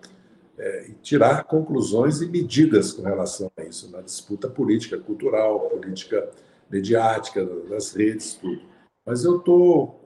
é, 0.57 0.89
e 0.89 0.93
tirar 1.01 1.45
conclusões 1.45 2.20
e 2.22 2.28
medidas 2.28 2.91
com 2.91 3.03
relação 3.03 3.49
a 3.55 3.64
isso, 3.64 3.89
na 3.89 4.01
disputa 4.01 4.49
política, 4.49 4.97
cultural, 4.97 5.61
política 5.70 6.30
mediática, 6.74 7.45
das 7.69 7.93
redes, 7.93 8.34
tudo. 8.34 8.61
Mas 9.05 9.24
eu 9.24 9.38
estou 9.38 10.01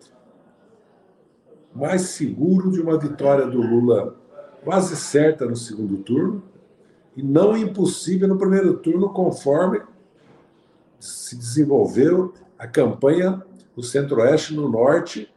mais 1.74 2.02
seguro 2.02 2.70
de 2.70 2.82
uma 2.82 3.00
vitória 3.00 3.46
do 3.46 3.62
Lula 3.62 4.16
quase 4.64 4.96
certa 4.98 5.46
no 5.46 5.56
segundo 5.56 5.98
turno 6.00 6.44
e 7.16 7.24
não 7.24 7.56
impossível 7.56 8.28
no 8.28 8.38
primeiro 8.38 8.78
turno, 8.78 9.14
conforme 9.14 9.82
se 11.00 11.36
desenvolveu 11.36 12.34
a 12.58 12.68
campanha 12.68 13.44
no 13.76 13.84
Centro-Oeste, 13.84 14.54
no 14.54 14.68
Norte 14.68 15.32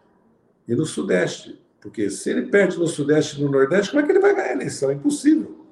e 0.66 0.74
no 0.74 0.85
Sudeste. 0.85 1.61
Porque 1.81 2.11
se 2.11 2.31
ele 2.31 2.47
perde 2.47 2.78
no 2.78 2.87
Sudeste 2.87 3.39
e 3.39 3.45
no 3.45 3.51
Nordeste, 3.51 3.91
como 3.91 4.03
é 4.03 4.07
que 4.07 4.12
ele 4.12 4.20
vai 4.20 4.35
ganhar 4.35 4.49
a 4.49 4.53
eleição? 4.53 4.91
É 4.91 4.95
impossível. 4.95 5.64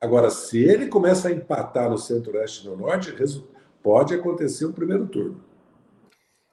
Agora, 0.00 0.30
se 0.30 0.58
ele 0.58 0.86
começa 0.86 1.28
a 1.28 1.32
empatar 1.32 1.90
no 1.90 1.98
Centro-Oeste 1.98 2.66
e 2.66 2.70
no 2.70 2.76
Norte, 2.76 3.10
pode 3.84 4.14
acontecer 4.14 4.64
o 4.64 4.72
primeiro 4.72 5.06
turno. 5.06 5.44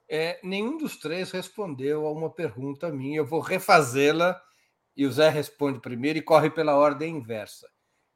É, 0.09 0.37
nenhum 0.43 0.77
dos 0.77 0.97
três 0.97 1.31
respondeu 1.31 2.05
a 2.05 2.11
uma 2.11 2.29
pergunta 2.29 2.91
minha. 2.91 3.19
Eu 3.19 3.25
vou 3.25 3.39
refazê-la 3.39 4.39
e 4.97 5.05
o 5.05 5.11
Zé 5.11 5.29
responde 5.29 5.79
primeiro 5.79 6.19
e 6.19 6.21
corre 6.21 6.49
pela 6.49 6.75
ordem 6.75 7.15
inversa. 7.15 7.69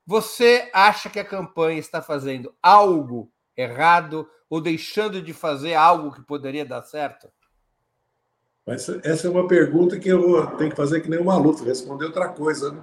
Você 0.06 0.70
acha 0.74 1.10
que 1.10 1.18
a 1.18 1.24
campanha 1.24 1.80
está 1.80 2.02
fazendo 2.02 2.54
algo 2.62 3.32
errado 3.56 4.28
ou 4.50 4.60
deixando 4.60 5.22
de 5.22 5.32
fazer 5.32 5.74
algo 5.74 6.12
que 6.12 6.22
poderia 6.22 6.66
dar 6.66 6.84
certo? 6.84 7.30
Mas 8.66 8.90
essa 9.04 9.28
é 9.28 9.30
uma 9.30 9.48
pergunta 9.48 9.98
que 9.98 10.10
eu 10.10 10.46
tenho 10.58 10.72
que 10.72 10.76
fazer 10.76 11.00
que 11.00 11.10
nem 11.10 11.20
o 11.20 11.26
Maluf, 11.26 11.64
responder 11.64 12.06
outra 12.06 12.28
coisa, 12.28 12.74
né? 12.74 12.82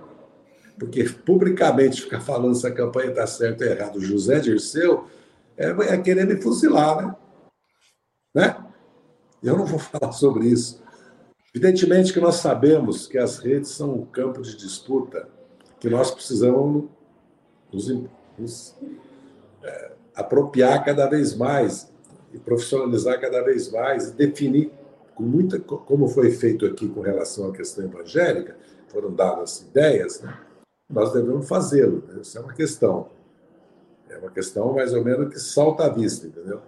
Porque 0.78 1.04
publicamente 1.04 2.00
ficar 2.00 2.20
falando 2.22 2.54
se 2.54 2.66
a 2.66 2.72
campanha 2.72 3.10
está 3.10 3.26
certa 3.26 3.64
ou 3.64 3.70
errada, 3.70 3.98
o 3.98 4.00
José 4.00 4.40
Dirceu, 4.40 5.06
é, 5.56 5.68
é 5.68 5.98
querer 5.98 6.26
me 6.26 6.40
fuzilar, 6.40 7.06
né? 7.06 7.16
né? 8.34 8.66
Eu 9.42 9.56
não 9.56 9.66
vou 9.66 9.78
falar 9.80 10.12
sobre 10.12 10.48
isso. 10.48 10.82
Evidentemente 11.54 12.12
que 12.12 12.20
nós 12.20 12.36
sabemos 12.36 13.06
que 13.06 13.18
as 13.18 13.38
redes 13.38 13.70
são 13.70 13.94
um 13.94 14.06
campo 14.06 14.40
de 14.40 14.56
disputa 14.56 15.28
que 15.78 15.90
nós 15.90 16.10
precisamos 16.10 16.88
nos, 17.72 17.88
nos 18.38 18.74
é, 19.62 19.92
apropriar 20.14 20.84
cada 20.84 21.06
vez 21.06 21.34
mais 21.34 21.92
e 22.32 22.38
profissionalizar 22.38 23.20
cada 23.20 23.42
vez 23.42 23.70
mais 23.70 24.08
e 24.08 24.12
definir 24.12 24.72
com 25.14 25.22
muita, 25.22 25.60
como 25.60 26.08
foi 26.08 26.30
feito 26.30 26.64
aqui 26.64 26.88
com 26.88 27.00
relação 27.00 27.50
à 27.50 27.52
questão 27.52 27.84
evangélica, 27.84 28.56
foram 28.88 29.12
dadas 29.12 29.60
ideias, 29.60 30.20
né? 30.20 30.38
nós 30.88 31.12
devemos 31.12 31.48
fazê-lo. 31.48 32.02
Né? 32.08 32.20
Isso 32.22 32.38
é 32.38 32.40
uma 32.40 32.52
questão. 32.52 33.08
É 34.12 34.18
uma 34.18 34.30
questão 34.30 34.74
mais 34.74 34.92
ou 34.92 35.02
menos 35.02 35.32
que 35.32 35.40
salta 35.40 35.86
à 35.86 35.88
vista, 35.88 36.26
entendeu? 36.26 36.60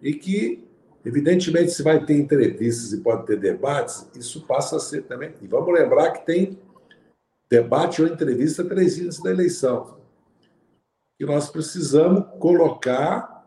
E 0.00 0.14
que, 0.14 0.64
evidentemente, 1.04 1.72
se 1.72 1.82
vai 1.82 2.04
ter 2.04 2.14
entrevistas 2.14 2.92
e 2.92 3.00
pode 3.00 3.26
ter 3.26 3.38
debates, 3.38 4.08
isso 4.14 4.46
passa 4.46 4.76
a 4.76 4.80
ser 4.80 5.02
também. 5.02 5.34
E 5.42 5.46
vamos 5.48 5.74
lembrar 5.74 6.12
que 6.12 6.24
tem 6.24 6.58
debate 7.50 8.00
ou 8.00 8.08
entrevista 8.08 8.64
três 8.64 8.96
dias 8.96 9.18
da 9.18 9.30
eleição. 9.30 9.98
Que 11.18 11.26
nós 11.26 11.50
precisamos 11.50 12.24
colocar 12.38 13.46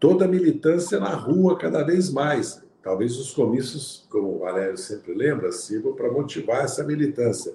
toda 0.00 0.24
a 0.24 0.28
militância 0.28 0.98
na 0.98 1.14
rua 1.14 1.58
cada 1.58 1.82
vez 1.82 2.10
mais. 2.10 2.62
Talvez 2.82 3.16
os 3.16 3.32
comícios, 3.32 4.06
como 4.10 4.36
o 4.36 4.38
Valério 4.40 4.76
sempre 4.76 5.14
lembra, 5.14 5.52
sirvam 5.52 5.94
para 5.94 6.10
motivar 6.10 6.64
essa 6.64 6.82
militância. 6.84 7.54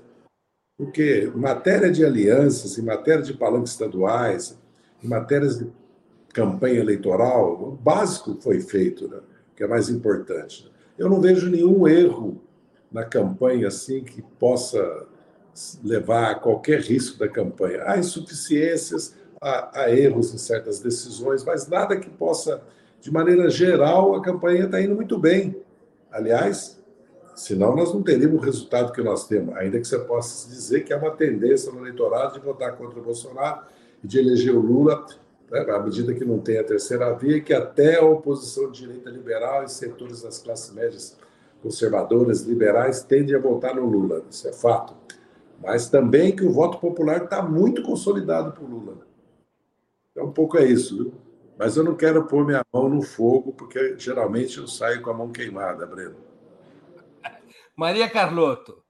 Porque 0.78 1.30
em 1.36 1.40
matéria 1.40 1.92
de 1.92 2.06
alianças, 2.06 2.78
em 2.78 2.82
matéria 2.82 3.22
de 3.22 3.34
palanques 3.34 3.74
estaduais, 3.74 4.58
em 5.04 5.08
matérias 5.08 5.60
de 5.60 5.68
campanha 6.34 6.80
eleitoral, 6.80 7.54
o 7.54 7.72
básico 7.72 8.38
foi 8.42 8.60
feito, 8.60 9.08
né? 9.08 9.20
que 9.56 9.64
é 9.64 9.68
mais 9.68 9.90
importante. 9.90 10.72
Eu 10.98 11.10
não 11.10 11.20
vejo 11.20 11.50
nenhum 11.50 11.88
erro 11.88 12.42
na 12.92 13.04
campanha 13.04 13.68
assim 13.68 14.04
que 14.04 14.22
possa 14.22 15.08
levar 15.84 16.32
a 16.32 16.36
qualquer 16.36 16.82
risco 16.82 17.20
da 17.20 17.28
campanha. 17.28 17.84
Há 17.86 17.98
insuficiências, 17.98 19.16
há, 19.42 19.82
há 19.82 19.92
erros 19.92 20.34
em 20.34 20.38
certas 20.38 20.80
decisões, 20.80 21.44
mas 21.44 21.68
nada 21.68 21.98
que 21.98 22.10
possa 22.10 22.62
de 23.02 23.12
maneira 23.12 23.50
geral, 23.50 24.16
a 24.16 24.22
campanha 24.22 24.66
está 24.66 24.82
indo 24.82 24.96
muito 24.96 25.18
bem. 25.18 25.56
Aliás, 26.12 26.82
senão 27.36 27.76
nós 27.76 27.94
não 27.94 28.04
teríamos 28.04 28.42
o 28.42 28.44
resultado 28.44 28.92
que 28.92 29.02
nós 29.02 29.28
temos, 29.28 29.56
ainda 29.56 29.80
que 29.80 29.88
você 29.88 30.00
possa 30.00 30.50
dizer 30.50 30.84
que 30.84 30.92
há 30.92 30.98
uma 30.98 31.12
tendência 31.12 31.72
no 31.72 31.80
eleitorado 31.80 32.34
de 32.34 32.46
votar 32.46 32.76
contra 32.76 33.00
o 33.00 33.04
Bolsonaro 33.04 33.62
de 34.04 34.20
eleger 34.20 34.56
o 34.56 34.62
Lula, 34.62 35.06
né, 35.52 35.60
à 35.70 35.80
medida 35.80 36.14
que 36.14 36.26
não 36.26 36.40
tem 36.40 36.58
a 36.58 36.64
terceira 36.64 37.14
via, 37.14 37.42
que 37.42 37.54
até 37.54 37.98
a 37.98 38.06
oposição 38.06 38.72
de 38.72 38.82
direita 38.82 39.10
liberal 39.10 39.64
e 39.64 39.70
setores 39.70 40.22
das 40.22 40.40
classes 40.40 40.74
médias 40.74 41.18
conservadoras, 41.62 42.42
liberais, 42.44 43.04
tendem 43.04 43.36
a 43.36 43.40
votar 43.40 43.76
no 43.76 43.86
Lula. 43.86 44.24
Isso 44.30 44.48
é 44.48 44.54
fato. 44.54 44.96
Mas 45.62 45.90
também 45.90 46.36
que 46.36 46.46
o 46.46 46.52
voto 46.52 46.78
popular 46.78 47.24
está 47.24 47.42
muito 47.42 47.82
consolidado 47.82 48.54
para 48.54 48.64
o 48.64 48.68
Lula. 48.68 48.98
Então, 50.12 50.26
um 50.26 50.32
pouco 50.32 50.58
é 50.58 50.66
isso. 50.66 50.96
Viu? 50.98 51.14
Mas 51.58 51.76
eu 51.76 51.84
não 51.84 51.96
quero 51.96 52.26
pôr 52.26 52.46
minha 52.46 52.64
mão 52.74 52.88
no 52.88 53.02
fogo, 53.02 53.52
porque 53.52 53.96
geralmente 53.98 54.60
eu 54.60 54.68
saio 54.68 55.02
com 55.02 55.10
a 55.10 55.14
mão 55.14 55.30
queimada, 55.30 55.86
Breno. 55.86 56.16
Maria 57.76 58.10
Carlotto. 58.10 58.82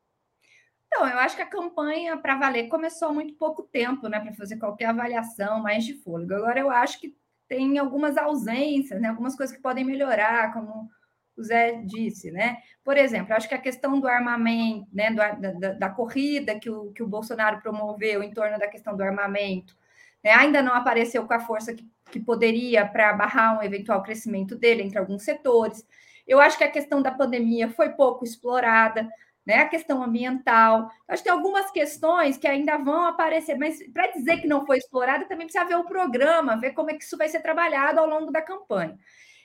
Não, 0.91 1.07
eu 1.07 1.19
acho 1.19 1.35
que 1.35 1.41
a 1.41 1.49
campanha 1.49 2.17
para 2.17 2.35
valer 2.35 2.67
começou 2.67 3.09
há 3.09 3.13
muito 3.13 3.33
pouco 3.35 3.63
tempo, 3.63 4.07
né, 4.07 4.19
para 4.19 4.33
fazer 4.33 4.57
qualquer 4.57 4.85
avaliação 4.85 5.61
mais 5.61 5.85
de 5.85 5.93
fôlego. 5.93 6.33
Agora 6.33 6.59
eu 6.59 6.69
acho 6.69 6.99
que 6.99 7.15
tem 7.49 7.79
algumas 7.79 8.15
ausências, 8.15 9.01
né? 9.01 9.09
algumas 9.09 9.35
coisas 9.35 9.55
que 9.55 9.61
podem 9.61 9.83
melhorar, 9.83 10.53
como 10.53 10.87
o 11.35 11.43
Zé 11.43 11.81
disse, 11.83 12.31
né? 12.31 12.57
Por 12.83 12.95
exemplo, 12.95 13.33
acho 13.33 13.49
que 13.49 13.55
a 13.55 13.61
questão 13.61 13.99
do 13.99 14.07
armamento, 14.07 14.87
né, 14.93 15.09
do, 15.09 15.59
da, 15.59 15.73
da, 15.73 15.89
corrida 15.89 16.59
que 16.59 16.69
o, 16.69 16.91
que 16.91 17.01
o 17.01 17.07
Bolsonaro 17.07 17.59
promoveu 17.61 18.21
em 18.21 18.31
torno 18.31 18.59
da 18.59 18.67
questão 18.67 18.95
do 18.95 19.01
armamento, 19.01 19.75
né, 20.23 20.31
ainda 20.31 20.61
não 20.61 20.73
apareceu 20.73 21.25
com 21.25 21.33
a 21.33 21.39
força 21.39 21.73
que, 21.73 21.89
que 22.11 22.19
poderia 22.19 22.85
para 22.85 23.13
barrar 23.13 23.57
um 23.57 23.63
eventual 23.63 24.03
crescimento 24.03 24.55
dele 24.55 24.83
entre 24.83 24.99
alguns 24.99 25.23
setores. 25.23 25.83
Eu 26.27 26.39
acho 26.39 26.57
que 26.57 26.63
a 26.63 26.71
questão 26.71 27.01
da 27.01 27.11
pandemia 27.11 27.69
foi 27.69 27.89
pouco 27.89 28.23
explorada, 28.23 29.09
né? 29.45 29.55
A 29.55 29.67
questão 29.67 30.03
ambiental. 30.03 30.89
Acho 31.07 31.23
que 31.23 31.29
tem 31.29 31.37
algumas 31.37 31.71
questões 31.71 32.37
que 32.37 32.47
ainda 32.47 32.77
vão 32.77 33.07
aparecer, 33.07 33.57
mas 33.57 33.79
para 33.91 34.11
dizer 34.11 34.41
que 34.41 34.47
não 34.47 34.65
foi 34.65 34.77
explorada, 34.77 35.25
também 35.25 35.47
precisa 35.47 35.65
ver 35.65 35.75
o 35.75 35.85
programa, 35.85 36.57
ver 36.57 36.71
como 36.73 36.91
é 36.91 36.93
que 36.93 37.03
isso 37.03 37.17
vai 37.17 37.27
ser 37.27 37.41
trabalhado 37.41 37.99
ao 37.99 38.07
longo 38.07 38.31
da 38.31 38.41
campanha. 38.41 38.97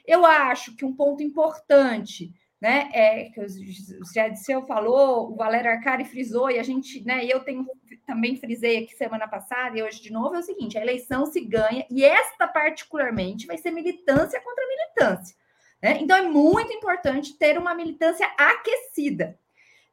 Eu 0.07 0.27
acho 0.27 0.77
que 0.77 0.85
um 0.85 0.95
ponto 0.95 1.23
importante, 1.23 2.31
né, 2.61 2.91
é 2.93 3.25
que 3.31 3.41
o 3.41 4.05
Zé 4.05 4.35
falou, 4.67 5.33
o 5.33 5.37
Valério 5.37 5.71
Arcari 5.71 6.05
frisou, 6.05 6.51
e 6.51 6.59
a 6.59 6.63
gente, 6.63 7.03
né, 7.05 7.25
eu 7.25 7.41
tenho 7.41 7.67
também 8.07 8.37
frisei 8.37 8.85
aqui 8.85 8.95
semana 8.95 9.27
passada 9.27 9.79
e 9.79 9.83
hoje 9.83 10.03
de 10.03 10.13
novo, 10.13 10.35
é 10.35 10.39
o 10.39 10.43
seguinte: 10.43 10.77
a 10.77 10.83
eleição 10.83 11.27
se 11.27 11.41
ganha, 11.41 11.87
e 11.91 12.05
esta 12.05 12.47
particularmente 12.47 13.47
vai 13.47 13.57
ser 13.57 13.71
militância 13.71 14.41
contra 14.41 14.69
militância. 14.69 15.37
Né? 15.83 15.99
Então 16.01 16.17
é 16.17 16.23
muito 16.23 16.73
importante 16.73 17.37
ter 17.39 17.59
uma 17.59 17.75
militância 17.75 18.27
aquecida. 18.39 19.39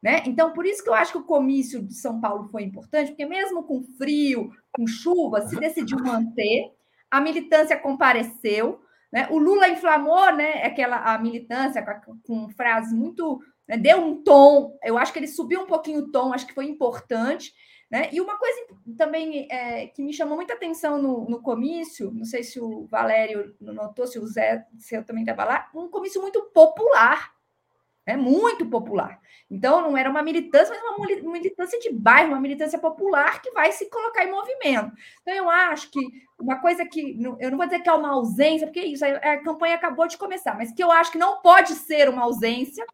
Né? 0.02 0.22
Então, 0.26 0.52
por 0.52 0.66
isso 0.66 0.82
que 0.82 0.88
eu 0.88 0.94
acho 0.94 1.12
que 1.12 1.18
o 1.18 1.24
comício 1.24 1.80
de 1.80 1.94
São 1.94 2.20
Paulo 2.20 2.48
foi 2.48 2.64
importante, 2.64 3.12
porque 3.12 3.24
mesmo 3.24 3.62
com 3.62 3.84
frio, 3.96 4.50
com 4.72 4.86
chuva, 4.86 5.46
se 5.46 5.54
decidiu 5.56 5.98
manter, 5.98 6.72
a 7.08 7.20
militância 7.20 7.78
compareceu, 7.78 8.80
né? 9.12 9.28
O 9.30 9.38
Lula 9.38 9.68
inflamou 9.68 10.34
né, 10.34 10.64
aquela 10.64 10.96
a 10.96 11.18
militância 11.18 11.82
com, 11.82 12.18
com 12.20 12.48
frases 12.50 12.92
muito. 12.92 13.38
Né, 13.68 13.76
deu 13.76 13.98
um 13.98 14.22
tom, 14.24 14.76
eu 14.82 14.96
acho 14.96 15.12
que 15.12 15.18
ele 15.18 15.28
subiu 15.28 15.60
um 15.60 15.66
pouquinho 15.66 16.00
o 16.00 16.10
tom, 16.10 16.32
acho 16.32 16.46
que 16.46 16.54
foi 16.54 16.64
importante. 16.64 17.52
Né? 17.90 18.08
E 18.10 18.22
uma 18.22 18.38
coisa 18.38 18.58
também 18.96 19.46
é, 19.50 19.86
que 19.88 20.02
me 20.02 20.14
chamou 20.14 20.34
muita 20.34 20.54
atenção 20.54 21.00
no, 21.00 21.28
no, 21.28 21.42
comício, 21.42 22.10
não 22.10 22.24
sei 22.24 22.42
se 22.42 22.58
o 22.58 22.86
Valério 22.86 23.54
notou, 23.60 24.06
se 24.06 24.18
o 24.18 24.26
Zé 24.26 24.66
se 24.78 24.96
eu 24.96 25.04
também 25.04 25.24
estava 25.24 25.44
lá, 25.44 25.70
um 25.74 25.88
comício 25.88 26.22
muito 26.22 26.42
popular 26.54 27.30
é 28.06 28.16
muito 28.16 28.66
popular. 28.66 29.20
Então, 29.50 29.82
não 29.82 29.96
era 29.96 30.08
uma 30.08 30.22
militância, 30.22 30.74
mas 30.74 31.20
uma 31.22 31.32
militância 31.32 31.78
de 31.78 31.92
bairro, 31.92 32.28
uma 32.28 32.40
militância 32.40 32.78
popular 32.78 33.42
que 33.42 33.50
vai 33.50 33.70
se 33.70 33.88
colocar 33.90 34.24
em 34.24 34.30
movimento. 34.30 34.92
Então, 35.20 35.34
eu 35.34 35.50
acho 35.50 35.90
que 35.90 36.00
uma 36.40 36.58
coisa 36.60 36.86
que, 36.86 37.18
eu 37.38 37.50
não 37.50 37.58
vou 37.58 37.66
dizer 37.66 37.80
que 37.80 37.88
é 37.88 37.92
uma 37.92 38.12
ausência, 38.12 38.66
porque 38.66 38.80
isso, 38.80 39.04
a 39.04 39.36
campanha 39.38 39.74
acabou 39.74 40.08
de 40.08 40.16
começar, 40.16 40.56
mas 40.56 40.72
que 40.72 40.82
eu 40.82 40.90
acho 40.90 41.12
que 41.12 41.18
não 41.18 41.40
pode 41.42 41.74
ser 41.74 42.08
uma 42.08 42.22
ausência 42.22 42.84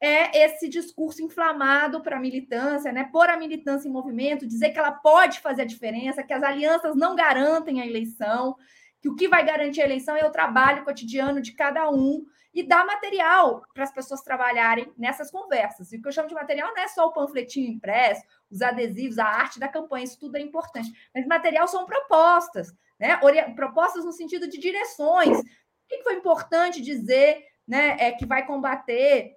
é 0.00 0.44
esse 0.44 0.68
discurso 0.68 1.22
inflamado 1.22 2.02
para 2.02 2.16
a 2.16 2.20
militância, 2.20 2.92
né? 2.92 3.08
pôr 3.10 3.30
a 3.30 3.36
militância 3.36 3.88
em 3.88 3.92
movimento, 3.92 4.46
dizer 4.46 4.70
que 4.70 4.78
ela 4.78 4.92
pode 4.92 5.40
fazer 5.40 5.62
a 5.62 5.66
diferença, 5.66 6.22
que 6.22 6.34
as 6.34 6.42
alianças 6.42 6.94
não 6.94 7.16
garantem 7.16 7.80
a 7.80 7.86
eleição, 7.86 8.56
que 9.00 9.08
o 9.08 9.14
que 9.14 9.28
vai 9.28 9.44
garantir 9.44 9.80
a 9.80 9.84
eleição 9.84 10.16
é 10.16 10.24
o 10.24 10.30
trabalho 10.30 10.84
cotidiano 10.84 11.40
de 11.40 11.52
cada 11.52 11.90
um 11.90 12.26
e 12.56 12.62
dar 12.62 12.86
material 12.86 13.62
para 13.74 13.84
as 13.84 13.92
pessoas 13.92 14.22
trabalharem 14.22 14.90
nessas 14.96 15.30
conversas. 15.30 15.92
E 15.92 15.98
o 15.98 16.02
que 16.02 16.08
eu 16.08 16.12
chamo 16.12 16.26
de 16.26 16.34
material 16.34 16.72
não 16.74 16.82
é 16.82 16.88
só 16.88 17.06
o 17.06 17.12
panfletinho 17.12 17.70
impresso, 17.70 18.22
os 18.50 18.62
adesivos, 18.62 19.18
a 19.18 19.26
arte 19.26 19.60
da 19.60 19.68
campanha, 19.68 20.04
isso 20.04 20.18
tudo 20.18 20.36
é 20.36 20.40
importante. 20.40 20.90
Mas 21.14 21.26
material 21.26 21.68
são 21.68 21.84
propostas, 21.84 22.74
né? 22.98 23.14
Propostas 23.54 24.06
no 24.06 24.12
sentido 24.12 24.48
de 24.48 24.58
direções. 24.58 25.38
O 25.38 25.44
que 25.86 26.02
foi 26.02 26.14
importante 26.14 26.80
dizer 26.80 27.44
né, 27.68 27.94
é 28.00 28.12
que 28.12 28.24
vai 28.24 28.46
combater 28.46 29.36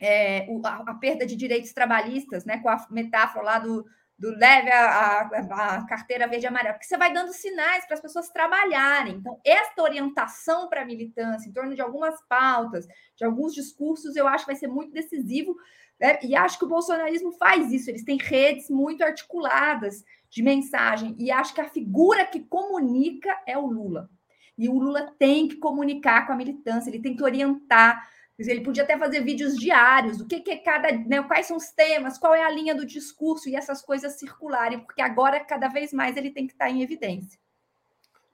é, 0.00 0.48
a, 0.64 0.90
a, 0.90 0.94
perda 0.94 1.24
de 1.24 1.36
direitos 1.36 1.72
trabalhistas, 1.72 2.44
né, 2.44 2.58
com 2.58 2.68
a 2.68 2.84
metáfora 2.90 3.44
lá 3.44 3.58
do, 3.60 3.86
do 4.18 4.30
leve 4.30 4.70
a, 4.70 5.20
a, 5.20 5.76
a, 5.76 5.86
carteira 5.86 6.26
verde 6.26 6.46
e 6.46 6.48
amarela, 6.48 6.74
porque 6.74 6.86
você 6.86 6.96
vai 6.96 7.12
dando 7.12 7.32
sinais 7.32 7.84
para 7.84 7.94
as 7.94 8.00
pessoas 8.00 8.30
trabalharem. 8.30 9.16
Então, 9.16 9.38
esta 9.44 9.82
orientação 9.82 10.68
para 10.68 10.82
a 10.82 10.86
militância, 10.86 11.48
em 11.48 11.52
torno 11.52 11.74
de 11.74 11.82
algumas 11.82 12.18
pautas, 12.26 12.86
de 13.14 13.24
alguns 13.24 13.54
discursos, 13.54 14.16
eu 14.16 14.26
acho 14.26 14.46
que 14.46 14.52
vai 14.52 14.58
ser 14.58 14.68
muito 14.68 14.92
decisivo. 14.92 15.54
Né? 16.00 16.18
E 16.22 16.34
acho 16.34 16.58
que 16.58 16.64
o 16.64 16.68
bolsonarismo 16.68 17.32
faz 17.32 17.70
isso, 17.70 17.90
eles 17.90 18.04
têm 18.04 18.16
redes 18.16 18.70
muito 18.70 19.04
articuladas 19.04 20.02
de 20.30 20.42
mensagem, 20.42 21.14
e 21.18 21.30
acho 21.30 21.54
que 21.54 21.60
a 21.60 21.68
figura 21.68 22.24
que 22.24 22.40
comunica 22.40 23.38
é 23.46 23.56
o 23.56 23.66
Lula. 23.66 24.10
E 24.58 24.68
o 24.68 24.78
Lula 24.78 25.14
tem 25.18 25.46
que 25.46 25.56
comunicar 25.56 26.26
com 26.26 26.32
a 26.32 26.36
militância, 26.36 26.88
ele 26.88 27.02
tem 27.02 27.14
que 27.14 27.22
orientar 27.22 28.08
ele 28.38 28.60
podia 28.60 28.82
até 28.82 28.98
fazer 28.98 29.22
vídeos 29.22 29.56
diários, 29.56 30.20
o 30.20 30.26
que, 30.26 30.40
que 30.40 30.50
é 30.50 30.58
cada, 30.58 30.92
né, 30.92 31.22
quais 31.22 31.46
são 31.46 31.56
os 31.56 31.70
temas, 31.70 32.18
qual 32.18 32.34
é 32.34 32.44
a 32.44 32.50
linha 32.50 32.74
do 32.74 32.84
discurso 32.84 33.48
e 33.48 33.56
essas 33.56 33.80
coisas 33.80 34.18
circularem, 34.18 34.80
porque 34.80 35.00
agora 35.00 35.42
cada 35.42 35.68
vez 35.68 35.92
mais 35.92 36.16
ele 36.16 36.30
tem 36.30 36.46
que 36.46 36.52
estar 36.52 36.68
em 36.68 36.82
evidência. 36.82 37.40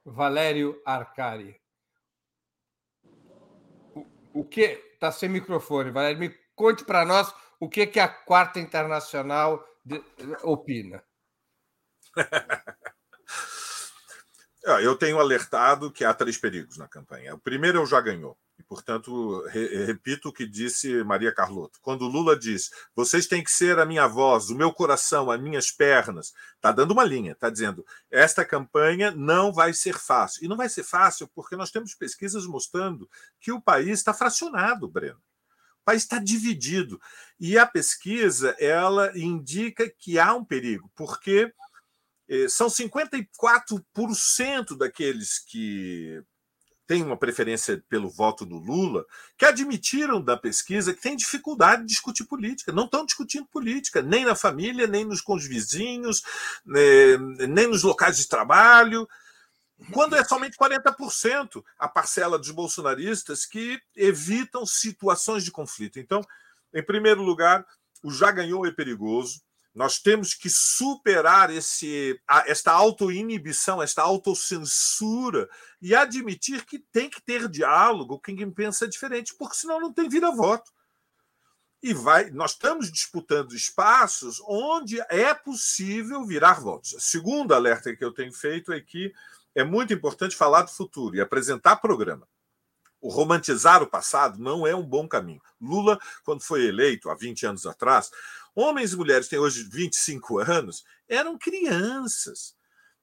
Valério 0.05 0.81
Arcari. 0.85 1.61
O, 3.95 4.05
o 4.35 4.45
que 4.45 4.63
está 4.95 5.13
sem 5.13 5.29
microfone, 5.29 5.93
Valério? 5.93 6.19
Me 6.19 6.31
conte 6.57 6.85
para 6.85 7.05
nós 7.05 7.33
o 7.61 7.69
que 7.69 7.87
que 7.87 8.01
a 8.01 8.09
quarta 8.09 8.59
internacional 8.59 9.65
de, 9.85 10.03
opina. 10.43 11.05
Eu 14.65 14.97
tenho 14.97 15.19
alertado 15.19 15.91
que 15.91 16.05
há 16.05 16.15
três 16.15 16.39
perigos 16.39 16.77
na 16.77 16.87
campanha. 16.87 17.35
O 17.35 17.39
primeiro 17.39 17.79
é 17.79 17.81
o 17.81 17.87
já 17.87 18.01
ganhou. 18.01 18.39
E, 18.59 18.63
portanto, 18.63 19.43
re 19.49 19.85
repito 19.85 20.29
o 20.29 20.33
que 20.33 20.47
disse 20.47 21.03
Maria 21.05 21.35
Carlotto. 21.35 21.79
Quando 21.81 22.07
Lula 22.07 22.39
diz: 22.39 22.71
vocês 22.95 23.27
têm 23.27 23.43
que 23.43 23.51
ser 23.51 23.79
a 23.79 23.87
minha 23.87 24.07
voz, 24.07 24.51
o 24.51 24.55
meu 24.55 24.73
coração, 24.73 25.31
as 25.31 25.41
minhas 25.41 25.71
pernas, 25.71 26.35
está 26.57 26.71
dando 26.71 26.93
uma 26.93 27.05
linha, 27.05 27.33
está 27.33 27.49
dizendo: 27.49 27.85
esta 28.11 28.45
campanha 28.45 29.11
não 29.11 29.53
vai 29.53 29.73
ser 29.73 29.99
fácil. 29.99 30.45
E 30.45 30.49
não 30.49 30.57
vai 30.57 30.69
ser 30.69 30.85
fácil 30.85 31.27
porque 31.29 31.57
nós 31.57 31.71
temos 31.71 31.95
pesquisas 31.95 32.47
mostrando 32.47 33.09
que 33.41 33.53
o 33.53 33.61
país 33.61 33.99
está 33.99 34.13
fracionado, 34.13 34.89
Breno. 34.89 35.21
O 35.81 35.85
país 35.85 36.03
está 36.03 36.19
dividido. 36.19 37.01
E 37.41 37.59
a 37.59 37.67
pesquisa 37.67 38.55
ela 38.61 39.17
indica 39.19 39.91
que 39.91 40.19
há 40.19 40.35
um 40.35 40.45
perigo, 40.45 40.91
porque 40.95 41.53
eh, 42.29 42.49
são 42.49 42.69
54% 42.69 44.77
daqueles 44.77 45.39
que 45.41 46.23
têm 46.93 47.03
uma 47.03 47.17
preferência 47.17 47.83
pelo 47.89 48.11
voto 48.11 48.45
do 48.45 48.59
Lula, 48.59 49.07
que 49.39 49.47
admitiram 49.47 50.21
da 50.21 50.37
pesquisa 50.37 50.93
que 50.93 51.01
tem 51.01 51.17
dificuldade 51.17 51.81
de 51.83 51.89
discutir 51.89 52.25
política, 52.25 52.71
não 52.71 52.85
estão 52.85 53.07
discutindo 53.07 53.47
política, 53.47 54.03
nem 54.03 54.27
na 54.27 54.35
família, 54.35 54.87
nem 54.87 55.03
nos 55.03 55.23
com 55.23 55.35
os 55.35 55.47
vizinhos, 55.47 56.23
né, 56.67 57.17
nem 57.49 57.67
nos 57.67 57.83
locais 57.83 58.19
de 58.19 58.29
trabalho, 58.29 59.09
quando 59.91 60.17
é 60.17 60.23
somente 60.23 60.59
40% 60.59 61.65
a 61.79 61.89
parcela 61.89 62.39
dos 62.39 62.51
bolsonaristas 62.51 63.47
que 63.47 63.81
evitam 63.97 64.67
situações 64.67 65.45
de 65.45 65.51
conflito. 65.51 65.99
Então, 65.99 66.21
em 66.75 66.85
primeiro 66.85 67.23
lugar, 67.23 67.65
o 68.03 68.11
já 68.11 68.31
ganhou 68.31 68.67
é 68.67 68.71
perigoso. 68.71 69.41
Nós 69.75 69.99
temos 69.99 70.35
que 70.35 70.51
superar 70.51 71.51
esse, 71.51 72.21
esta 72.47 72.73
autoinibição, 72.73 73.83
esta 73.83 74.03
autocensura 74.03 75.49
e 75.81 75.95
admitir 75.95 76.65
que 76.67 76.79
tem 76.79 77.09
que 77.09 77.23
ter 77.23 77.49
diálogo 77.49 78.21
com 78.21 78.37
quem 78.37 78.51
pensa 78.51 78.87
diferente, 78.87 79.35
porque 79.39 79.57
senão 79.57 79.81
não 79.81 79.93
tem 79.93 80.09
vira-voto. 80.09 80.71
E 81.83 81.93
vai, 81.93 82.31
nós 82.31 82.53
estamos 82.53 82.93
disputando 82.93 83.55
espaços 83.55 84.41
onde 84.47 85.01
é 85.09 85.35
possível 85.35 86.25
virar 86.25 86.61
votos. 86.61 86.93
O 86.93 87.01
segundo 87.01 87.53
alerta 87.53 87.97
que 87.97 88.05
eu 88.05 88.13
tenho 88.13 88.33
feito 88.33 88.73
é 88.73 88.81
que 88.81 89.13
é 89.55 89.65
muito 89.65 89.93
importante 89.93 90.37
falar 90.37 90.63
do 90.63 90.71
futuro 90.71 91.17
e 91.17 91.21
apresentar 91.21 91.77
programa. 91.77 92.29
O 93.01 93.09
romantizar 93.09 93.83
o 93.83 93.87
passado 93.89 94.39
não 94.39 94.65
é 94.65 94.77
um 94.77 94.87
bom 94.87 95.09
caminho. 95.09 95.43
Lula, 95.61 95.99
quando 96.25 96.43
foi 96.43 96.67
eleito 96.67 97.11
há 97.11 97.17
20 97.17 97.47
anos 97.47 97.67
atrás, 97.67 98.13
Homens 98.55 98.93
e 98.93 98.97
mulheres 98.97 99.29
têm 99.29 99.39
hoje 99.39 99.65
25 99.65 100.39
anos, 100.39 100.85
eram 101.09 101.39
crianças. 101.39 102.55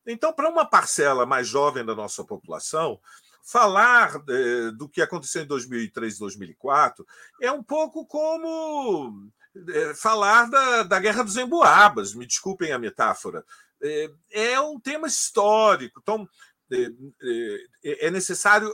Então, 0.06 0.34
para 0.34 0.50
uma 0.50 0.66
parcela 0.66 1.26
mais 1.26 1.48
jovem 1.48 1.86
da 1.86 1.96
nossa 1.96 2.24
população, 2.24 3.00
falar 3.44 4.16
eh, 4.30 4.72
do 4.72 4.88
que 4.88 5.02
aconteceu 5.02 5.44
em 5.44 5.48
2003, 5.48 6.20
2004 6.20 7.06
é 7.42 7.52
um 7.52 7.64
pouco 7.64 8.06
como 8.06 9.32
eh, 9.56 9.94
falar 9.96 10.50
da, 10.50 10.84
da 10.84 11.00
Guerra 11.00 11.24
dos 11.24 11.36
Emboabas, 11.36 12.14
me 12.14 12.28
desculpem 12.28 12.72
a 12.72 12.80
metáfora. 12.80 13.44
Eh, 13.82 14.12
é 14.32 14.62
um 14.62 14.80
tema 14.80 15.08
histórico, 15.08 16.00
então 16.02 16.28
é 17.84 18.12
necessário 18.12 18.72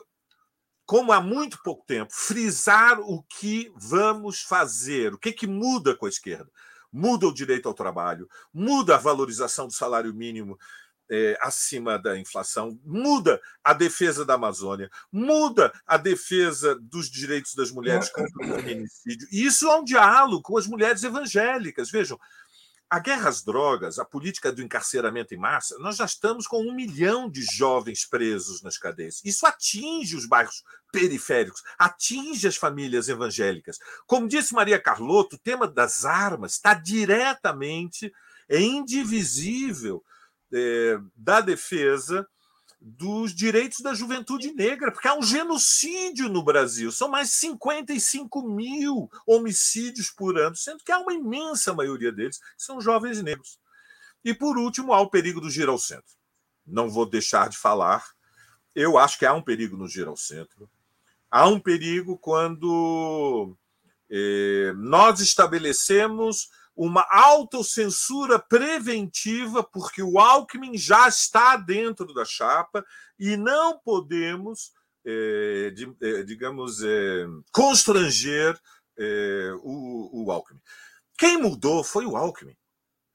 como 0.85 1.11
há 1.11 1.19
muito 1.19 1.61
pouco 1.63 1.83
tempo, 1.85 2.13
frisar 2.13 2.99
o 2.99 3.23
que 3.23 3.71
vamos 3.75 4.41
fazer, 4.41 5.13
o 5.13 5.17
que, 5.17 5.31
que 5.31 5.47
muda 5.47 5.95
com 5.95 6.05
a 6.05 6.09
esquerda. 6.09 6.49
Muda 6.91 7.27
o 7.27 7.33
direito 7.33 7.67
ao 7.67 7.73
trabalho, 7.73 8.29
muda 8.53 8.95
a 8.95 8.99
valorização 8.99 9.67
do 9.67 9.73
salário 9.73 10.13
mínimo, 10.13 10.57
é, 11.09 11.37
acima 11.41 11.99
da 11.99 12.17
inflação, 12.17 12.79
muda 12.83 13.41
a 13.63 13.73
defesa 13.73 14.25
da 14.25 14.35
Amazônia, 14.35 14.89
muda 15.11 15.71
a 15.85 15.97
defesa 15.97 16.75
dos 16.75 17.09
direitos 17.09 17.53
das 17.53 17.71
mulheres 17.71 18.09
contra 18.09 18.43
o 18.43 18.61
feminicídio. 18.61 19.27
E 19.31 19.45
isso 19.45 19.67
é 19.67 19.75
um 19.75 19.83
diálogo 19.83 20.41
com 20.41 20.57
as 20.57 20.67
mulheres 20.67 21.03
evangélicas. 21.03 21.91
Vejam, 21.91 22.19
a 22.95 22.99
guerra 22.99 23.27
às 23.27 23.43
drogas, 23.43 23.99
a 23.99 24.05
política 24.05 24.53
do 24.53 24.61
encarceramento 24.61 25.33
em 25.33 25.37
massa, 25.37 25.77
nós 25.79 25.97
já 25.97 26.05
estamos 26.05 26.47
com 26.47 26.61
um 26.61 26.73
milhão 26.73 27.29
de 27.29 27.41
jovens 27.41 28.07
presos 28.07 28.61
nas 28.61 28.77
cadeias. 28.77 29.19
Isso 29.25 29.45
atinge 29.45 30.15
os 30.15 30.25
bairros 30.25 30.63
periféricos, 30.93 31.61
atinge 31.77 32.47
as 32.47 32.55
famílias 32.55 33.09
evangélicas. 33.09 33.79
Como 34.07 34.29
disse 34.29 34.53
Maria 34.53 34.79
Carlotto, 34.79 35.35
o 35.35 35.39
tema 35.39 35.67
das 35.67 36.05
armas 36.05 36.53
está 36.53 36.73
diretamente, 36.73 38.13
é 38.47 38.61
indivisível 38.61 40.01
é, 40.53 40.97
da 41.13 41.41
defesa 41.41 42.25
dos 42.87 43.33
direitos 43.33 43.79
da 43.79 43.95
juventude 43.95 44.53
negra, 44.53 44.91
porque 44.91 45.07
há 45.07 45.15
um 45.15 45.23
genocídio 45.23 46.29
no 46.29 46.43
Brasil. 46.43 46.91
São 46.91 47.09
mais 47.09 47.31
55 47.31 48.47
mil 48.47 49.09
homicídios 49.25 50.11
por 50.11 50.37
ano, 50.37 50.55
sendo 50.55 50.83
que 50.83 50.91
há 50.91 50.99
uma 50.99 51.11
imensa 51.11 51.73
maioria 51.73 52.11
deles 52.11 52.37
que 52.37 52.45
são 52.63 52.79
jovens 52.79 53.23
negros. 53.23 53.59
E, 54.23 54.35
por 54.35 54.55
último, 54.59 54.93
há 54.93 55.01
o 55.01 55.09
perigo 55.09 55.41
do 55.41 55.49
giro 55.49 55.71
ao 55.71 55.79
centro. 55.79 56.13
Não 56.63 56.87
vou 56.87 57.07
deixar 57.07 57.49
de 57.49 57.57
falar. 57.57 58.05
Eu 58.75 58.99
acho 58.99 59.17
que 59.17 59.25
há 59.25 59.33
um 59.33 59.41
perigo 59.41 59.75
no 59.75 59.87
giro 59.87 60.11
ao 60.11 60.17
centro. 60.17 60.69
Há 61.31 61.47
um 61.47 61.59
perigo 61.59 62.19
quando 62.19 63.57
eh, 64.11 64.73
nós 64.77 65.21
estabelecemos 65.21 66.49
uma 66.75 67.05
autocensura 67.09 68.37
preventiva, 68.37 69.63
porque 69.63 70.03
o 70.03 70.19
Alckmin 70.19 70.77
já 70.77 71.07
está 71.07 71.55
dentro 71.55 72.13
da 72.13 72.25
chapa 72.25 72.85
e 73.17 73.37
não 73.37 73.79
podemos, 73.79 74.71
é, 75.05 75.71
de, 75.71 75.95
é, 76.01 76.23
digamos, 76.23 76.83
é, 76.83 77.25
constranger 77.51 78.59
o, 79.61 80.23
o 80.23 80.31
Alckmin. 80.31 80.61
Quem 81.17 81.37
mudou 81.37 81.83
foi 81.83 82.05
o 82.05 82.15
Alckmin. 82.15 82.55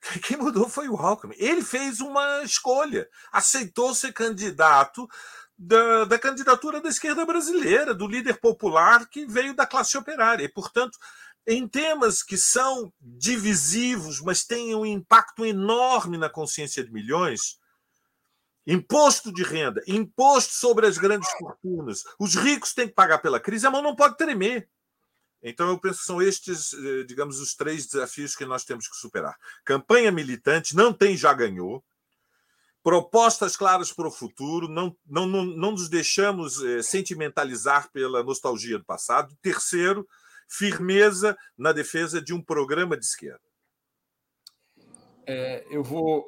Quem 0.25 0.37
mudou 0.37 0.69
foi 0.69 0.89
o 0.89 0.97
Alckmin. 0.97 1.35
Ele 1.39 1.63
fez 1.63 2.01
uma 2.01 2.43
escolha, 2.43 3.09
aceitou 3.33 3.95
ser 3.95 4.13
candidato 4.13 5.09
da, 5.57 6.05
da, 6.07 6.19
candidatura 6.19 6.81
da 6.81 6.89
esquerda 6.89 7.27
brasileira, 7.27 7.95
do 7.95 8.07
líder 8.07 8.41
popular 8.41 9.07
que 9.09 9.27
veio 9.27 9.55
da 9.55 9.67
classe 9.67 9.97
operária. 9.99 10.45
E, 10.45 10.49
portanto, 10.49 10.99
em 11.47 11.67
temas 11.67 12.23
que 12.23 12.37
são 12.37 12.93
divisivos, 13.01 14.21
mas 14.21 14.45
têm 14.45 14.75
um 14.75 14.87
impacto 14.87 15.45
enorme 15.45 16.19
na 16.19 16.29
consciência 16.29 16.85
de 16.85 16.93
milhões, 16.93 17.59
imposto 18.67 19.33
de 19.33 19.43
renda, 19.43 19.83
imposto 19.87 20.55
sobre 20.55 20.87
as 20.87 20.99
grandes 20.99 21.31
fortunas, 21.39 22.05
os 22.19 22.35
ricos 22.35 22.75
têm 22.75 22.89
que 22.89 22.95
pagar 22.95 23.19
pela 23.19 23.41
crise, 23.41 23.67
a 23.67 23.71
mão 23.71 23.83
não 23.83 23.97
pode 23.97 24.17
tremer. 24.17 24.69
Então, 25.43 25.69
eu 25.71 25.79
penso 25.79 26.01
que 26.01 26.05
são 26.05 26.21
estes, 26.21 26.75
eh, 26.75 27.05
digamos, 27.05 27.41
os 27.41 27.55
três 27.55 27.87
desafios 27.87 28.37
que 28.37 28.45
nós 28.45 28.63
temos 28.63 28.87
que 28.87 28.97
superar. 28.97 29.37
Campanha 29.65 30.13
militante, 30.13 30.77
não 30.77 30.93
tem, 30.93 31.17
já 31.17 31.33
ganhou. 31.33 31.83
Propostas 32.83 33.57
claras 33.57 33.91
para 33.91 34.09
o 34.09 34.11
futuro, 34.11 34.69
não, 34.69 34.95
não, 35.07 35.27
não, 35.27 35.45
não 35.45 35.71
nos 35.73 35.89
deixamos 35.89 36.63
eh, 36.63 36.83
sentimentalizar 36.83 37.91
pela 37.91 38.23
nostalgia 38.23 38.79
do 38.79 38.85
passado. 38.85 39.35
Terceiro, 39.41 40.07
firmeza 40.51 41.37
na 41.57 41.73
defesa 41.73 42.21
de 42.21 42.35
um 42.35 42.43
programa 42.43 42.97
de 42.97 43.05
esquerda. 43.05 43.41
É, 45.27 45.65
eu 45.71 45.83
vou 45.83 46.27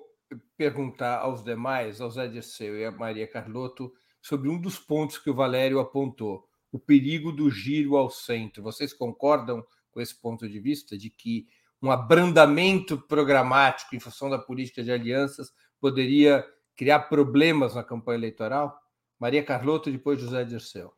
perguntar 0.57 1.19
aos 1.19 1.43
demais, 1.43 2.01
ao 2.01 2.11
Zé 2.11 2.29
Dirceu 2.29 2.79
e 2.79 2.85
a 2.85 2.93
Maria 2.93 3.27
Carlotto, 3.27 3.93
sobre 4.21 4.49
um 4.49 4.61
dos 4.61 4.79
pontos 4.79 5.19
que 5.19 5.29
o 5.29 5.35
Valério 5.35 5.81
apontou, 5.81 6.49
o 6.71 6.79
perigo 6.79 7.33
do 7.33 7.51
giro 7.51 7.97
ao 7.97 8.09
centro. 8.09 8.63
Vocês 8.63 8.93
concordam 8.93 9.67
com 9.91 10.01
esse 10.01 10.19
ponto 10.19 10.49
de 10.49 10.61
vista, 10.61 10.97
de 10.97 11.11
que 11.11 11.49
um 11.83 11.91
abrandamento 11.91 12.97
programático 12.97 13.97
em 13.97 14.01
função 14.01 14.31
da 14.31 14.39
política 14.39 14.85
de 14.85 14.93
alianças 14.93 15.53
poderia 15.81 16.47
criar 16.77 17.01
problemas 17.01 17.75
na 17.75 17.83
campanha 17.83 18.19
eleitoral? 18.19 18.81
Maria 19.19 19.45
Carlotto, 19.45 19.91
depois 19.91 20.21
José 20.21 20.45
Dirceu. 20.45 20.95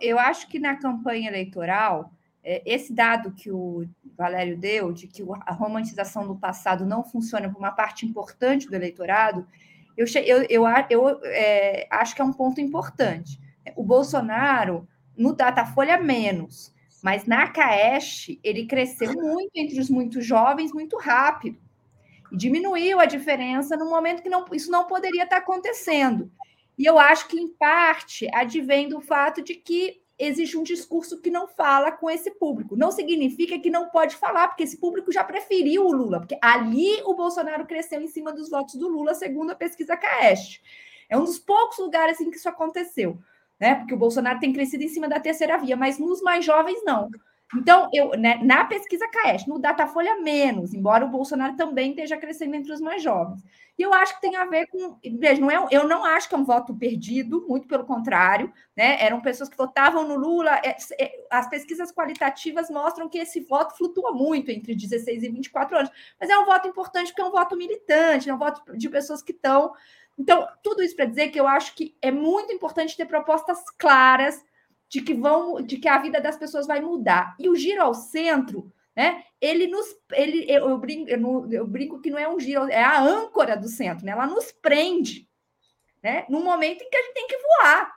Eu 0.00 0.18
acho 0.18 0.48
que 0.48 0.58
na 0.58 0.76
campanha 0.76 1.28
eleitoral, 1.28 2.12
é, 2.42 2.62
esse 2.64 2.92
dado 2.92 3.32
que 3.32 3.50
o 3.50 3.86
Valério 4.16 4.56
deu, 4.56 4.92
de 4.92 5.06
que 5.06 5.22
a 5.46 5.52
romantização 5.52 6.26
do 6.26 6.36
passado 6.36 6.84
não 6.84 7.04
funciona 7.04 7.48
para 7.48 7.58
uma 7.58 7.72
parte 7.72 8.06
importante 8.06 8.68
do 8.68 8.74
eleitorado, 8.74 9.46
eu, 9.96 10.06
eu, 10.24 10.46
eu, 10.48 10.66
eu 10.88 11.20
é, 11.24 11.86
acho 11.90 12.14
que 12.14 12.22
é 12.22 12.24
um 12.24 12.32
ponto 12.32 12.60
importante. 12.60 13.40
O 13.76 13.82
Bolsonaro, 13.82 14.88
no 15.16 15.34
Datafolha, 15.34 15.98
menos, 15.98 16.72
mas 17.02 17.26
na 17.26 17.48
CAESH, 17.48 18.38
ele 18.42 18.66
cresceu 18.66 19.12
muito 19.12 19.50
entre 19.54 19.80
os 19.80 19.90
muito 19.90 20.20
jovens, 20.20 20.72
muito 20.72 20.96
rápido. 20.96 21.58
E 22.30 22.36
diminuiu 22.36 23.00
a 23.00 23.06
diferença 23.06 23.76
no 23.76 23.88
momento 23.88 24.22
que 24.22 24.28
não, 24.28 24.44
isso 24.52 24.70
não 24.70 24.86
poderia 24.86 25.24
estar 25.24 25.38
acontecendo. 25.38 26.30
E 26.78 26.86
eu 26.86 26.98
acho 26.98 27.26
que, 27.26 27.38
em 27.38 27.48
parte, 27.48 28.28
advém 28.32 28.88
do 28.88 29.00
fato 29.00 29.42
de 29.42 29.54
que 29.54 30.00
existe 30.18 30.56
um 30.56 30.62
discurso 30.62 31.20
que 31.20 31.30
não 31.30 31.46
fala 31.46 31.92
com 31.92 32.10
esse 32.10 32.30
público. 32.32 32.76
Não 32.76 32.90
significa 32.90 33.58
que 33.58 33.70
não 33.70 33.88
pode 33.88 34.16
falar, 34.16 34.48
porque 34.48 34.64
esse 34.64 34.78
público 34.78 35.12
já 35.12 35.22
preferiu 35.22 35.86
o 35.86 35.92
Lula, 35.92 36.18
porque 36.20 36.38
ali 36.42 37.00
o 37.04 37.14
Bolsonaro 37.14 37.66
cresceu 37.66 38.00
em 38.00 38.08
cima 38.08 38.32
dos 38.32 38.50
votos 38.50 38.74
do 38.74 38.88
Lula, 38.88 39.14
segundo 39.14 39.50
a 39.50 39.54
pesquisa 39.54 39.96
Caest. 39.96 40.60
É 41.08 41.16
um 41.16 41.24
dos 41.24 41.38
poucos 41.38 41.78
lugares 41.78 42.20
em 42.20 42.30
que 42.30 42.36
isso 42.36 42.48
aconteceu, 42.48 43.18
né? 43.60 43.76
Porque 43.76 43.94
o 43.94 43.98
Bolsonaro 43.98 44.40
tem 44.40 44.52
crescido 44.52 44.82
em 44.82 44.88
cima 44.88 45.08
da 45.08 45.20
terceira 45.20 45.56
via, 45.56 45.76
mas 45.76 45.98
nos 45.98 46.20
mais 46.20 46.44
jovens 46.44 46.82
não. 46.84 47.08
Então, 47.56 47.88
eu, 47.94 48.10
né, 48.10 48.38
na 48.42 48.64
pesquisa 48.64 49.08
CAES, 49.08 49.46
no 49.46 49.58
Datafolha 49.58 50.20
menos, 50.20 50.74
embora 50.74 51.06
o 51.06 51.08
Bolsonaro 51.08 51.56
também 51.56 51.90
esteja 51.90 52.16
crescendo 52.18 52.54
entre 52.54 52.72
os 52.72 52.80
mais 52.80 53.02
jovens. 53.02 53.42
E 53.78 53.82
eu 53.82 53.94
acho 53.94 54.16
que 54.16 54.20
tem 54.20 54.36
a 54.36 54.44
ver 54.44 54.66
com. 54.66 54.98
Veja, 55.18 55.40
não 55.40 55.50
é, 55.50 55.66
eu 55.70 55.86
não 55.86 56.04
acho 56.04 56.28
que 56.28 56.34
é 56.34 56.38
um 56.38 56.44
voto 56.44 56.74
perdido, 56.74 57.46
muito 57.48 57.66
pelo 57.66 57.84
contrário, 57.84 58.52
né? 58.76 58.98
Eram 59.00 59.20
pessoas 59.20 59.48
que 59.48 59.56
votavam 59.56 60.06
no 60.06 60.16
Lula. 60.16 60.60
É, 60.64 60.76
é, 61.00 61.26
as 61.30 61.48
pesquisas 61.48 61.92
qualitativas 61.92 62.68
mostram 62.68 63.08
que 63.08 63.18
esse 63.18 63.40
voto 63.40 63.76
flutua 63.78 64.12
muito 64.12 64.50
entre 64.50 64.74
16 64.74 65.22
e 65.22 65.28
24 65.30 65.78
anos. 65.78 65.90
Mas 66.20 66.28
é 66.28 66.36
um 66.36 66.44
voto 66.44 66.66
importante 66.68 67.12
porque 67.12 67.22
é 67.22 67.24
um 67.24 67.30
voto 67.30 67.56
militante, 67.56 68.28
é 68.28 68.34
um 68.34 68.38
voto 68.38 68.76
de 68.76 68.88
pessoas 68.90 69.22
que 69.22 69.32
estão. 69.32 69.72
Então, 70.18 70.46
tudo 70.62 70.82
isso 70.82 70.96
para 70.96 71.04
dizer 71.04 71.28
que 71.28 71.38
eu 71.38 71.46
acho 71.46 71.74
que 71.76 71.96
é 72.02 72.10
muito 72.10 72.52
importante 72.52 72.96
ter 72.96 73.06
propostas 73.06 73.58
claras 73.78 74.44
de 74.88 75.02
que 75.02 75.14
vão, 75.14 75.62
de 75.62 75.76
que 75.76 75.88
a 75.88 75.98
vida 75.98 76.20
das 76.20 76.36
pessoas 76.36 76.66
vai 76.66 76.80
mudar. 76.80 77.36
E 77.38 77.48
o 77.48 77.54
giro 77.54 77.82
ao 77.82 77.94
centro, 77.94 78.72
né? 78.96 79.22
Ele 79.40 79.66
nos, 79.66 79.86
ele, 80.12 80.44
eu, 80.50 80.68
eu 80.68 80.78
brinco, 80.78 81.08
eu, 81.08 81.48
eu 81.52 81.66
brinco 81.66 82.00
que 82.00 82.10
não 82.10 82.18
é 82.18 82.28
um 82.28 82.40
giro, 82.40 82.68
é 82.68 82.82
a 82.82 83.00
âncora 83.00 83.56
do 83.56 83.68
centro, 83.68 84.04
né? 84.04 84.12
Ela 84.12 84.26
nos 84.26 84.50
prende, 84.50 85.28
né? 86.02 86.24
No 86.28 86.40
momento 86.42 86.82
em 86.82 86.90
que 86.90 86.96
a 86.96 87.02
gente 87.02 87.14
tem 87.14 87.26
que 87.28 87.38
voar 87.38 87.92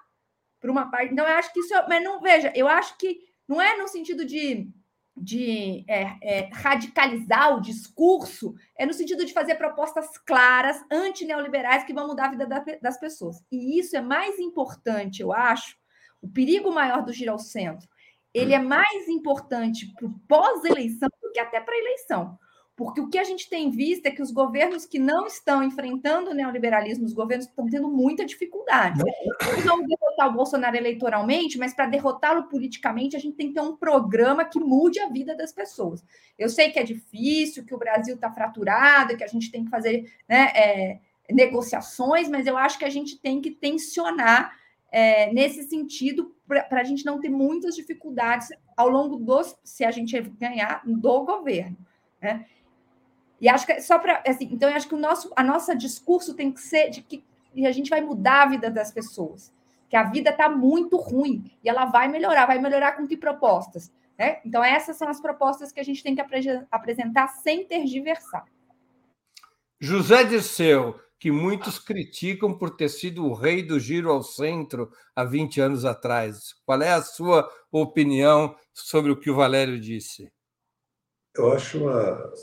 para 0.59 0.71
uma 0.71 0.91
parte. 0.91 1.13
Então 1.13 1.27
eu 1.27 1.37
acho 1.37 1.51
que 1.51 1.59
isso, 1.59 1.73
é, 1.73 1.87
mas 1.87 2.03
não 2.03 2.21
veja, 2.21 2.51
eu 2.55 2.67
acho 2.67 2.97
que 2.97 3.19
não 3.47 3.61
é 3.61 3.77
no 3.77 3.87
sentido 3.87 4.23
de 4.25 4.69
de 5.15 5.83
é, 5.87 6.15
é, 6.21 6.49
radicalizar 6.53 7.55
o 7.55 7.61
discurso 7.61 8.55
é 8.77 8.85
no 8.85 8.93
sentido 8.93 9.25
de 9.25 9.33
fazer 9.33 9.55
propostas 9.55 10.17
claras, 10.19 10.81
anti-neoliberais, 10.89 11.83
que 11.83 11.93
vão 11.93 12.07
mudar 12.07 12.27
a 12.27 12.31
vida 12.31 12.47
da, 12.47 12.63
das 12.81 12.99
pessoas. 12.99 13.37
E 13.51 13.77
isso 13.77 13.95
é 13.95 14.01
mais 14.01 14.39
importante, 14.39 15.21
eu 15.21 15.33
acho, 15.33 15.75
o 16.21 16.29
perigo 16.29 16.71
maior 16.71 17.03
do 17.03 17.13
giro 17.13 17.31
ao 17.31 17.39
centro, 17.39 17.87
ele 18.33 18.53
é 18.53 18.59
mais 18.59 19.07
importante 19.07 19.93
para 19.93 20.07
o 20.07 20.19
pós-eleição 20.27 21.09
do 21.21 21.31
que 21.31 21.39
até 21.39 21.59
para 21.59 21.73
a 21.73 21.79
eleição. 21.79 22.37
Porque 22.75 23.01
o 23.01 23.09
que 23.09 23.19
a 23.19 23.23
gente 23.23 23.47
tem 23.49 23.69
visto 23.69 24.07
é 24.07 24.11
que 24.11 24.21
os 24.21 24.31
governos 24.31 24.85
que 24.85 24.97
não 24.97 25.27
estão 25.27 25.61
enfrentando 25.61 26.31
o 26.31 26.33
neoliberalismo, 26.33 27.05
os 27.05 27.13
governos 27.13 27.45
estão 27.45 27.69
tendo 27.69 27.87
muita 27.87 28.25
dificuldade. 28.25 29.01
Eles 29.51 29.65
vão 29.65 29.83
derrotar 29.85 30.29
o 30.29 30.33
Bolsonaro 30.33 30.75
eleitoralmente, 30.75 31.59
mas 31.59 31.75
para 31.75 31.85
derrotá-lo 31.85 32.47
politicamente, 32.47 33.15
a 33.15 33.19
gente 33.19 33.35
tem 33.35 33.49
que 33.49 33.53
ter 33.53 33.61
um 33.61 33.75
programa 33.75 34.45
que 34.45 34.59
mude 34.59 34.99
a 34.99 35.09
vida 35.09 35.35
das 35.35 35.51
pessoas. 35.51 36.03
Eu 36.39 36.49
sei 36.49 36.71
que 36.71 36.79
é 36.79 36.83
difícil, 36.83 37.65
que 37.65 37.75
o 37.75 37.77
Brasil 37.77 38.15
está 38.15 38.31
fraturado, 38.31 39.15
que 39.15 39.23
a 39.23 39.27
gente 39.27 39.51
tem 39.51 39.63
que 39.63 39.69
fazer 39.69 40.11
né, 40.27 40.51
é, 40.55 40.99
negociações, 41.29 42.29
mas 42.29 42.47
eu 42.47 42.57
acho 42.57 42.79
que 42.79 42.85
a 42.85 42.89
gente 42.89 43.19
tem 43.19 43.41
que 43.41 43.51
tensionar 43.51 44.57
é, 44.91 45.31
nesse 45.31 45.63
sentido, 45.63 46.35
para 46.45 46.81
a 46.81 46.83
gente 46.83 47.05
não 47.05 47.19
ter 47.19 47.29
muitas 47.29 47.75
dificuldades 47.75 48.49
ao 48.75 48.89
longo 48.89 49.15
dos, 49.15 49.55
se 49.63 49.85
a 49.85 49.91
gente 49.91 50.19
ganhar, 50.21 50.81
do 50.85 51.23
governo. 51.23 51.77
Né? 52.21 52.45
E 53.39 53.47
acho 53.47 53.65
que 53.65 53.79
só 53.79 53.97
para 53.97 54.21
assim, 54.27 54.49
então 54.51 54.69
eu 54.69 54.75
acho 54.75 54.87
que 54.87 54.95
o 54.95 54.99
nosso, 54.99 55.31
a 55.35 55.43
nossa 55.43 55.75
discurso 55.75 56.35
tem 56.35 56.51
que 56.51 56.59
ser 56.59 56.89
de 56.89 57.01
que 57.01 57.23
a 57.65 57.71
gente 57.71 57.89
vai 57.89 58.01
mudar 58.01 58.43
a 58.43 58.49
vida 58.49 58.69
das 58.69 58.91
pessoas, 58.91 59.53
que 59.89 59.95
a 59.95 60.03
vida 60.03 60.29
está 60.29 60.49
muito 60.49 60.97
ruim 60.97 61.51
e 61.63 61.69
ela 61.69 61.85
vai 61.85 62.07
melhorar, 62.07 62.45
vai 62.45 62.59
melhorar 62.59 62.91
com 62.91 63.07
que 63.07 63.15
propostas? 63.15 63.91
Né? 64.19 64.41
Então 64.45 64.63
essas 64.63 64.97
são 64.97 65.07
as 65.07 65.21
propostas 65.21 65.71
que 65.71 65.79
a 65.79 65.83
gente 65.83 66.03
tem 66.03 66.13
que 66.13 66.21
apresentar 66.69 67.29
sem 67.29 67.65
tergiversar. 67.65 68.45
José 69.79 70.23
Dirceu, 70.23 70.99
que 71.21 71.31
muitos 71.31 71.77
criticam 71.77 72.51
por 72.51 72.71
ter 72.71 72.89
sido 72.89 73.23
o 73.23 73.35
rei 73.35 73.61
do 73.61 73.79
giro 73.79 74.09
ao 74.09 74.23
centro 74.23 74.89
há 75.15 75.23
20 75.23 75.61
anos 75.61 75.85
atrás. 75.85 76.55
Qual 76.65 76.81
é 76.81 76.93
a 76.93 77.03
sua 77.03 77.47
opinião 77.71 78.55
sobre 78.73 79.11
o 79.11 79.15
que 79.15 79.29
o 79.29 79.35
Valério 79.35 79.79
disse? 79.79 80.31
Eu 81.37 81.53
acho 81.53 81.77
uma, 81.77 82.33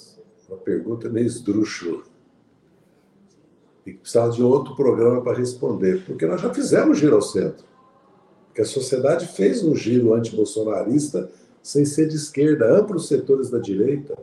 uma 0.49 0.59
pergunta 0.59 1.09
meio 1.09 1.27
esdrúxula. 1.27 2.05
E 3.85 3.95
precisava 3.95 4.31
de 4.31 4.45
outro 4.45 4.77
programa 4.77 5.23
para 5.23 5.37
responder, 5.37 6.05
porque 6.05 6.25
nós 6.25 6.41
já 6.41 6.55
fizemos 6.55 6.99
giro 6.99 7.17
ao 7.17 7.23
centro. 7.23 7.67
Porque 8.47 8.63
a 8.63 8.65
sociedade 8.65 9.27
fez 9.27 9.65
um 9.65 9.75
giro 9.75 10.15
antibolsonarista 10.15 11.29
sem 11.61 11.85
ser 11.85 12.07
de 12.07 12.15
esquerda, 12.15 12.79
amplos 12.79 13.09
setores 13.09 13.51
da 13.51 13.59
direita 13.59 14.17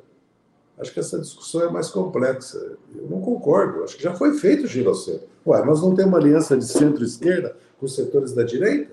Acho 0.78 0.94
que 0.94 1.00
essa 1.00 1.20
discussão 1.20 1.62
é 1.62 1.72
mais 1.72 1.90
complexa. 1.90 2.78
Eu 2.94 3.10
não 3.10 3.22
concordo. 3.22 3.84
Acho 3.84 3.96
que 3.96 4.04
já 4.04 4.14
foi 4.14 4.34
feito 4.34 4.66
o 4.66 4.68
giro 4.68 4.90
ao 4.90 4.96
centro. 4.96 5.28
Ué, 5.48 5.64
nós 5.64 5.82
não 5.82 5.96
temos 5.96 6.12
uma 6.12 6.18
aliança 6.18 6.58
de 6.58 6.66
centro-esquerda 6.66 7.56
com 7.80 7.86
os 7.86 7.96
setores 7.96 8.34
da 8.34 8.44
direita? 8.44 8.92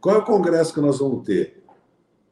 Qual 0.00 0.16
é 0.16 0.18
o 0.18 0.24
congresso 0.24 0.74
que 0.74 0.80
nós 0.80 0.98
vamos 0.98 1.24
ter? 1.24 1.62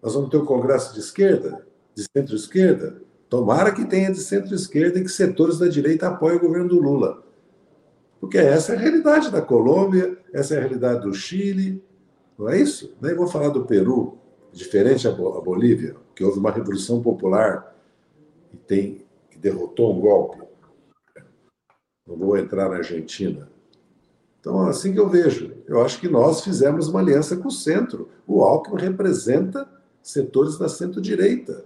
Nós 0.03 0.15
vamos 0.15 0.31
ter 0.31 0.37
um 0.37 0.45
congresso 0.45 0.93
de 0.95 1.01
esquerda? 1.01 1.67
De 1.95 2.05
centro-esquerda? 2.15 3.01
Tomara 3.29 3.73
que 3.73 3.85
tenha 3.85 4.11
de 4.11 4.21
centro-esquerda 4.21 4.99
e 4.99 5.03
que 5.03 5.09
setores 5.09 5.59
da 5.59 5.69
direita 5.69 6.09
apoiem 6.09 6.37
o 6.37 6.41
governo 6.41 6.69
do 6.69 6.81
Lula. 6.81 7.23
Porque 8.21 8.39
essa 8.39 8.73
é 8.73 8.77
a 8.77 8.79
realidade 8.79 9.31
da 9.31 9.41
Colômbia, 9.41 10.19
essa 10.33 10.55
é 10.55 10.59
a 10.59 10.61
realidade 10.61 11.03
do 11.03 11.15
Chile, 11.15 11.83
não 12.39 12.49
é 12.49 12.59
isso? 12.59 12.97
Nem 13.01 13.15
vou 13.15 13.27
falar 13.27 13.51
do 13.51 13.65
Peru, 13.65 14.19
diferente 14.53 15.07
a 15.07 15.11
Bolívia, 15.11 15.95
que 16.15 16.25
houve 16.25 16.39
uma 16.39 16.51
revolução 16.51 17.03
popular 17.03 17.77
que 18.51 18.57
tem 18.57 19.09
derrotou 19.39 19.97
um 19.97 20.01
golpe. 20.01 20.43
Não 22.07 22.17
vou 22.17 22.37
entrar 22.37 22.69
na 22.69 22.77
Argentina. 22.77 23.49
Então, 24.41 24.67
assim 24.67 24.93
que 24.93 25.01
eu 25.01 25.09
vejo, 25.09 25.53
eu 25.67 25.83
acho 25.83 26.01
que 26.01 26.09
nós 26.09 26.43
fizemos 26.43 26.89
uma 26.89 27.01
aliança 27.01 27.37
com 27.37 27.49
o 27.49 27.53
centro. 27.53 28.09
O 28.27 28.43
Alckmin 28.43 28.81
representa 28.81 29.69
setores 30.03 30.59
da 30.59 30.69
centro-direita. 30.69 31.65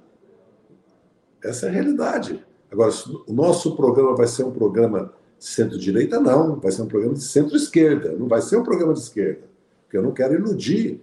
Essa 1.43 1.67
é 1.67 1.69
a 1.69 1.73
realidade. 1.73 2.45
Agora, 2.71 2.93
o 3.27 3.33
nosso 3.33 3.77
programa 3.77 4.17
vai 4.17 4.27
ser 4.27 4.45
um 4.45 4.53
programa 4.53 5.13
de 5.39 5.45
centro-direita? 5.45 6.19
Não, 6.19 6.59
vai 6.59 6.73
ser 6.73 6.83
um 6.83 6.89
programa 6.89 7.15
de 7.15 7.23
centro-esquerda. 7.23 8.13
Não 8.13 8.27
vai 8.27 8.41
ser 8.41 8.57
um 8.57 8.63
programa 8.63 8.95
de 8.95 9.01
esquerda. 9.01 9.47
Porque 9.83 9.97
eu 9.97 10.03
não 10.03 10.13
quero 10.13 10.35
iludir. 10.35 11.03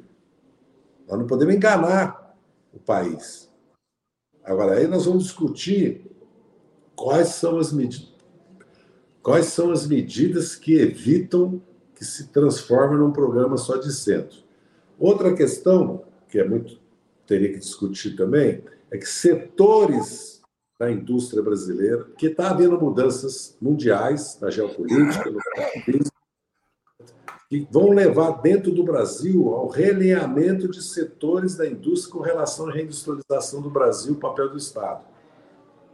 Nós 1.07 1.19
não 1.19 1.27
podemos 1.27 1.53
enganar 1.53 2.35
o 2.73 2.79
país. 2.79 3.48
Agora, 4.49 4.79
aí 4.79 4.87
nós 4.87 5.05
vamos 5.05 5.25
discutir 5.25 6.09
quais 6.95 7.27
são 7.27 7.59
as 7.59 7.71
medidas, 7.71 8.09
quais 9.21 9.45
são 9.45 9.71
as 9.71 9.85
medidas 9.85 10.55
que 10.55 10.73
evitam 10.73 11.61
que 11.93 12.03
se 12.03 12.29
transforme 12.29 12.97
num 12.97 13.11
programa 13.11 13.57
só 13.57 13.77
de 13.77 13.93
centro. 13.93 14.39
Outra 14.97 15.35
questão 15.35 16.03
que 16.27 16.39
é 16.39 16.43
muito 16.43 16.79
teria 17.27 17.53
que 17.53 17.59
discutir 17.59 18.15
também 18.15 18.63
é 18.89 18.97
que 18.97 19.05
setores 19.05 20.41
da 20.79 20.89
indústria 20.89 21.43
brasileira, 21.43 22.07
que 22.17 22.25
está 22.25 22.49
havendo 22.49 22.81
mudanças 22.81 23.55
mundiais 23.61 24.39
na 24.41 24.49
geopolítica, 24.49 25.29
no 25.29 25.39
que 27.49 27.67
vão 27.71 27.89
levar 27.89 28.41
dentro 28.41 28.71
do 28.71 28.83
Brasil 28.83 29.53
ao 29.55 29.67
realinhamento 29.67 30.67
de 30.67 30.83
setores 30.83 31.55
da 31.55 31.67
indústria 31.67 32.13
com 32.13 32.19
relação 32.19 32.69
à 32.69 32.71
reindustrialização 32.71 33.61
do 33.61 33.69
Brasil, 33.69 34.13
o 34.13 34.17
papel 34.17 34.49
do 34.49 34.57
Estado. 34.57 35.03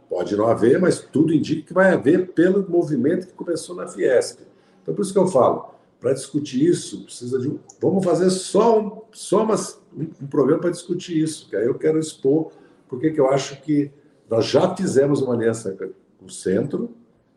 Pode 0.08 0.36
não 0.36 0.46
haver, 0.46 0.78
mas 0.78 1.00
tudo 1.00 1.32
indica 1.32 1.66
que 1.66 1.72
vai 1.72 1.92
haver 1.92 2.32
pelo 2.32 2.68
movimento 2.68 3.26
que 3.26 3.32
começou 3.32 3.74
na 3.74 3.88
Fiesp. 3.88 4.40
Então, 4.82 4.94
por 4.94 5.02
isso 5.02 5.12
que 5.12 5.18
eu 5.18 5.26
falo, 5.26 5.70
para 5.98 6.12
discutir 6.12 6.62
isso, 6.62 7.04
precisa 7.04 7.38
de 7.38 7.48
um. 7.48 7.58
Vamos 7.80 8.04
fazer 8.04 8.30
só 8.30 8.78
um, 8.78 9.02
só 9.10 9.44
um, 9.44 10.02
um 10.22 10.26
programa 10.26 10.60
para 10.60 10.70
discutir 10.70 11.18
isso, 11.18 11.48
que 11.48 11.56
aí 11.56 11.66
eu 11.66 11.74
quero 11.74 11.98
expor 11.98 12.52
porque 12.88 13.10
que 13.10 13.20
eu 13.20 13.28
acho 13.30 13.60
que 13.62 13.90
nós 14.28 14.46
já 14.46 14.74
fizemos 14.74 15.20
uma 15.20 15.34
aliança 15.34 15.76
com 16.18 16.26
o 16.26 16.30
centro, 16.30 16.90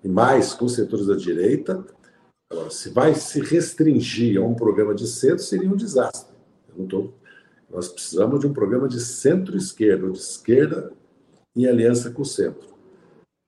e 0.03 0.07
mais 0.07 0.53
com 0.53 0.65
os 0.65 0.75
setores 0.75 1.07
da 1.07 1.15
direita, 1.15 1.85
Agora, 2.51 2.71
se 2.71 2.89
vai 2.89 3.13
se 3.13 3.39
restringir 3.41 4.41
a 4.41 4.43
um 4.43 4.55
programa 4.55 4.95
de 4.95 5.05
centro, 5.07 5.39
seria 5.39 5.69
um 5.69 5.75
desastre. 5.75 6.33
Tô... 6.89 7.11
Nós 7.69 7.87
precisamos 7.87 8.39
de 8.39 8.47
um 8.47 8.53
programa 8.53 8.87
de 8.87 8.99
centro-esquerda, 8.99 10.07
ou 10.07 10.11
de 10.11 10.17
esquerda 10.17 10.91
em 11.55 11.67
aliança 11.67 12.09
com 12.09 12.23
o 12.23 12.25
centro. 12.25 12.67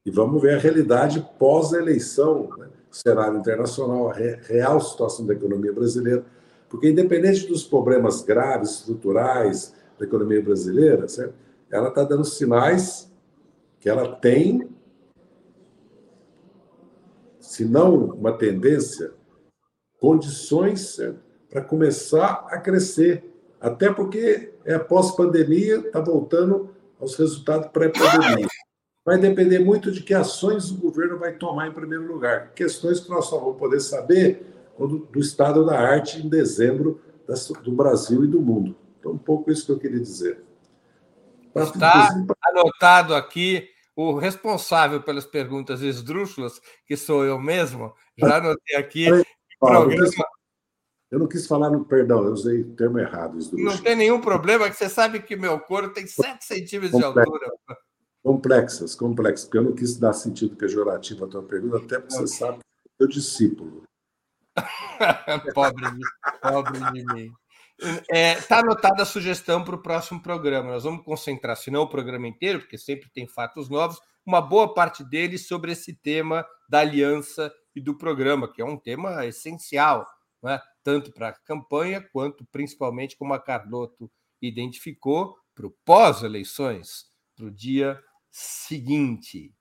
E 0.05 0.11
vamos 0.11 0.39
ver 0.41 0.55
a 0.55 0.59
realidade 0.59 1.27
pós-eleição, 1.39 2.49
né? 2.57 2.67
o 2.91 2.95
cenário 2.95 3.39
internacional, 3.39 4.09
a 4.09 4.13
real 4.13 4.79
situação 4.79 5.25
da 5.25 5.33
economia 5.33 5.73
brasileira. 5.73 6.23
Porque, 6.69 6.89
independente 6.89 7.47
dos 7.47 7.63
problemas 7.63 8.21
graves, 8.21 8.79
estruturais 8.79 9.73
da 9.97 10.05
economia 10.05 10.41
brasileira, 10.41 11.07
certo? 11.07 11.33
ela 11.71 11.89
está 11.89 12.03
dando 12.03 12.25
sinais 12.25 13.11
que 13.79 13.89
ela 13.89 14.15
tem 14.15 14.69
se 17.51 17.65
não 17.65 17.95
uma 17.95 18.31
tendência, 18.31 19.11
condições 19.99 20.97
para 21.49 21.61
começar 21.61 22.45
a 22.49 22.57
crescer. 22.57 23.29
Até 23.59 23.91
porque 23.91 24.53
é 24.63 24.79
pós-pandemia, 24.79 25.79
está 25.79 25.99
voltando 25.99 26.73
aos 26.97 27.13
resultados 27.15 27.67
pré-pandemia. 27.73 28.47
Vai 29.03 29.17
depender 29.17 29.59
muito 29.59 29.91
de 29.91 30.01
que 30.01 30.13
ações 30.13 30.71
o 30.71 30.77
governo 30.77 31.19
vai 31.19 31.33
tomar 31.33 31.67
em 31.67 31.73
primeiro 31.73 32.07
lugar. 32.07 32.53
Questões 32.53 33.01
que 33.01 33.09
nós 33.09 33.25
só 33.25 33.37
vamos 33.37 33.57
poder 33.57 33.81
saber 33.81 34.45
quando, 34.77 34.99
do 35.11 35.19
estado 35.19 35.65
da 35.65 35.77
arte 35.77 36.25
em 36.25 36.29
dezembro 36.29 37.01
do 37.63 37.73
Brasil 37.73 38.23
e 38.23 38.27
do 38.27 38.39
mundo. 38.39 38.77
Então, 38.97 39.11
um 39.11 39.17
pouco 39.17 39.51
isso 39.51 39.65
que 39.65 39.73
eu 39.73 39.79
queria 39.79 39.99
dizer. 39.99 40.41
Está 41.53 42.15
anotado 42.53 43.13
aqui 43.13 43.70
o 43.95 44.17
responsável 44.17 45.01
pelas 45.01 45.25
perguntas 45.25 45.81
esdrúxulas, 45.81 46.61
que 46.85 46.95
sou 46.95 47.25
eu 47.25 47.39
mesmo, 47.39 47.93
já 48.17 48.37
anotei 48.37 48.75
aqui. 48.77 49.07
programa... 49.59 50.25
Eu 51.11 51.19
não 51.19 51.27
quis 51.27 51.45
falar 51.45 51.69
no 51.69 51.83
perdão, 51.83 52.23
eu 52.23 52.31
usei 52.31 52.61
o 52.61 52.73
termo 52.73 52.97
errado. 52.97 53.37
Não 53.51 53.77
tem 53.77 53.97
nenhum 53.97 54.21
problema, 54.21 54.69
que 54.69 54.77
você 54.77 54.87
sabe 54.87 55.21
que 55.21 55.35
meu 55.35 55.59
corpo 55.59 55.93
tem 55.93 56.07
7 56.07 56.45
centímetros 56.45 56.97
de 56.97 57.03
altura. 57.03 57.51
Complexas, 58.23 58.95
complexas, 58.95 59.45
porque 59.45 59.57
eu 59.57 59.63
não 59.63 59.73
quis 59.73 59.97
dar 59.97 60.13
sentido 60.13 60.55
pejorativo 60.55 61.25
à 61.25 61.27
tua 61.27 61.43
pergunta, 61.43 61.77
até 61.77 61.99
porque 61.99 62.15
você 62.15 62.27
sabe 62.27 62.59
que 62.59 63.03
eu 63.03 63.07
discípulo. 63.07 63.83
pobre, 65.53 65.85
pobre 66.41 66.79
de 66.79 67.05
mim. 67.13 67.31
Está 67.81 68.57
é, 68.57 68.59
anotada 68.59 69.01
a 69.01 69.05
sugestão 69.05 69.63
para 69.63 69.75
o 69.75 69.81
próximo 69.81 70.21
programa. 70.21 70.71
Nós 70.71 70.83
vamos 70.83 71.03
concentrar, 71.03 71.57
se 71.57 71.71
não 71.71 71.81
o 71.81 71.89
programa 71.89 72.27
inteiro, 72.27 72.59
porque 72.59 72.77
sempre 72.77 73.09
tem 73.09 73.27
fatos 73.27 73.69
novos, 73.69 73.99
uma 74.23 74.39
boa 74.39 74.71
parte 74.71 75.03
deles 75.03 75.47
sobre 75.47 75.71
esse 75.71 75.95
tema 75.95 76.45
da 76.69 76.79
aliança 76.79 77.51
e 77.75 77.81
do 77.81 77.97
programa, 77.97 78.51
que 78.51 78.61
é 78.61 78.65
um 78.65 78.77
tema 78.77 79.25
essencial, 79.25 80.05
né? 80.43 80.61
tanto 80.83 81.11
para 81.11 81.29
a 81.29 81.33
campanha 81.33 82.07
quanto, 82.13 82.45
principalmente, 82.51 83.17
como 83.17 83.33
a 83.33 83.41
Carlotto 83.41 84.11
identificou, 84.39 85.35
para 85.55 85.65
o 85.65 85.75
pós-eleições, 85.83 87.05
para 87.35 87.45
o 87.45 87.51
dia 87.51 87.99
seguinte. 88.29 89.53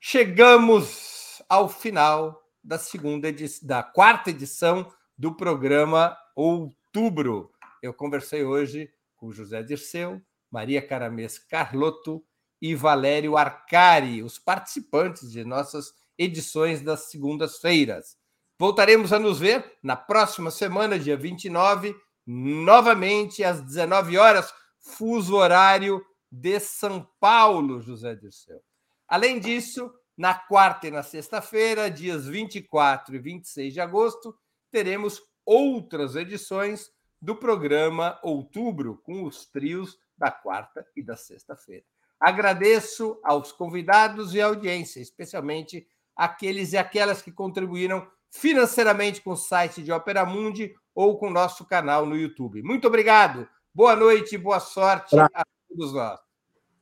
Chegamos 0.00 1.42
ao 1.48 1.68
final 1.68 2.42
da 2.62 2.78
segunda 2.78 3.28
edição, 3.28 3.68
da 3.68 3.82
quarta 3.82 4.30
edição 4.30 4.90
do 5.16 5.36
programa 5.36 6.16
Outubro 6.34 6.83
outubro. 6.94 7.50
Eu 7.82 7.92
conversei 7.92 8.44
hoje 8.44 8.88
com 9.16 9.32
José 9.32 9.64
Dirceu, 9.64 10.22
Maria 10.48 10.80
Caramês 10.80 11.38
Carlotto 11.38 12.24
e 12.62 12.72
Valério 12.72 13.36
Arcari, 13.36 14.22
os 14.22 14.38
participantes 14.38 15.32
de 15.32 15.44
nossas 15.44 15.92
edições 16.16 16.80
das 16.80 17.10
segundas-feiras. 17.10 18.16
Voltaremos 18.56 19.12
a 19.12 19.18
nos 19.18 19.40
ver 19.40 19.76
na 19.82 19.96
próxima 19.96 20.52
semana, 20.52 20.96
dia 20.96 21.16
29, 21.16 21.96
novamente 22.24 23.42
às 23.42 23.60
19 23.60 24.16
horas, 24.16 24.54
fuso 24.78 25.34
horário 25.34 26.00
de 26.30 26.60
São 26.60 27.04
Paulo, 27.18 27.80
José 27.80 28.14
Dirceu. 28.14 28.60
Além 29.08 29.40
disso, 29.40 29.92
na 30.16 30.32
quarta 30.32 30.86
e 30.86 30.92
na 30.92 31.02
sexta-feira, 31.02 31.90
dias 31.90 32.28
24 32.28 33.16
e 33.16 33.18
26 33.18 33.74
de 33.74 33.80
agosto, 33.80 34.32
teremos 34.70 35.20
outras 35.44 36.16
edições 36.16 36.90
do 37.20 37.34
programa 37.34 38.18
Outubro, 38.22 39.00
com 39.02 39.24
os 39.24 39.46
trios 39.46 39.98
da 40.16 40.30
quarta 40.30 40.86
e 40.96 41.02
da 41.02 41.16
sexta-feira. 41.16 41.84
Agradeço 42.20 43.18
aos 43.22 43.52
convidados 43.52 44.34
e 44.34 44.40
à 44.40 44.46
audiência, 44.46 45.00
especialmente 45.00 45.86
aqueles 46.16 46.72
e 46.72 46.76
aquelas 46.76 47.20
que 47.20 47.32
contribuíram 47.32 48.06
financeiramente 48.30 49.20
com 49.20 49.30
o 49.32 49.36
site 49.36 49.82
de 49.82 49.92
Opera 49.92 50.24
Mundi 50.24 50.74
ou 50.94 51.18
com 51.18 51.28
o 51.28 51.32
nosso 51.32 51.64
canal 51.64 52.06
no 52.06 52.16
YouTube. 52.16 52.62
Muito 52.62 52.86
obrigado, 52.86 53.48
boa 53.72 53.96
noite 53.96 54.34
e 54.34 54.38
boa 54.38 54.60
sorte 54.60 55.18
a 55.18 55.44
todos 55.68 55.92
nós. 55.92 56.20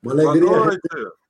Uma 0.02 0.12
alegria. 0.12 1.21